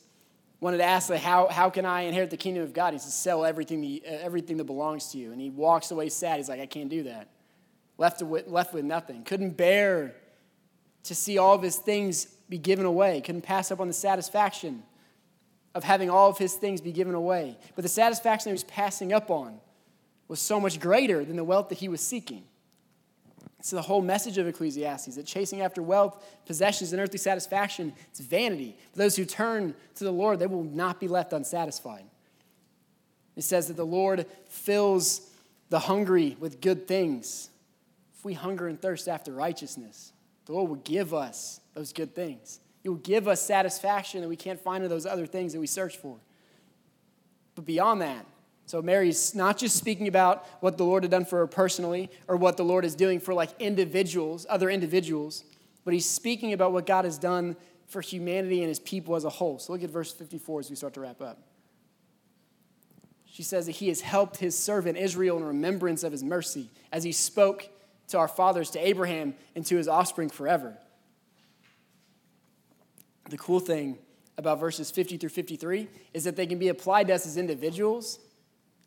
wanted 0.59 0.77
to 0.77 0.83
ask, 0.83 1.09
like, 1.09 1.21
how, 1.21 1.47
how 1.47 1.71
can 1.71 1.87
I 1.87 2.01
inherit 2.01 2.29
the 2.29 2.37
kingdom 2.37 2.61
of 2.61 2.71
God? 2.71 2.93
He 2.93 2.99
says, 2.99 3.15
sell 3.15 3.45
everything, 3.45 3.81
the, 3.81 4.05
everything 4.05 4.57
that 4.57 4.65
belongs 4.65 5.11
to 5.13 5.17
you. 5.17 5.31
And 5.31 5.41
he 5.41 5.49
walks 5.49 5.89
away 5.89 6.09
sad. 6.09 6.37
He's 6.37 6.49
like, 6.49 6.61
I 6.61 6.67
can't 6.67 6.89
do 6.89 7.01
that. 7.03 7.29
Left 7.97 8.21
with, 8.21 8.47
left 8.47 8.75
with 8.75 8.85
nothing. 8.85 9.23
Couldn't 9.23 9.57
bear 9.57 10.13
to 11.05 11.15
see 11.15 11.39
all 11.39 11.55
of 11.55 11.63
his 11.63 11.77
things 11.77 12.25
be 12.47 12.59
given 12.59 12.85
away. 12.85 13.21
Couldn't 13.21 13.41
pass 13.41 13.71
up 13.71 13.79
on 13.79 13.87
the 13.87 13.93
satisfaction 13.93 14.83
of 15.75 15.83
having 15.83 16.09
all 16.09 16.29
of 16.29 16.37
his 16.37 16.55
things 16.55 16.81
be 16.81 16.91
given 16.91 17.15
away. 17.15 17.57
But 17.75 17.83
the 17.83 17.89
satisfaction 17.89 18.45
that 18.45 18.51
he 18.51 18.63
was 18.63 18.63
passing 18.63 19.13
up 19.13 19.29
on 19.29 19.59
was 20.27 20.39
so 20.39 20.59
much 20.59 20.79
greater 20.79 21.23
than 21.23 21.35
the 21.35 21.43
wealth 21.43 21.69
that 21.69 21.79
he 21.79 21.87
was 21.87 22.01
seeking. 22.01 22.43
So 23.61 23.75
the 23.75 23.81
whole 23.81 24.01
message 24.01 24.37
of 24.37 24.47
Ecclesiastes 24.47 25.15
that 25.15 25.25
chasing 25.25 25.61
after 25.61 25.83
wealth, 25.83 26.23
possessions, 26.45 26.93
and 26.93 27.01
earthly 27.01 27.17
satisfaction, 27.17 27.93
it's 28.09 28.21
vanity. 28.21 28.77
For 28.93 28.99
those 28.99 29.17
who 29.17 29.25
turn 29.25 29.75
to 29.95 30.03
the 30.03 30.11
Lord, 30.11 30.39
they 30.39 30.47
will 30.47 30.63
not 30.63 30.99
be 30.99 31.09
left 31.09 31.33
unsatisfied. 31.33 32.05
It 33.35 33.43
says 33.43 33.67
that 33.67 33.75
the 33.75 33.85
Lord 33.85 34.25
fills 34.47 35.29
the 35.69 35.79
hungry 35.79 36.37
with 36.39 36.61
good 36.61 36.87
things. 36.87 37.49
If 38.17 38.23
we 38.23 38.33
hunger 38.33 38.67
and 38.67 38.81
thirst 38.81 39.07
after 39.07 39.31
righteousness, 39.31 40.13
the 40.45 40.53
Lord 40.53 40.69
will 40.69 40.77
give 40.77 41.13
us 41.13 41.59
those 41.73 41.93
good 41.93 42.15
things. 42.15 42.59
He 42.81 42.89
will 42.89 42.97
give 42.97 43.27
us 43.27 43.41
satisfaction 43.41 44.21
that 44.21 44.29
we 44.29 44.35
can't 44.35 44.59
find 44.59 44.83
in 44.83 44.89
those 44.89 45.05
other 45.05 45.25
things 45.25 45.53
that 45.53 45.59
we 45.59 45.67
search 45.67 45.97
for. 45.97 46.17
But 47.55 47.65
beyond 47.65 48.01
that, 48.01 48.25
so 48.65 48.81
Mary's 48.81 49.33
not 49.33 49.57
just 49.57 49.75
speaking 49.75 50.07
about 50.07 50.45
what 50.61 50.77
the 50.77 50.85
Lord 50.85 51.03
had 51.03 51.11
done 51.11 51.25
for 51.25 51.39
her 51.39 51.47
personally 51.47 52.09
or 52.27 52.37
what 52.37 52.55
the 52.55 52.63
Lord 52.63 52.85
is 52.85 52.95
doing 52.95 53.19
for 53.19 53.33
like 53.33 53.49
individuals, 53.59 54.45
other 54.49 54.69
individuals, 54.69 55.43
but 55.83 55.93
he's 55.93 56.05
speaking 56.05 56.53
about 56.53 56.71
what 56.71 56.85
God 56.85 57.03
has 57.03 57.17
done 57.17 57.55
for 57.87 58.01
humanity 58.01 58.59
and 58.59 58.69
his 58.69 58.79
people 58.79 59.15
as 59.15 59.25
a 59.25 59.29
whole. 59.29 59.57
So 59.57 59.73
look 59.73 59.83
at 59.83 59.89
verse 59.89 60.13
54 60.13 60.59
as 60.61 60.69
we 60.69 60.75
start 60.75 60.93
to 60.93 61.01
wrap 61.01 61.19
up. 61.19 61.39
She 63.25 63.43
says 63.43 63.65
that 63.65 63.73
he 63.73 63.87
has 63.87 64.01
helped 64.01 64.37
his 64.37 64.57
servant 64.57 64.97
Israel 64.97 65.37
in 65.37 65.43
remembrance 65.43 66.03
of 66.03 66.11
his 66.11 66.23
mercy 66.23 66.69
as 66.91 67.03
he 67.03 67.11
spoke 67.11 67.67
to 68.09 68.17
our 68.17 68.27
fathers, 68.27 68.69
to 68.71 68.87
Abraham, 68.87 69.33
and 69.55 69.65
to 69.65 69.77
his 69.77 69.87
offspring 69.87 70.29
forever 70.29 70.77
the 73.29 73.37
cool 73.37 73.59
thing 73.59 73.97
about 74.37 74.59
verses 74.59 74.89
50 74.91 75.17
through 75.17 75.29
53 75.29 75.87
is 76.13 76.23
that 76.23 76.35
they 76.35 76.47
can 76.47 76.59
be 76.59 76.69
applied 76.69 77.07
to 77.07 77.13
us 77.13 77.25
as 77.25 77.37
individuals. 77.37 78.19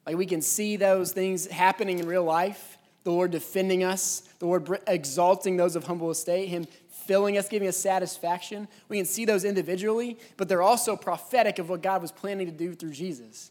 Like 0.07 0.17
we 0.17 0.27
can 0.27 0.43
see 0.43 0.77
those 0.77 1.13
things 1.13 1.47
happening 1.47 1.99
in 1.99 2.07
real 2.07 2.25
life 2.25 2.79
the 3.05 3.11
Lord 3.11 3.33
defending 3.33 3.83
us, 3.83 4.23
the 4.39 4.47
Lord 4.47 4.79
exalting 4.87 5.57
those 5.57 5.77
of 5.77 5.85
humble 5.85 6.11
estate, 6.11 6.49
Him 6.49 6.67
filling 6.89 7.37
us, 7.37 7.49
giving 7.49 7.69
us 7.69 7.77
satisfaction. 7.77 8.69
We 8.89 8.97
can 8.97 9.07
see 9.07 9.25
those 9.25 9.45
individually, 9.45 10.19
but 10.37 10.49
they're 10.49 10.63
also 10.63 10.95
prophetic 10.97 11.59
of 11.59 11.69
what 11.69 11.83
God 11.83 12.01
was 12.01 12.13
planning 12.13 12.47
to 12.47 12.53
do 12.53 12.75
through 12.75 12.93
Jesus. 12.93 13.51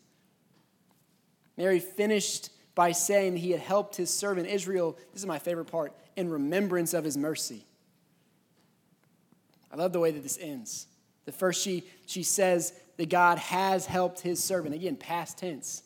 Mary 1.57 1.79
finished 1.79 2.49
by 2.75 2.93
saying 2.93 3.35
he 3.35 3.51
had 3.51 3.59
helped 3.59 3.97
his 3.97 4.09
servant 4.09 4.47
Israel, 4.47 4.97
this 5.11 5.21
is 5.21 5.27
my 5.27 5.37
favorite 5.37 5.65
part, 5.65 5.93
in 6.15 6.29
remembrance 6.29 6.93
of 6.93 7.03
his 7.03 7.17
mercy. 7.17 7.65
I 9.71 9.77
love 9.77 9.93
the 9.93 9.99
way 9.99 10.11
that 10.11 10.23
this 10.23 10.37
ends. 10.39 10.87
The 11.25 11.31
first, 11.31 11.61
she, 11.61 11.83
she 12.05 12.23
says 12.23 12.73
that 12.97 13.09
God 13.09 13.37
has 13.37 13.85
helped 13.85 14.19
his 14.19 14.43
servant. 14.43 14.75
Again, 14.75 14.95
past 14.95 15.37
tense. 15.37 15.83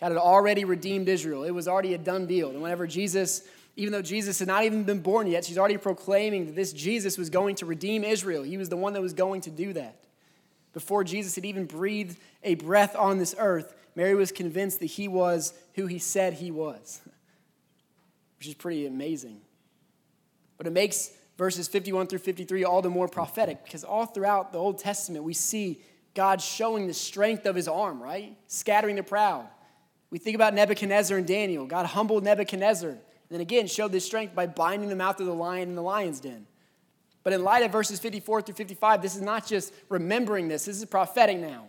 God 0.00 0.12
had 0.12 0.18
already 0.18 0.64
redeemed 0.64 1.08
Israel, 1.08 1.44
it 1.44 1.50
was 1.50 1.68
already 1.68 1.94
a 1.94 1.98
done 1.98 2.26
deal. 2.26 2.50
And 2.50 2.62
whenever 2.62 2.86
Jesus, 2.86 3.42
even 3.76 3.92
though 3.92 4.02
Jesus 4.02 4.38
had 4.38 4.48
not 4.48 4.64
even 4.64 4.84
been 4.84 5.00
born 5.00 5.26
yet, 5.26 5.44
she's 5.44 5.58
already 5.58 5.76
proclaiming 5.76 6.46
that 6.46 6.56
this 6.56 6.72
Jesus 6.72 7.18
was 7.18 7.28
going 7.28 7.56
to 7.56 7.66
redeem 7.66 8.02
Israel. 8.02 8.42
He 8.42 8.56
was 8.56 8.70
the 8.70 8.76
one 8.76 8.94
that 8.94 9.02
was 9.02 9.12
going 9.12 9.42
to 9.42 9.50
do 9.50 9.74
that. 9.74 9.96
Before 10.72 11.04
Jesus 11.04 11.34
had 11.34 11.44
even 11.44 11.66
breathed 11.66 12.16
a 12.42 12.54
breath 12.54 12.96
on 12.96 13.18
this 13.18 13.34
earth, 13.38 13.74
Mary 13.94 14.14
was 14.14 14.32
convinced 14.32 14.80
that 14.80 14.86
he 14.86 15.08
was 15.08 15.52
who 15.74 15.86
he 15.86 15.98
said 15.98 16.34
he 16.34 16.50
was, 16.50 17.00
which 18.38 18.48
is 18.48 18.54
pretty 18.54 18.86
amazing. 18.86 19.40
But 20.56 20.66
it 20.66 20.72
makes 20.72 21.10
verses 21.40 21.68
51 21.68 22.06
through 22.06 22.18
53 22.18 22.64
all 22.64 22.82
the 22.82 22.90
more 22.90 23.08
prophetic 23.08 23.64
because 23.64 23.82
all 23.82 24.04
throughout 24.04 24.52
the 24.52 24.58
Old 24.58 24.78
Testament 24.78 25.24
we 25.24 25.32
see 25.32 25.80
God 26.12 26.42
showing 26.42 26.86
the 26.86 26.92
strength 26.92 27.46
of 27.46 27.56
his 27.56 27.66
arm, 27.66 28.02
right? 28.02 28.36
Scattering 28.46 28.96
the 28.96 29.02
proud. 29.02 29.48
We 30.10 30.18
think 30.18 30.34
about 30.34 30.52
Nebuchadnezzar 30.52 31.16
and 31.16 31.26
Daniel. 31.26 31.64
God 31.64 31.86
humbled 31.86 32.24
Nebuchadnezzar 32.24 32.90
and 32.90 33.00
then 33.30 33.40
again 33.40 33.66
showed 33.68 33.90
this 33.90 34.04
strength 34.04 34.34
by 34.34 34.48
binding 34.48 34.90
the 34.90 34.96
mouth 34.96 35.18
of 35.18 35.24
the 35.24 35.32
lion 35.32 35.70
in 35.70 35.74
the 35.74 35.82
lion's 35.82 36.20
den. 36.20 36.46
But 37.22 37.32
in 37.32 37.42
light 37.42 37.62
of 37.64 37.72
verses 37.72 37.98
54 38.00 38.42
through 38.42 38.56
55, 38.56 39.00
this 39.00 39.16
is 39.16 39.22
not 39.22 39.46
just 39.46 39.72
remembering 39.88 40.48
this, 40.48 40.66
this 40.66 40.76
is 40.76 40.84
prophetic 40.84 41.38
now. 41.38 41.68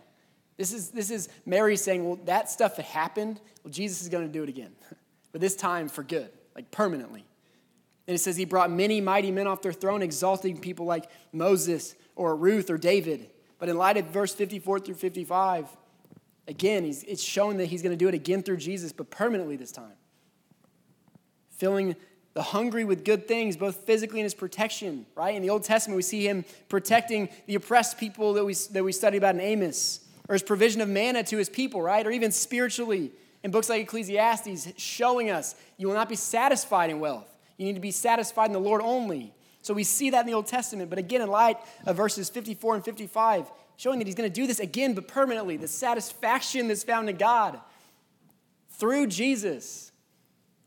This 0.58 0.74
is, 0.74 0.90
this 0.90 1.10
is 1.10 1.30
Mary 1.46 1.78
saying, 1.78 2.04
well, 2.04 2.18
that 2.26 2.50
stuff 2.50 2.76
that 2.76 2.84
happened, 2.84 3.40
well, 3.64 3.72
Jesus 3.72 4.02
is 4.02 4.10
going 4.10 4.26
to 4.26 4.32
do 4.32 4.42
it 4.42 4.50
again, 4.50 4.72
but 5.32 5.40
this 5.40 5.56
time 5.56 5.88
for 5.88 6.02
good, 6.02 6.28
like 6.54 6.70
permanently. 6.70 7.24
And 8.12 8.18
it 8.18 8.22
says 8.22 8.36
he 8.36 8.44
brought 8.44 8.70
many 8.70 9.00
mighty 9.00 9.30
men 9.30 9.46
off 9.46 9.62
their 9.62 9.72
throne, 9.72 10.02
exalting 10.02 10.58
people 10.58 10.84
like 10.84 11.08
Moses 11.32 11.94
or 12.14 12.36
Ruth 12.36 12.68
or 12.68 12.76
David. 12.76 13.30
But 13.58 13.70
in 13.70 13.78
light 13.78 13.96
of 13.96 14.04
verse 14.04 14.34
54 14.34 14.80
through 14.80 14.96
55, 14.96 15.66
again, 16.46 16.84
it's 16.84 17.22
showing 17.22 17.56
that 17.56 17.68
he's 17.68 17.80
going 17.80 17.94
to 17.94 17.96
do 17.96 18.08
it 18.08 18.14
again 18.14 18.42
through 18.42 18.58
Jesus, 18.58 18.92
but 18.92 19.08
permanently 19.08 19.56
this 19.56 19.72
time. 19.72 19.94
Filling 21.52 21.96
the 22.34 22.42
hungry 22.42 22.84
with 22.84 23.02
good 23.02 23.26
things, 23.26 23.56
both 23.56 23.76
physically 23.76 24.20
and 24.20 24.26
his 24.26 24.34
protection, 24.34 25.06
right? 25.14 25.34
In 25.34 25.40
the 25.40 25.48
Old 25.48 25.64
Testament, 25.64 25.96
we 25.96 26.02
see 26.02 26.28
him 26.28 26.44
protecting 26.68 27.30
the 27.46 27.54
oppressed 27.54 27.96
people 27.96 28.34
that 28.34 28.44
we, 28.44 28.52
that 28.72 28.84
we 28.84 28.92
study 28.92 29.16
about 29.16 29.36
in 29.36 29.40
Amos, 29.40 30.00
or 30.28 30.34
his 30.34 30.42
provision 30.42 30.82
of 30.82 30.88
manna 30.90 31.22
to 31.22 31.38
his 31.38 31.48
people, 31.48 31.80
right? 31.80 32.06
Or 32.06 32.10
even 32.10 32.30
spiritually 32.30 33.10
in 33.42 33.50
books 33.50 33.70
like 33.70 33.80
Ecclesiastes, 33.80 34.68
showing 34.76 35.30
us 35.30 35.54
you 35.78 35.86
will 35.86 35.94
not 35.94 36.10
be 36.10 36.16
satisfied 36.16 36.90
in 36.90 37.00
wealth. 37.00 37.31
You 37.62 37.68
need 37.68 37.74
to 37.74 37.80
be 37.80 37.92
satisfied 37.92 38.46
in 38.46 38.52
the 38.52 38.60
Lord 38.60 38.82
only. 38.82 39.32
So 39.60 39.72
we 39.72 39.84
see 39.84 40.10
that 40.10 40.20
in 40.22 40.26
the 40.26 40.34
Old 40.34 40.48
Testament. 40.48 40.90
But 40.90 40.98
again, 40.98 41.20
in 41.20 41.28
light 41.28 41.58
of 41.86 41.96
verses 41.96 42.28
54 42.28 42.74
and 42.74 42.84
55, 42.84 43.50
showing 43.76 44.00
that 44.00 44.06
he's 44.06 44.16
going 44.16 44.28
to 44.28 44.34
do 44.34 44.48
this 44.48 44.58
again, 44.58 44.94
but 44.94 45.06
permanently, 45.06 45.56
the 45.56 45.68
satisfaction 45.68 46.66
that's 46.66 46.82
found 46.82 47.08
in 47.08 47.16
God 47.16 47.60
through 48.70 49.06
Jesus 49.06 49.92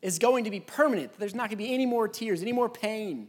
is 0.02 0.20
going 0.20 0.46
to 0.46 0.52
be 0.52 0.62
permanent. 0.62 1.12
There's 1.20 1.36
not 1.36 1.50
going 1.50 1.58
to 1.58 1.64
be 1.66 1.74
any 1.74 1.86
more 1.86 2.08
tears, 2.08 2.42
any 2.42 2.54
more 2.54 2.70
pain. 2.70 3.28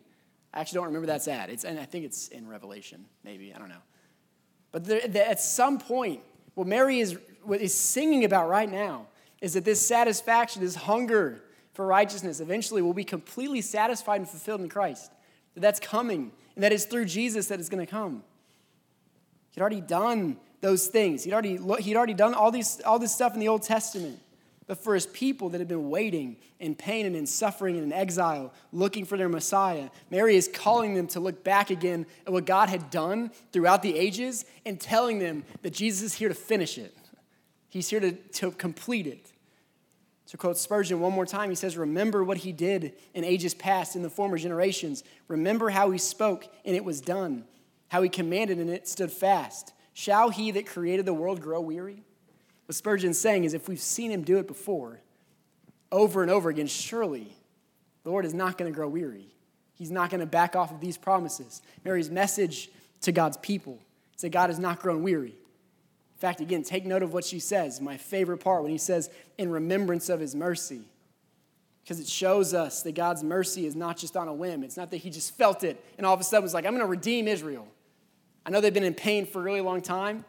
I 0.54 0.60
actually 0.60 0.76
don't 0.76 0.86
remember 0.86 1.08
that's 1.08 1.26
at. 1.26 1.50
It's, 1.50 1.64
and 1.64 1.80
I 1.80 1.84
think 1.84 2.04
it's 2.04 2.28
in 2.28 2.46
Revelation, 2.46 3.04
maybe. 3.24 3.52
I 3.52 3.58
don't 3.58 3.68
know. 3.68 3.82
But 4.70 4.84
there, 4.84 5.26
at 5.26 5.40
some 5.40 5.78
point, 5.78 6.20
what 6.54 6.68
Mary 6.68 7.00
is, 7.00 7.18
what 7.42 7.60
is 7.60 7.74
singing 7.74 8.24
about 8.24 8.48
right 8.48 8.70
now 8.70 9.08
is 9.40 9.54
that 9.54 9.64
this 9.64 9.84
satisfaction, 9.84 10.62
this 10.62 10.76
hunger 10.76 11.42
for 11.76 11.86
righteousness 11.86 12.40
eventually 12.40 12.80
will 12.80 12.94
be 12.94 13.04
completely 13.04 13.60
satisfied 13.60 14.16
and 14.16 14.28
fulfilled 14.28 14.62
in 14.62 14.68
Christ. 14.70 15.12
That 15.54 15.60
that's 15.60 15.78
coming, 15.78 16.32
and 16.54 16.64
that 16.64 16.72
is 16.72 16.86
through 16.86 17.04
Jesus 17.04 17.48
that 17.48 17.60
it's 17.60 17.68
going 17.68 17.84
to 17.84 17.90
come. 17.90 18.24
He'd 19.50 19.60
already 19.60 19.82
done 19.82 20.38
those 20.62 20.86
things. 20.86 21.24
He'd 21.24 21.34
already, 21.34 21.58
he'd 21.82 21.96
already 21.96 22.14
done 22.14 22.32
all, 22.32 22.50
these, 22.50 22.80
all 22.80 22.98
this 22.98 23.14
stuff 23.14 23.34
in 23.34 23.40
the 23.40 23.48
Old 23.48 23.62
Testament. 23.62 24.18
But 24.66 24.82
for 24.82 24.94
his 24.94 25.04
people 25.06 25.50
that 25.50 25.58
had 25.58 25.68
been 25.68 25.90
waiting 25.90 26.38
in 26.58 26.74
pain 26.74 27.04
and 27.04 27.14
in 27.14 27.26
suffering 27.26 27.76
and 27.76 27.84
in 27.84 27.92
exile, 27.92 28.54
looking 28.72 29.04
for 29.04 29.18
their 29.18 29.28
Messiah, 29.28 29.90
Mary 30.10 30.34
is 30.34 30.48
calling 30.48 30.94
them 30.94 31.06
to 31.08 31.20
look 31.20 31.44
back 31.44 31.68
again 31.68 32.06
at 32.26 32.32
what 32.32 32.46
God 32.46 32.70
had 32.70 32.88
done 32.90 33.30
throughout 33.52 33.82
the 33.82 33.96
ages 33.96 34.46
and 34.64 34.80
telling 34.80 35.18
them 35.18 35.44
that 35.60 35.74
Jesus 35.74 36.02
is 36.02 36.14
here 36.14 36.30
to 36.30 36.34
finish 36.34 36.78
it. 36.78 36.96
He's 37.68 37.90
here 37.90 38.00
to, 38.00 38.12
to 38.12 38.50
complete 38.52 39.06
it. 39.06 39.30
To 40.28 40.36
quote 40.36 40.58
Spurgeon 40.58 41.00
one 41.00 41.12
more 41.12 41.26
time, 41.26 41.50
he 41.50 41.56
says, 41.56 41.76
Remember 41.76 42.24
what 42.24 42.38
he 42.38 42.52
did 42.52 42.94
in 43.14 43.24
ages 43.24 43.54
past, 43.54 43.94
in 43.94 44.02
the 44.02 44.10
former 44.10 44.38
generations. 44.38 45.04
Remember 45.28 45.70
how 45.70 45.90
he 45.90 45.98
spoke, 45.98 46.48
and 46.64 46.74
it 46.74 46.84
was 46.84 47.00
done, 47.00 47.44
how 47.88 48.02
he 48.02 48.08
commanded, 48.08 48.58
and 48.58 48.68
it 48.68 48.88
stood 48.88 49.12
fast. 49.12 49.72
Shall 49.94 50.30
he 50.30 50.50
that 50.52 50.66
created 50.66 51.06
the 51.06 51.14
world 51.14 51.40
grow 51.40 51.60
weary? 51.60 52.02
What 52.66 52.74
Spurgeon's 52.74 53.18
saying 53.18 53.44
is 53.44 53.54
if 53.54 53.68
we've 53.68 53.80
seen 53.80 54.10
him 54.10 54.22
do 54.22 54.38
it 54.38 54.48
before, 54.48 55.00
over 55.92 56.22
and 56.22 56.30
over 56.30 56.50
again, 56.50 56.66
surely 56.66 57.36
the 58.02 58.10
Lord 58.10 58.24
is 58.24 58.34
not 58.34 58.58
going 58.58 58.70
to 58.70 58.74
grow 58.74 58.88
weary. 58.88 59.28
He's 59.74 59.90
not 59.90 60.10
going 60.10 60.20
to 60.20 60.26
back 60.26 60.56
off 60.56 60.72
of 60.72 60.80
these 60.80 60.96
promises. 60.96 61.62
Mary's 61.84 62.10
message 62.10 62.70
to 63.02 63.12
God's 63.12 63.36
people 63.36 63.78
is 64.16 64.22
that 64.22 64.30
God 64.30 64.50
has 64.50 64.58
not 64.58 64.80
grown 64.80 65.02
weary. 65.02 65.34
In 66.16 66.20
fact, 66.20 66.40
again, 66.40 66.62
take 66.62 66.86
note 66.86 67.02
of 67.02 67.12
what 67.12 67.26
she 67.26 67.38
says. 67.38 67.78
My 67.78 67.98
favorite 67.98 68.38
part 68.38 68.62
when 68.62 68.72
he 68.72 68.78
says, 68.78 69.10
in 69.36 69.50
remembrance 69.50 70.08
of 70.08 70.18
his 70.18 70.34
mercy. 70.34 70.80
Because 71.84 72.00
it 72.00 72.08
shows 72.08 72.54
us 72.54 72.82
that 72.82 72.94
God's 72.94 73.22
mercy 73.22 73.66
is 73.66 73.76
not 73.76 73.98
just 73.98 74.16
on 74.16 74.26
a 74.26 74.32
whim. 74.32 74.64
It's 74.64 74.78
not 74.78 74.90
that 74.92 74.96
he 74.96 75.10
just 75.10 75.36
felt 75.36 75.62
it 75.62 75.84
and 75.98 76.06
all 76.06 76.14
of 76.14 76.20
a 76.20 76.24
sudden 76.24 76.42
was 76.42 76.54
like, 76.54 76.64
I'm 76.64 76.72
going 76.72 76.80
to 76.80 76.86
redeem 76.86 77.28
Israel. 77.28 77.68
I 78.46 78.50
know 78.50 78.62
they've 78.62 78.72
been 78.72 78.82
in 78.82 78.94
pain 78.94 79.26
for 79.26 79.40
a 79.40 79.42
really 79.42 79.60
long 79.60 79.82
time. 79.82 80.24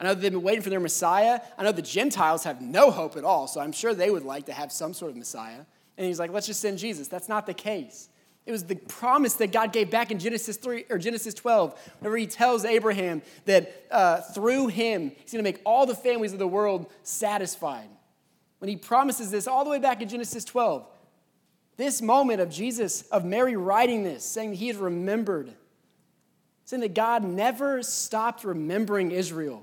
I 0.00 0.04
know 0.04 0.14
they've 0.14 0.32
been 0.32 0.42
waiting 0.42 0.62
for 0.62 0.70
their 0.70 0.80
Messiah. 0.80 1.40
I 1.56 1.62
know 1.62 1.70
the 1.70 1.82
Gentiles 1.82 2.42
have 2.42 2.60
no 2.60 2.90
hope 2.90 3.16
at 3.16 3.22
all, 3.22 3.46
so 3.46 3.60
I'm 3.60 3.72
sure 3.72 3.94
they 3.94 4.10
would 4.10 4.24
like 4.24 4.46
to 4.46 4.52
have 4.52 4.72
some 4.72 4.92
sort 4.92 5.12
of 5.12 5.16
Messiah. 5.16 5.60
And 5.96 6.06
he's 6.06 6.18
like, 6.18 6.32
let's 6.32 6.48
just 6.48 6.60
send 6.60 6.78
Jesus. 6.78 7.06
That's 7.06 7.28
not 7.28 7.46
the 7.46 7.54
case. 7.54 8.08
It 8.48 8.52
was 8.52 8.64
the 8.64 8.76
promise 8.76 9.34
that 9.34 9.52
God 9.52 9.74
gave 9.74 9.90
back 9.90 10.10
in 10.10 10.18
Genesis 10.18 10.56
3 10.56 10.86
or 10.88 10.96
Genesis 10.96 11.34
12, 11.34 11.78
whenever 11.98 12.16
he 12.16 12.26
tells 12.26 12.64
Abraham 12.64 13.20
that 13.44 13.86
uh, 13.90 14.22
through 14.22 14.68
him, 14.68 15.12
he's 15.20 15.32
going 15.32 15.44
to 15.44 15.46
make 15.46 15.60
all 15.66 15.84
the 15.84 15.94
families 15.94 16.32
of 16.32 16.38
the 16.38 16.48
world 16.48 16.86
satisfied. 17.02 17.90
When 18.58 18.70
he 18.70 18.76
promises 18.76 19.30
this 19.30 19.46
all 19.46 19.64
the 19.64 19.70
way 19.70 19.78
back 19.78 20.00
in 20.00 20.08
Genesis 20.08 20.46
12, 20.46 20.86
this 21.76 22.00
moment 22.00 22.40
of 22.40 22.48
Jesus, 22.48 23.02
of 23.02 23.22
Mary 23.22 23.54
writing 23.54 24.02
this, 24.02 24.24
saying 24.24 24.48
that 24.48 24.56
he 24.56 24.68
had 24.68 24.76
remembered, 24.76 25.52
saying 26.64 26.80
that 26.80 26.94
God 26.94 27.24
never 27.24 27.82
stopped 27.82 28.44
remembering 28.44 29.10
Israel 29.10 29.62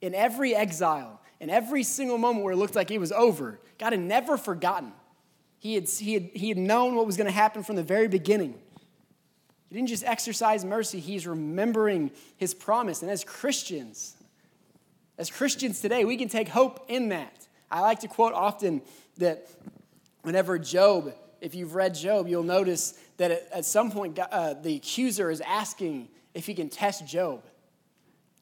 in 0.00 0.14
every 0.14 0.54
exile, 0.54 1.20
in 1.38 1.50
every 1.50 1.82
single 1.82 2.16
moment 2.16 2.46
where 2.46 2.54
it 2.54 2.56
looked 2.56 2.76
like 2.76 2.90
it 2.90 2.98
was 2.98 3.12
over. 3.12 3.60
God 3.76 3.92
had 3.92 4.00
never 4.00 4.38
forgotten. 4.38 4.94
He 5.58 5.74
had, 5.74 5.88
he 5.88 6.14
had, 6.14 6.22
he 6.34 6.48
had 6.48 6.58
known 6.58 6.94
what 6.94 7.06
was 7.06 7.16
going 7.16 7.26
to 7.26 7.32
happen 7.32 7.62
from 7.62 7.76
the 7.76 7.82
very 7.82 8.08
beginning. 8.08 8.58
He 9.68 9.74
didn't 9.74 9.88
just 9.88 10.04
exercise 10.04 10.64
mercy, 10.64 11.00
he's 11.00 11.26
remembering 11.26 12.10
his 12.36 12.54
promise. 12.54 13.02
And 13.02 13.10
as 13.10 13.24
Christians, 13.24 14.16
as 15.18 15.30
Christians 15.30 15.80
today, 15.80 16.04
we 16.04 16.16
can 16.16 16.28
take 16.28 16.48
hope 16.48 16.84
in 16.88 17.08
that. 17.08 17.46
I 17.70 17.80
like 17.80 18.00
to 18.00 18.08
quote 18.08 18.32
often 18.32 18.82
that 19.18 19.48
whenever 20.22 20.58
Job, 20.58 21.12
if 21.40 21.54
you've 21.54 21.74
read 21.74 21.94
Job, 21.94 22.28
you'll 22.28 22.42
notice 22.42 22.98
that 23.16 23.48
at 23.52 23.64
some 23.64 23.90
point 23.90 24.18
uh, 24.18 24.54
the 24.54 24.76
accuser 24.76 25.30
is 25.30 25.40
asking 25.40 26.08
if 26.34 26.46
he 26.46 26.54
can 26.54 26.68
test 26.68 27.06
Job. 27.06 27.42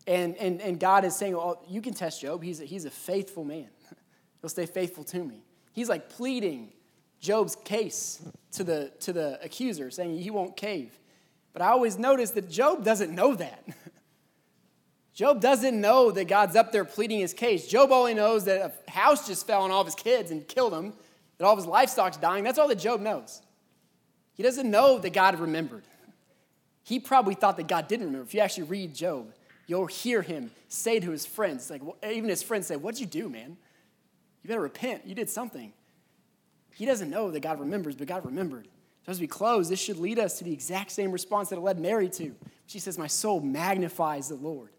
And, 0.07 0.37
and, 0.37 0.61
and 0.61 0.79
God 0.79 1.05
is 1.05 1.17
saying, 1.17 1.35
Well, 1.35 1.65
you 1.67 1.81
can 1.81 1.95
test 1.95 2.21
Job. 2.21 2.43
He's 2.43 2.61
a, 2.61 2.65
he's 2.65 2.85
a 2.85 2.91
faithful 2.91 3.45
man, 3.45 3.69
he'll 4.41 4.51
stay 4.51 4.67
faithful 4.67 5.05
to 5.05 5.25
me. 5.25 5.43
He's 5.73 5.89
like 5.89 6.11
pleading 6.11 6.73
Job's 7.25 7.57
case 7.57 8.23
to 8.53 8.63
the, 8.63 8.93
to 9.01 9.13
the 9.13 9.41
accuser, 9.43 9.91
saying 9.91 10.19
he 10.19 10.31
won't 10.31 10.57
cave. 10.57 10.97
But 11.55 11.63
I 11.63 11.69
always 11.69 11.99
notice 11.99 12.31
that 12.33 12.51
Job 12.51 12.85
doesn't 12.85 13.15
know 13.15 13.35
that. 13.35 13.65
Job 15.15 15.41
doesn't 15.41 15.81
know 15.81 16.11
that 16.11 16.27
God's 16.27 16.55
up 16.55 16.71
there 16.71 16.85
pleading 16.85 17.21
his 17.21 17.33
case. 17.33 17.67
Job 17.67 17.93
only 17.93 18.13
knows 18.13 18.45
that 18.45 18.75
a 18.87 18.91
house 18.91 19.27
just 19.27 19.47
fell 19.47 19.63
on 19.63 19.71
all 19.71 19.81
of 19.81 19.87
his 19.87 19.95
kids 19.95 20.31
and 20.31 20.47
killed 20.47 20.75
him, 20.75 20.93
that 21.39 21.47
all 21.47 21.53
of 21.53 21.59
his 21.59 21.67
livestock's 21.67 22.19
dying. 22.19 22.45
That's 22.45 22.59
all 22.59 22.69
that 22.69 22.79
Job 22.79 23.01
knows. 23.01 23.41
He 24.35 24.43
doesn't 24.43 24.71
know 24.71 24.99
that 24.99 25.15
God 25.15 25.41
remembered. 25.41 25.85
He 26.83 27.01
probably 27.01 27.35
thought 27.35 27.57
that 27.57 27.69
God 27.69 27.89
didn't 27.89 28.07
remember. 28.07 28.27
If 28.27 28.35
you 28.35 28.41
actually 28.41 28.65
read 28.65 28.95
Job, 28.95 29.33
you'll 29.67 29.87
hear 29.87 30.21
him 30.21 30.51
say 30.69 31.01
to 31.01 31.11
his 31.11 31.25
friends, 31.25 31.71
like 31.71 31.81
even 32.07 32.29
his 32.29 32.43
friends 32.43 32.67
say, 32.67 32.77
What'd 32.77 33.01
you 33.01 33.07
do, 33.07 33.31
man? 33.31 33.57
You 34.43 34.49
better 34.49 34.61
repent. 34.61 35.07
You 35.07 35.15
did 35.15 35.31
something. 35.31 35.73
He 36.75 36.87
doesn't 36.87 37.11
know 37.11 37.31
that 37.31 37.41
God 37.41 37.61
remembers, 37.61 37.95
but 37.95 38.07
God 38.07 38.25
remembered. 38.25 38.69
So 39.05 39.13
as 39.13 39.21
we 39.21 39.27
close, 39.27 39.69
this 39.69 39.81
should 39.81 39.99
lead 39.99 40.19
us 40.19 40.39
to 40.39 40.45
the 40.45 40.53
exact 40.53 40.91
same 40.91 41.13
response 41.13 41.51
that 41.51 41.57
it 41.57 41.63
led 41.63 41.79
Mary 41.79 42.09
to. 42.11 42.35
She 42.67 42.79
says, 42.79 42.99
My 42.99 43.07
soul 43.07 43.41
magnifies 43.41 44.29
the 44.29 44.35
Lord. 44.35 44.71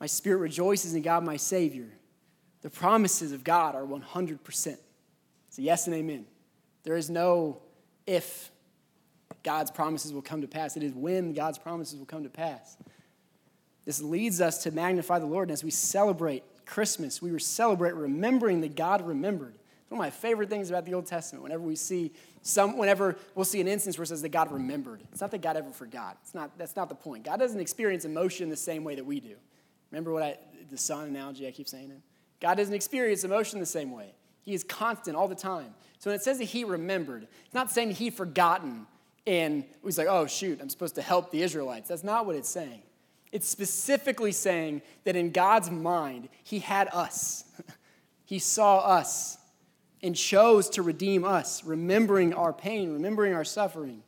My 0.00 0.06
spirit 0.06 0.38
rejoices 0.38 0.94
in 0.94 1.02
God, 1.02 1.24
my 1.24 1.36
Savior. 1.36 1.88
The 2.62 2.70
promises 2.70 3.32
of 3.32 3.44
God 3.44 3.74
are 3.74 3.84
100%. 3.84 4.76
It's 5.48 5.58
a 5.58 5.62
yes 5.62 5.86
and 5.86 5.94
amen. 5.94 6.26
There 6.82 6.96
is 6.96 7.10
no 7.10 7.60
if 8.06 8.50
God's 9.42 9.70
promises 9.70 10.12
will 10.12 10.22
come 10.22 10.40
to 10.40 10.48
pass, 10.48 10.76
it 10.76 10.82
is 10.82 10.92
when 10.94 11.34
God's 11.34 11.58
promises 11.58 11.98
will 11.98 12.06
come 12.06 12.22
to 12.24 12.30
pass. 12.30 12.76
This 13.84 14.00
leads 14.02 14.40
us 14.40 14.62
to 14.64 14.70
magnify 14.70 15.18
the 15.18 15.26
Lord. 15.26 15.48
And 15.48 15.52
as 15.52 15.62
we 15.62 15.70
celebrate 15.70 16.42
Christmas, 16.64 17.22
we 17.22 17.38
celebrate 17.38 17.94
remembering 17.94 18.62
that 18.62 18.76
God 18.76 19.06
remembered. 19.06 19.54
One 19.88 19.98
of 19.98 20.04
my 20.04 20.10
favorite 20.10 20.50
things 20.50 20.68
about 20.68 20.84
the 20.84 20.94
Old 20.94 21.06
Testament, 21.06 21.42
whenever 21.42 21.62
we 21.62 21.74
see 21.74 22.12
some, 22.42 22.76
whenever 22.76 23.16
we'll 23.34 23.46
see 23.46 23.60
an 23.60 23.68
instance 23.68 23.96
where 23.96 24.02
it 24.02 24.08
says 24.08 24.20
that 24.22 24.28
God 24.28 24.52
remembered. 24.52 25.02
It's 25.12 25.20
not 25.20 25.30
that 25.30 25.40
God 25.40 25.56
ever 25.56 25.70
forgot. 25.70 26.18
It's 26.22 26.34
not, 26.34 26.56
that's 26.58 26.76
not 26.76 26.88
the 26.88 26.94
point. 26.94 27.24
God 27.24 27.38
doesn't 27.38 27.60
experience 27.60 28.04
emotion 28.04 28.50
the 28.50 28.56
same 28.56 28.84
way 28.84 28.94
that 28.96 29.04
we 29.04 29.18
do. 29.20 29.36
Remember 29.90 30.12
what 30.12 30.22
I, 30.22 30.36
the 30.70 30.76
sun 30.76 31.08
analogy 31.08 31.46
I 31.46 31.52
keep 31.52 31.68
saying? 31.68 31.90
God 32.40 32.56
doesn't 32.56 32.74
experience 32.74 33.24
emotion 33.24 33.60
the 33.60 33.66
same 33.66 33.90
way. 33.90 34.14
He 34.42 34.54
is 34.54 34.62
constant 34.62 35.16
all 35.16 35.28
the 35.28 35.34
time. 35.34 35.74
So 35.98 36.10
when 36.10 36.16
it 36.16 36.22
says 36.22 36.38
that 36.38 36.44
he 36.44 36.64
remembered, 36.64 37.26
it's 37.44 37.54
not 37.54 37.70
saying 37.70 37.92
he 37.92 38.10
forgotten 38.10 38.86
and 39.26 39.64
was 39.82 39.98
like, 39.98 40.06
oh, 40.06 40.26
shoot, 40.26 40.60
I'm 40.60 40.68
supposed 40.68 40.94
to 40.94 41.02
help 41.02 41.30
the 41.30 41.42
Israelites. 41.42 41.88
That's 41.88 42.04
not 42.04 42.26
what 42.26 42.36
it's 42.36 42.48
saying. 42.48 42.82
It's 43.32 43.48
specifically 43.48 44.32
saying 44.32 44.82
that 45.04 45.16
in 45.16 45.32
God's 45.32 45.70
mind, 45.70 46.28
he 46.44 46.60
had 46.60 46.88
us. 46.92 47.44
he 48.24 48.38
saw 48.38 48.78
us 48.78 49.36
and 50.02 50.14
chose 50.14 50.70
to 50.70 50.82
redeem 50.82 51.24
us, 51.24 51.64
remembering 51.64 52.32
our 52.34 52.52
pain, 52.52 52.92
remembering 52.92 53.34
our 53.34 53.44
suffering. 53.44 54.02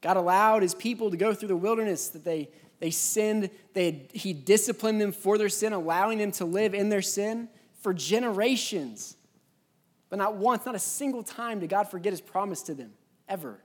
God 0.00 0.16
allowed 0.16 0.62
his 0.62 0.74
people 0.74 1.10
to 1.10 1.16
go 1.16 1.34
through 1.34 1.48
the 1.48 1.56
wilderness 1.56 2.08
that 2.08 2.24
they, 2.24 2.48
they 2.80 2.90
sinned. 2.90 3.50
They, 3.74 4.08
he 4.12 4.32
disciplined 4.32 5.00
them 5.00 5.12
for 5.12 5.36
their 5.36 5.48
sin, 5.48 5.72
allowing 5.72 6.18
them 6.18 6.32
to 6.32 6.44
live 6.44 6.74
in 6.74 6.88
their 6.88 7.02
sin 7.02 7.48
for 7.80 7.92
generations. 7.92 9.16
But 10.08 10.18
not 10.18 10.36
once, 10.36 10.64
not 10.64 10.74
a 10.74 10.80
single 10.80 11.22
time 11.22 11.60
did 11.60 11.68
God 11.68 11.84
forget 11.84 12.12
his 12.12 12.20
promise 12.20 12.62
to 12.62 12.74
them, 12.74 12.92
ever. 13.28 13.60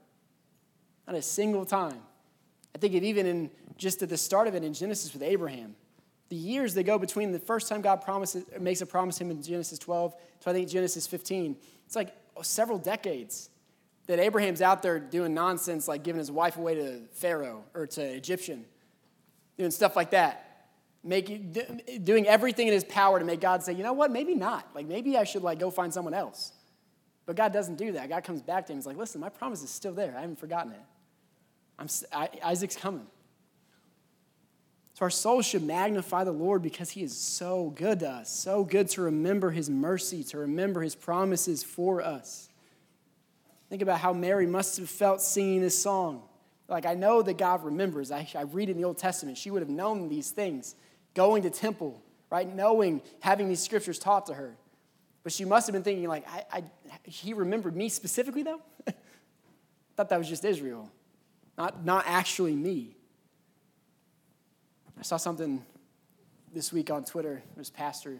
Not 1.06 1.16
a 1.16 1.22
single 1.22 1.64
time. 1.64 2.00
I 2.74 2.78
think 2.78 2.94
of 2.94 3.02
even 3.02 3.26
in 3.26 3.50
just 3.76 4.02
at 4.02 4.08
the 4.08 4.16
start 4.16 4.48
of 4.48 4.54
it 4.54 4.64
in 4.64 4.74
Genesis 4.74 5.12
with 5.12 5.22
Abraham 5.22 5.74
the 6.32 6.38
years 6.38 6.72
that 6.72 6.84
go 6.84 6.98
between 6.98 7.30
the 7.30 7.38
first 7.38 7.68
time 7.68 7.82
God 7.82 7.96
promises, 7.96 8.46
makes 8.58 8.80
a 8.80 8.86
promise 8.86 9.20
him 9.20 9.30
in 9.30 9.42
Genesis 9.42 9.78
12 9.78 10.16
to 10.40 10.48
I 10.48 10.54
think 10.54 10.66
Genesis 10.70 11.06
15, 11.06 11.58
it's 11.84 11.94
like 11.94 12.16
several 12.40 12.78
decades 12.78 13.50
that 14.06 14.18
Abraham's 14.18 14.62
out 14.62 14.82
there 14.82 14.98
doing 14.98 15.34
nonsense 15.34 15.88
like 15.88 16.02
giving 16.02 16.18
his 16.18 16.30
wife 16.30 16.56
away 16.56 16.76
to 16.76 17.00
Pharaoh 17.12 17.64
or 17.74 17.86
to 17.86 18.02
Egyptian, 18.02 18.64
doing 19.58 19.70
stuff 19.70 19.94
like 19.94 20.12
that. 20.12 20.68
Making, 21.04 21.54
doing 22.02 22.26
everything 22.26 22.66
in 22.66 22.72
his 22.72 22.84
power 22.84 23.18
to 23.18 23.26
make 23.26 23.42
God 23.42 23.62
say, 23.62 23.74
you 23.74 23.82
know 23.82 23.92
what, 23.92 24.10
maybe 24.10 24.34
not. 24.34 24.66
Like 24.74 24.86
maybe 24.86 25.18
I 25.18 25.24
should 25.24 25.42
like 25.42 25.58
go 25.58 25.70
find 25.70 25.92
someone 25.92 26.14
else. 26.14 26.52
But 27.26 27.36
God 27.36 27.52
doesn't 27.52 27.76
do 27.76 27.92
that. 27.92 28.08
God 28.08 28.24
comes 28.24 28.40
back 28.40 28.64
to 28.68 28.72
him. 28.72 28.76
And 28.76 28.82
he's 28.82 28.86
like, 28.86 28.96
listen, 28.96 29.20
my 29.20 29.28
promise 29.28 29.62
is 29.62 29.68
still 29.68 29.92
there. 29.92 30.14
I 30.16 30.22
haven't 30.22 30.38
forgotten 30.38 30.72
it. 30.72 30.80
I'm, 31.78 31.88
I, 32.10 32.30
Isaac's 32.42 32.76
coming. 32.76 33.06
So 35.02 35.06
our 35.06 35.10
souls 35.10 35.46
should 35.46 35.64
magnify 35.64 36.22
the 36.22 36.30
Lord 36.30 36.62
because 36.62 36.90
he 36.90 37.02
is 37.02 37.12
so 37.12 37.70
good 37.74 37.98
to 37.98 38.08
us, 38.08 38.30
so 38.30 38.62
good 38.62 38.88
to 38.90 39.02
remember 39.02 39.50
his 39.50 39.68
mercy, 39.68 40.22
to 40.22 40.38
remember 40.38 40.80
his 40.80 40.94
promises 40.94 41.64
for 41.64 42.00
us. 42.00 42.48
Think 43.68 43.82
about 43.82 43.98
how 43.98 44.12
Mary 44.12 44.46
must 44.46 44.76
have 44.76 44.88
felt 44.88 45.20
singing 45.20 45.60
this 45.60 45.76
song. 45.76 46.22
Like, 46.68 46.86
I 46.86 46.94
know 46.94 47.20
that 47.20 47.36
God 47.36 47.64
remembers. 47.64 48.12
I, 48.12 48.28
I 48.36 48.42
read 48.42 48.68
in 48.68 48.76
the 48.76 48.84
Old 48.84 48.96
Testament, 48.96 49.38
she 49.38 49.50
would 49.50 49.60
have 49.60 49.68
known 49.68 50.08
these 50.08 50.30
things, 50.30 50.76
going 51.14 51.42
to 51.42 51.50
temple, 51.50 52.00
right? 52.30 52.46
Knowing, 52.46 53.02
having 53.18 53.48
these 53.48 53.60
scriptures 53.60 53.98
taught 53.98 54.26
to 54.26 54.34
her. 54.34 54.54
But 55.24 55.32
she 55.32 55.44
must 55.44 55.66
have 55.66 55.72
been 55.72 55.82
thinking, 55.82 56.06
like, 56.06 56.28
I, 56.28 56.44
I 56.52 56.62
he 57.02 57.34
remembered 57.34 57.74
me 57.74 57.88
specifically, 57.88 58.44
though? 58.44 58.62
thought 59.96 60.10
that 60.10 60.18
was 60.18 60.28
just 60.28 60.44
Israel, 60.44 60.88
not, 61.58 61.84
not 61.84 62.04
actually 62.06 62.54
me. 62.54 62.94
I 64.98 65.02
saw 65.02 65.16
something 65.16 65.64
this 66.52 66.72
week 66.72 66.90
on 66.90 67.04
Twitter. 67.04 67.34
It 67.34 67.58
was 67.58 67.70
pastor. 67.70 68.18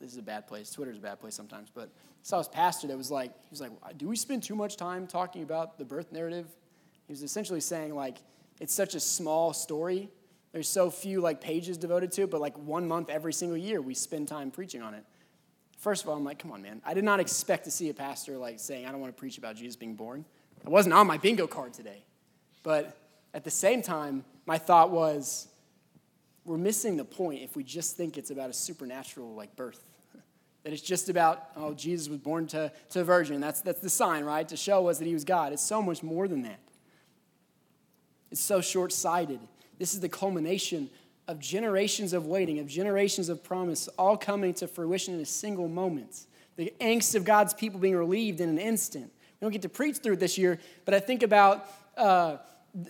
This 0.00 0.12
is 0.12 0.18
a 0.18 0.22
bad 0.22 0.46
place. 0.46 0.70
Twitter's 0.70 0.98
a 0.98 1.00
bad 1.00 1.20
place 1.20 1.34
sometimes, 1.34 1.70
but 1.74 1.84
I 1.84 2.22
saw 2.22 2.38
his 2.38 2.48
pastor 2.48 2.88
that 2.88 2.96
was 2.96 3.10
like, 3.10 3.30
he 3.30 3.50
was 3.50 3.60
like, 3.60 3.70
"Do 3.98 4.08
we 4.08 4.16
spend 4.16 4.42
too 4.42 4.54
much 4.54 4.76
time 4.76 5.06
talking 5.06 5.42
about 5.42 5.78
the 5.78 5.84
birth 5.84 6.12
narrative?" 6.12 6.46
He 7.06 7.12
was 7.12 7.22
essentially 7.22 7.60
saying 7.60 7.94
like, 7.94 8.18
it's 8.60 8.74
such 8.74 8.94
a 8.94 9.00
small 9.00 9.52
story. 9.52 10.08
There's 10.52 10.68
so 10.68 10.90
few 10.90 11.20
like 11.20 11.40
pages 11.40 11.76
devoted 11.76 12.12
to 12.12 12.22
it, 12.22 12.30
but 12.30 12.40
like 12.40 12.56
one 12.56 12.86
month 12.86 13.10
every 13.10 13.32
single 13.32 13.58
year 13.58 13.80
we 13.80 13.94
spend 13.94 14.28
time 14.28 14.50
preaching 14.50 14.82
on 14.82 14.94
it. 14.94 15.04
First 15.78 16.04
of 16.04 16.08
all, 16.08 16.16
I'm 16.16 16.24
like, 16.24 16.38
come 16.38 16.52
on, 16.52 16.62
man. 16.62 16.80
I 16.84 16.94
did 16.94 17.04
not 17.04 17.20
expect 17.20 17.64
to 17.64 17.70
see 17.70 17.90
a 17.90 17.94
pastor 17.94 18.38
like 18.38 18.58
saying, 18.60 18.86
I 18.86 18.92
don't 18.92 19.00
want 19.00 19.14
to 19.14 19.18
preach 19.18 19.36
about 19.36 19.56
Jesus 19.56 19.76
being 19.76 19.96
born. 19.96 20.24
It 20.62 20.68
wasn't 20.68 20.94
on 20.94 21.06
my 21.06 21.18
bingo 21.18 21.46
card 21.46 21.74
today. 21.74 22.04
But 22.62 22.96
at 23.34 23.44
the 23.44 23.50
same 23.50 23.82
time, 23.82 24.24
my 24.46 24.56
thought 24.56 24.90
was, 24.90 25.48
we're 26.44 26.58
missing 26.58 26.96
the 26.96 27.04
point 27.04 27.42
if 27.42 27.56
we 27.56 27.64
just 27.64 27.96
think 27.96 28.18
it's 28.18 28.30
about 28.30 28.50
a 28.50 28.52
supernatural 28.52 29.34
like 29.34 29.54
birth. 29.56 29.82
That 30.62 30.72
it's 30.72 30.80
just 30.80 31.10
about, 31.10 31.48
oh, 31.56 31.74
Jesus 31.74 32.08
was 32.08 32.16
born 32.16 32.46
to, 32.48 32.72
to 32.90 33.00
a 33.00 33.04
virgin. 33.04 33.38
That's, 33.38 33.60
that's 33.60 33.80
the 33.80 33.90
sign, 33.90 34.24
right? 34.24 34.48
To 34.48 34.56
show 34.56 34.88
us 34.88 34.98
that 34.98 35.06
he 35.06 35.12
was 35.12 35.24
God. 35.24 35.52
It's 35.52 35.62
so 35.62 35.82
much 35.82 36.02
more 36.02 36.26
than 36.26 36.40
that. 36.44 36.58
It's 38.30 38.40
so 38.40 38.62
short 38.62 38.90
sighted. 38.90 39.40
This 39.78 39.92
is 39.92 40.00
the 40.00 40.08
culmination 40.08 40.88
of 41.28 41.38
generations 41.38 42.14
of 42.14 42.26
waiting, 42.26 42.58
of 42.60 42.66
generations 42.66 43.28
of 43.28 43.44
promise, 43.44 43.88
all 43.98 44.16
coming 44.16 44.54
to 44.54 44.66
fruition 44.66 45.14
in 45.14 45.20
a 45.20 45.26
single 45.26 45.68
moment. 45.68 46.26
The 46.56 46.72
angst 46.80 47.14
of 47.14 47.24
God's 47.24 47.52
people 47.52 47.78
being 47.78 47.96
relieved 47.96 48.40
in 48.40 48.48
an 48.48 48.58
instant. 48.58 49.12
We 49.40 49.44
don't 49.44 49.52
get 49.52 49.62
to 49.62 49.68
preach 49.68 49.98
through 49.98 50.14
it 50.14 50.20
this 50.20 50.38
year, 50.38 50.58
but 50.84 50.94
I 50.94 51.00
think 51.00 51.22
about 51.22 51.68
uh, 51.96 52.38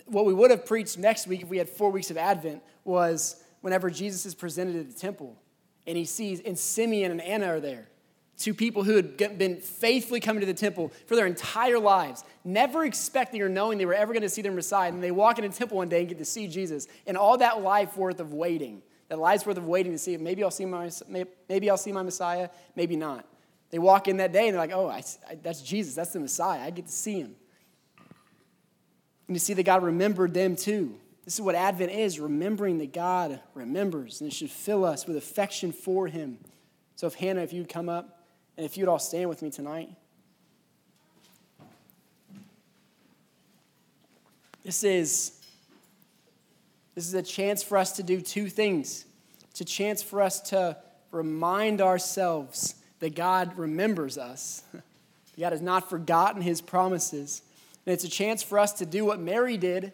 what 0.05 0.25
we 0.25 0.33
would 0.33 0.51
have 0.51 0.65
preached 0.65 0.97
next 0.97 1.27
week 1.27 1.41
if 1.41 1.49
we 1.49 1.57
had 1.57 1.69
four 1.69 1.91
weeks 1.91 2.09
of 2.09 2.17
Advent 2.17 2.61
was 2.83 3.43
whenever 3.65 3.89
Jesus 3.89 4.27
is 4.27 4.35
presented 4.35 4.75
at 4.75 4.87
the 4.87 4.93
temple 4.93 5.35
and 5.87 5.97
he 5.97 6.05
sees, 6.05 6.39
and 6.39 6.55
Simeon 6.55 7.09
and 7.09 7.19
Anna 7.19 7.47
are 7.47 7.59
there. 7.59 7.87
Two 8.37 8.53
people 8.53 8.83
who 8.83 8.95
had 8.95 9.17
been 9.17 9.59
faithfully 9.59 10.19
coming 10.19 10.41
to 10.41 10.45
the 10.45 10.53
temple 10.53 10.93
for 11.07 11.15
their 11.15 11.25
entire 11.25 11.79
lives, 11.79 12.23
never 12.43 12.85
expecting 12.85 13.41
or 13.41 13.49
knowing 13.49 13.79
they 13.79 13.87
were 13.87 13.95
ever 13.95 14.13
going 14.13 14.21
to 14.21 14.29
see 14.29 14.43
their 14.43 14.51
Messiah. 14.51 14.89
And 14.89 15.01
they 15.01 15.09
walk 15.09 15.39
in 15.39 15.49
the 15.49 15.57
temple 15.57 15.77
one 15.77 15.89
day 15.89 16.01
and 16.01 16.09
get 16.09 16.19
to 16.19 16.25
see 16.25 16.47
Jesus. 16.47 16.87
And 17.07 17.17
all 17.17 17.39
that 17.39 17.63
life 17.63 17.97
worth 17.97 18.19
of 18.19 18.35
waiting, 18.35 18.83
that 19.09 19.17
life's 19.17 19.47
worth 19.47 19.57
of 19.57 19.65
waiting 19.65 19.93
to 19.93 19.97
see, 19.97 20.15
maybe 20.15 20.43
I'll 20.43 20.51
see 20.51 20.65
my, 20.65 20.91
maybe 21.49 21.67
I'll 21.67 21.75
see 21.75 21.91
my 21.91 22.03
Messiah, 22.03 22.49
maybe 22.75 22.95
not. 22.95 23.25
They 23.71 23.79
walk 23.79 24.07
in 24.07 24.17
that 24.17 24.31
day 24.31 24.47
and 24.47 24.53
they're 24.53 24.61
like, 24.61 24.73
oh, 24.73 24.89
I, 24.89 25.01
I, 25.27 25.39
that's 25.41 25.63
Jesus, 25.63 25.95
that's 25.95 26.13
the 26.13 26.19
Messiah. 26.19 26.61
I 26.61 26.69
get 26.69 26.85
to 26.85 26.91
see 26.91 27.19
him. 27.19 27.35
And 29.27 29.35
you 29.35 29.39
see 29.39 29.55
that 29.55 29.63
God 29.63 29.81
remembered 29.81 30.35
them 30.35 30.55
too. 30.55 30.99
This 31.25 31.33
is 31.33 31.41
what 31.41 31.55
Advent 31.55 31.91
is 31.91 32.19
remembering 32.19 32.77
that 32.77 32.93
God 32.93 33.39
remembers, 33.55 34.21
and 34.21 34.31
it 34.31 34.33
should 34.33 34.51
fill 34.51 34.85
us 34.85 35.07
with 35.07 35.17
affection 35.17 35.71
for 35.71 36.07
him. 36.07 36.37
So, 36.95 37.07
if 37.07 37.15
Hannah, 37.15 37.41
if 37.41 37.51
you'd 37.51 37.67
come 37.67 37.89
up. 37.89 38.15
And 38.57 38.65
if 38.65 38.77
you'd 38.77 38.87
all 38.87 38.99
stand 38.99 39.27
with 39.27 39.41
me 39.41 39.49
tonight. 39.49 39.89
This 44.63 44.83
is 44.83 45.41
this 46.95 47.05
is 47.05 47.13
a 47.13 47.21
chance 47.21 47.61
for 47.61 47.77
us 47.77 47.91
to 47.93 48.03
do 48.03 48.21
two 48.21 48.47
things. 48.47 49.05
It's 49.51 49.59
a 49.59 49.65
chance 49.65 50.01
for 50.01 50.21
us 50.21 50.39
to 50.49 50.77
remind 51.11 51.81
ourselves 51.81 52.75
that 52.99 53.15
God 53.15 53.57
remembers 53.57 54.17
us. 54.17 54.63
God 55.39 55.51
has 55.51 55.61
not 55.61 55.89
forgotten 55.89 56.41
his 56.41 56.61
promises. 56.61 57.41
And 57.85 57.93
it's 57.93 58.05
a 58.05 58.09
chance 58.09 58.41
for 58.41 58.57
us 58.57 58.71
to 58.73 58.85
do 58.85 59.03
what 59.03 59.19
Mary 59.19 59.57
did 59.57 59.91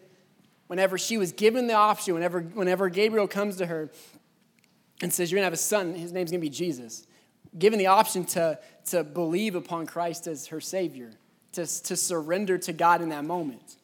whenever 0.66 0.98
she 0.98 1.18
was 1.18 1.32
given 1.32 1.66
the 1.66 1.74
option, 1.74 2.14
whenever, 2.14 2.40
whenever 2.40 2.88
Gabriel 2.88 3.28
comes 3.28 3.56
to 3.56 3.66
her 3.66 3.90
and 5.00 5.12
says, 5.12 5.30
You're 5.30 5.36
going 5.36 5.42
to 5.42 5.46
have 5.46 5.52
a 5.52 5.56
son, 5.56 5.94
his 5.94 6.12
name's 6.12 6.30
going 6.30 6.40
to 6.40 6.46
be 6.46 6.50
Jesus 6.50 7.06
given 7.58 7.78
the 7.78 7.86
option 7.86 8.24
to, 8.24 8.58
to 8.86 9.04
believe 9.04 9.54
upon 9.54 9.86
Christ 9.86 10.26
as 10.26 10.46
her 10.48 10.60
Savior, 10.60 11.10
to, 11.52 11.66
to 11.66 11.96
surrender 11.96 12.58
to 12.58 12.72
God 12.72 13.02
in 13.02 13.10
that 13.10 13.24
moment. 13.24 13.76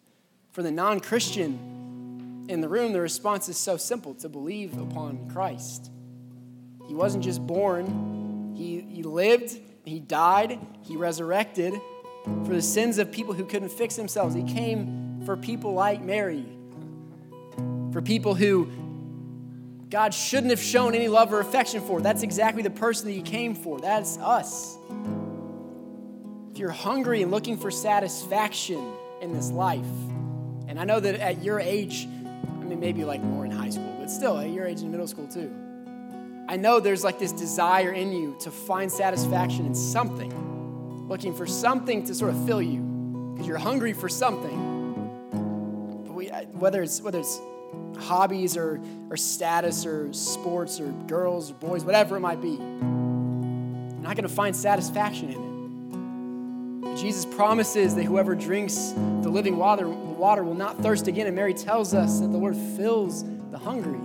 For 0.52 0.62
the 0.62 0.70
non 0.70 1.00
Christian 1.00 2.46
in 2.48 2.60
the 2.60 2.68
room, 2.68 2.92
the 2.92 3.00
response 3.00 3.48
is 3.48 3.56
so 3.56 3.76
simple 3.76 4.14
to 4.14 4.28
believe 4.28 4.78
upon 4.78 5.30
Christ. 5.30 5.90
He 6.86 6.94
wasn't 6.94 7.22
just 7.22 7.46
born, 7.46 8.54
he, 8.56 8.80
he 8.80 9.02
lived, 9.02 9.58
he 9.84 10.00
died, 10.00 10.58
he 10.82 10.96
resurrected 10.96 11.74
for 12.24 12.54
the 12.54 12.62
sins 12.62 12.98
of 12.98 13.12
people 13.12 13.34
who 13.34 13.44
couldn't 13.44 13.68
fix 13.68 13.96
themselves. 13.96 14.34
He 14.34 14.42
came 14.42 15.22
for 15.26 15.36
people 15.36 15.74
like 15.74 16.02
Mary, 16.02 16.46
for 17.98 18.02
people 18.02 18.32
who 18.32 18.68
God 19.90 20.14
shouldn't 20.14 20.50
have 20.50 20.62
shown 20.62 20.94
any 20.94 21.08
love 21.08 21.32
or 21.32 21.40
affection 21.40 21.80
for. 21.80 22.00
That's 22.00 22.22
exactly 22.22 22.62
the 22.62 22.70
person 22.70 23.08
that 23.08 23.12
He 23.12 23.22
came 23.22 23.56
for. 23.56 23.80
That's 23.80 24.18
us. 24.18 24.78
If 26.52 26.58
you're 26.58 26.70
hungry 26.70 27.22
and 27.22 27.32
looking 27.32 27.56
for 27.56 27.72
satisfaction 27.72 28.92
in 29.20 29.32
this 29.32 29.50
life, 29.50 29.84
and 30.68 30.78
I 30.78 30.84
know 30.84 31.00
that 31.00 31.16
at 31.16 31.42
your 31.42 31.58
age, 31.58 32.06
I 32.06 32.62
mean, 32.62 32.78
maybe 32.78 33.04
like 33.04 33.20
more 33.20 33.44
in 33.44 33.50
high 33.50 33.70
school, 33.70 33.96
but 33.98 34.08
still 34.12 34.38
at 34.38 34.50
your 34.50 34.64
age 34.64 34.80
in 34.80 34.92
middle 34.92 35.08
school 35.08 35.26
too, 35.26 35.52
I 36.48 36.56
know 36.56 36.78
there's 36.78 37.02
like 37.02 37.18
this 37.18 37.32
desire 37.32 37.90
in 37.90 38.12
you 38.12 38.36
to 38.42 38.52
find 38.52 38.92
satisfaction 38.92 39.66
in 39.66 39.74
something, 39.74 41.08
looking 41.08 41.34
for 41.34 41.48
something 41.48 42.06
to 42.06 42.14
sort 42.14 42.30
of 42.30 42.46
fill 42.46 42.62
you, 42.62 42.78
because 43.34 43.48
you're 43.48 43.58
hungry 43.58 43.92
for 43.92 44.08
something. 44.08 46.06
But 46.06 46.14
we, 46.14 46.28
whether 46.28 46.80
it's 46.84 47.02
whether 47.02 47.18
it's 47.18 47.40
hobbies 47.98 48.56
or, 48.56 48.80
or 49.10 49.16
status 49.16 49.84
or 49.84 50.12
sports 50.12 50.80
or 50.80 50.88
girls 51.06 51.50
or 51.50 51.54
boys, 51.54 51.84
whatever 51.84 52.16
it 52.16 52.20
might 52.20 52.40
be. 52.40 52.50
You're 52.50 54.02
not 54.02 54.16
going 54.16 54.28
to 54.28 54.28
find 54.28 54.54
satisfaction 54.54 55.30
in 55.30 56.82
it. 56.82 56.82
But 56.82 56.96
Jesus 56.96 57.24
promises 57.26 57.94
that 57.96 58.04
whoever 58.04 58.34
drinks 58.34 58.92
the 59.22 59.28
living 59.28 59.56
water, 59.56 59.88
water 59.88 60.44
will 60.44 60.54
not 60.54 60.78
thirst 60.78 61.08
again. 61.08 61.26
And 61.26 61.36
Mary 61.36 61.54
tells 61.54 61.94
us 61.94 62.20
that 62.20 62.30
the 62.30 62.38
Lord 62.38 62.56
fills 62.76 63.24
the 63.50 63.58
hungry. 63.58 63.98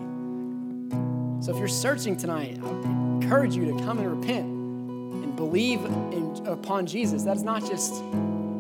So 1.44 1.52
if 1.52 1.58
you're 1.58 1.68
searching 1.68 2.16
tonight, 2.18 2.60
I 2.64 2.70
encourage 2.70 3.56
you 3.56 3.66
to 3.66 3.84
come 3.84 4.00
and 4.00 4.20
repent 4.20 4.46
and 4.46 5.36
believe 5.36 5.84
in, 5.84 6.42
upon 6.46 6.86
Jesus. 6.86 7.24
That's 7.24 7.42
not 7.42 7.62
just 7.66 7.94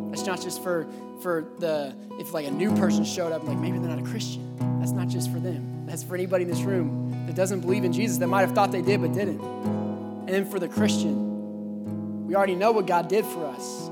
that's 0.09 0.25
not 0.25 0.41
just 0.41 0.61
for 0.61 0.87
for 1.21 1.47
the 1.59 1.95
if 2.19 2.33
like 2.33 2.45
a 2.45 2.51
new 2.51 2.75
person 2.75 3.03
showed 3.03 3.31
up 3.31 3.43
like 3.47 3.57
maybe 3.57 3.79
they're 3.79 3.89
not 3.89 3.99
a 3.99 4.09
Christian. 4.09 4.72
That's 4.83 4.91
not 4.91 5.07
just 5.07 5.31
for 5.31 5.39
them. 5.39 5.85
That's 5.85 6.03
for 6.03 6.13
anybody 6.13 6.43
in 6.43 6.49
this 6.49 6.59
room 6.59 7.25
that 7.25 7.37
doesn't 7.37 7.61
believe 7.61 7.85
in 7.85 7.93
Jesus 7.93 8.17
that 8.17 8.27
might 8.27 8.41
have 8.41 8.51
thought 8.51 8.73
they 8.73 8.81
did 8.81 8.99
but 8.99 9.13
didn't. 9.13 9.39
And 9.39 10.27
then 10.27 10.43
for 10.43 10.59
the 10.59 10.67
Christian, 10.67 12.27
we 12.27 12.35
already 12.35 12.55
know 12.55 12.73
what 12.73 12.85
God 12.85 13.07
did 13.07 13.25
for 13.25 13.45
us. 13.45 13.89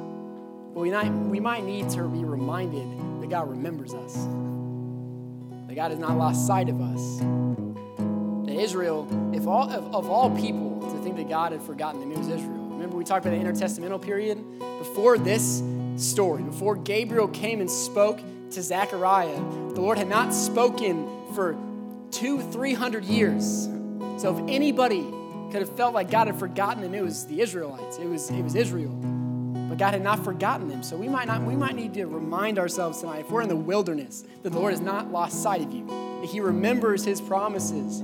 But 0.74 0.82
we 0.82 0.92
might, 0.92 1.10
we 1.10 1.40
might 1.40 1.64
need 1.64 1.90
to 1.92 2.04
be 2.10 2.26
reminded 2.26 3.22
that 3.22 3.30
God 3.30 3.50
remembers 3.50 3.94
us. 3.94 4.16
That 5.70 5.76
God 5.76 5.92
has 5.92 6.00
not 6.02 6.18
lost 6.18 6.46
sight 6.46 6.68
of 6.68 6.82
us. 6.82 7.20
That 8.48 8.62
Israel, 8.62 9.08
if 9.34 9.48
all 9.48 9.70
of, 9.70 9.96
of 9.96 10.10
all 10.10 10.30
people 10.36 10.82
to 10.92 11.04
think 11.04 11.16
that 11.16 11.30
God 11.30 11.54
had 11.54 11.62
forgotten 11.62 12.02
them, 12.02 12.12
it 12.12 12.18
was 12.18 12.28
Israel. 12.28 12.68
Remember 12.68 12.98
we 12.98 13.06
talked 13.06 13.26
about 13.26 13.40
the 13.40 13.50
intertestamental 13.50 14.02
period? 14.02 14.44
Before 14.60 15.18
this 15.18 15.64
story, 15.96 16.44
before 16.44 16.76
Gabriel 16.76 17.30
came 17.30 17.62
and 17.62 17.72
spoke 17.72 18.20
to 18.52 18.62
Zechariah, 18.62 19.40
the 19.74 19.82
Lord 19.82 19.98
had 19.98 20.08
not 20.08 20.34
spoken 20.34 21.08
for 21.34 21.58
two, 22.12 22.42
three 22.42 22.74
hundred 22.74 23.06
years. 23.06 23.70
So 24.18 24.38
if 24.38 24.50
anybody 24.50 25.02
could 25.52 25.62
have 25.62 25.76
felt 25.76 25.94
like 25.94 26.10
God 26.12 26.28
had 26.28 26.38
forgotten 26.38 26.82
them, 26.82 26.94
it 26.94 27.02
was 27.02 27.26
the 27.26 27.42
Israelites. 27.42 27.98
It 27.98 28.08
was, 28.08 28.30
it 28.30 28.42
was 28.42 28.56
Israel. 28.56 28.92
But 29.70 29.78
God 29.78 29.94
had 29.94 30.04
not 30.04 30.24
forgotten 30.24 30.68
them. 30.68 30.84
So 30.84 30.98
we 30.98 31.08
might 31.08 31.28
not, 31.28 31.44
we 31.44 31.56
might 31.56 31.76
need 31.76 31.94
to 31.94 32.06
remind 32.06 32.60
ourselves 32.60 33.00
tonight, 33.00 33.22
if 33.22 33.32
we're 33.32 33.42
in 33.42 33.50
the 33.50 33.56
wilderness, 33.56 34.24
that 34.44 34.52
the 34.52 34.60
Lord 34.60 34.72
has 34.72 34.82
not 34.82 35.12
lost 35.12 35.42
sight 35.42 35.62
of 35.62 35.72
you, 35.72 35.86
that 35.86 36.30
He 36.30 36.42
remembers 36.42 37.06
His 37.06 37.22
promises, 37.22 38.04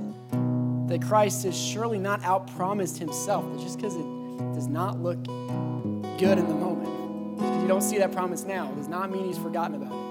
that 0.88 1.02
Christ 1.02 1.44
has 1.44 1.58
surely 1.58 1.98
not 1.98 2.22
outpromised 2.22 2.98
Himself, 2.98 3.44
that 3.52 3.60
just 3.60 3.76
because 3.76 3.94
it 3.96 4.54
does 4.54 4.66
not 4.66 4.98
look 4.98 5.22
good 5.24 6.38
in 6.38 6.48
the 6.48 6.54
moment, 6.54 7.36
because 7.36 7.62
you 7.62 7.68
don't 7.68 7.82
see 7.82 7.98
that 7.98 8.12
promise 8.12 8.44
now, 8.44 8.72
does 8.72 8.88
not 8.88 9.10
mean 9.12 9.26
He's 9.26 9.38
forgotten 9.38 9.74
about 9.74 9.92
it. 9.92 10.07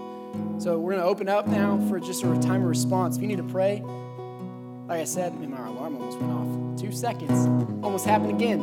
So 0.59 0.79
we're 0.79 0.93
going 0.93 1.03
to 1.03 1.09
open 1.09 1.29
up 1.29 1.47
now 1.47 1.79
for 1.88 1.99
just 1.99 2.23
a 2.23 2.39
time 2.39 2.63
of 2.63 2.67
response. 2.67 3.15
If 3.15 3.21
you 3.21 3.27
need 3.27 3.38
to 3.38 3.43
pray, 3.43 3.81
like 4.88 5.01
I 5.01 5.03
said, 5.05 5.33
I 5.33 5.35
mean, 5.35 5.51
my 5.51 5.67
alarm 5.67 5.97
almost 5.97 6.17
went 6.19 6.31
off. 6.33 6.81
Two 6.81 6.91
seconds. 6.91 7.45
Almost 7.83 8.05
happened 8.05 8.31
again. 8.31 8.59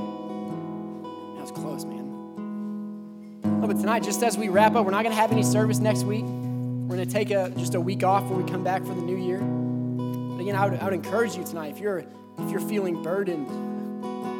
That 1.36 1.42
was 1.42 1.52
close, 1.52 1.84
man. 1.84 3.60
Oh, 3.62 3.66
but 3.66 3.78
tonight, 3.78 4.02
just 4.02 4.22
as 4.22 4.36
we 4.36 4.48
wrap 4.48 4.74
up, 4.74 4.84
we're 4.84 4.90
not 4.90 5.02
going 5.02 5.14
to 5.14 5.20
have 5.20 5.32
any 5.32 5.42
service 5.42 5.78
next 5.78 6.04
week. 6.04 6.24
We're 6.24 6.96
going 6.96 7.06
to 7.06 7.12
take 7.12 7.30
a, 7.30 7.50
just 7.56 7.74
a 7.74 7.80
week 7.80 8.02
off 8.02 8.24
when 8.24 8.42
we 8.42 8.50
come 8.50 8.64
back 8.64 8.84
for 8.84 8.94
the 8.94 9.02
new 9.02 9.16
year. 9.16 9.38
But 9.38 10.42
again, 10.42 10.56
I 10.56 10.68
would, 10.68 10.80
I 10.80 10.84
would 10.84 10.94
encourage 10.94 11.36
you 11.36 11.44
tonight, 11.44 11.72
if 11.72 11.78
you're, 11.78 11.98
if 12.38 12.50
you're 12.50 12.60
feeling 12.60 13.02
burdened, 13.02 13.46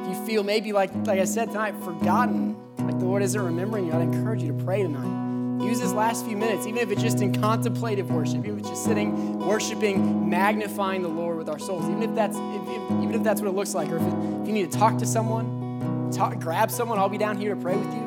if 0.07 0.16
you 0.16 0.26
feel 0.26 0.43
maybe 0.43 0.72
like, 0.72 0.93
like 1.07 1.20
I 1.20 1.24
said 1.24 1.49
tonight, 1.49 1.74
forgotten, 1.85 2.57
like 2.78 2.99
the 2.99 3.05
Lord 3.05 3.22
isn't 3.22 3.41
remembering 3.41 3.87
you, 3.87 3.93
I'd 3.93 4.03
encourage 4.03 4.43
you 4.43 4.49
to 4.57 4.64
pray 4.64 4.82
tonight. 4.82 5.24
Use 5.61 5.81
this 5.81 5.93
last 5.93 6.27
few 6.27 6.37
minutes, 6.37 6.67
even 6.67 6.79
if 6.79 6.91
it's 6.91 7.03
just 7.03 7.21
in 7.21 7.33
contemplative 7.33 8.11
worship, 8.11 8.39
even 8.39 8.53
if 8.53 8.59
it's 8.61 8.69
just 8.69 8.85
sitting, 8.85 9.39
worshiping, 9.39 10.29
magnifying 10.29 11.03
the 11.03 11.09
Lord 11.09 11.39
with 11.39 11.49
our 11.49 11.59
souls, 11.59 11.89
even 11.89 12.03
if 12.03 12.15
that's, 12.15 12.37
if, 12.37 12.63
if, 12.63 12.91
even 13.03 13.15
if 13.15 13.23
that's 13.23 13.41
what 13.41 13.49
it 13.49 13.55
looks 13.55 13.75
like, 13.75 13.91
or 13.91 13.97
if, 13.97 14.03
it, 14.03 14.15
if 14.43 14.47
you 14.47 14.53
need 14.53 14.71
to 14.71 14.79
talk 14.79 14.99
to 14.99 15.07
someone, 15.07 16.11
talk, 16.11 16.39
grab 16.39 16.71
someone, 16.71 16.99
I'll 16.99 17.09
be 17.09 17.19
down 17.19 17.39
here 17.39 17.55
to 17.55 17.61
pray 17.61 17.77
with 17.77 17.93
you. 17.93 18.03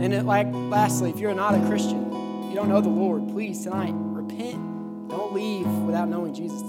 And 0.00 0.12
it, 0.12 0.24
like, 0.24 0.46
lastly, 0.52 1.10
if 1.10 1.18
you're 1.18 1.34
not 1.34 1.54
a 1.54 1.66
Christian, 1.66 2.48
you 2.48 2.54
don't 2.54 2.68
know 2.68 2.80
the 2.80 2.88
Lord, 2.88 3.28
please 3.28 3.64
tonight, 3.64 3.94
repent. 3.94 5.08
Don't 5.08 5.32
leave 5.32 5.66
without 5.66 6.08
knowing 6.08 6.34
Jesus. 6.34 6.62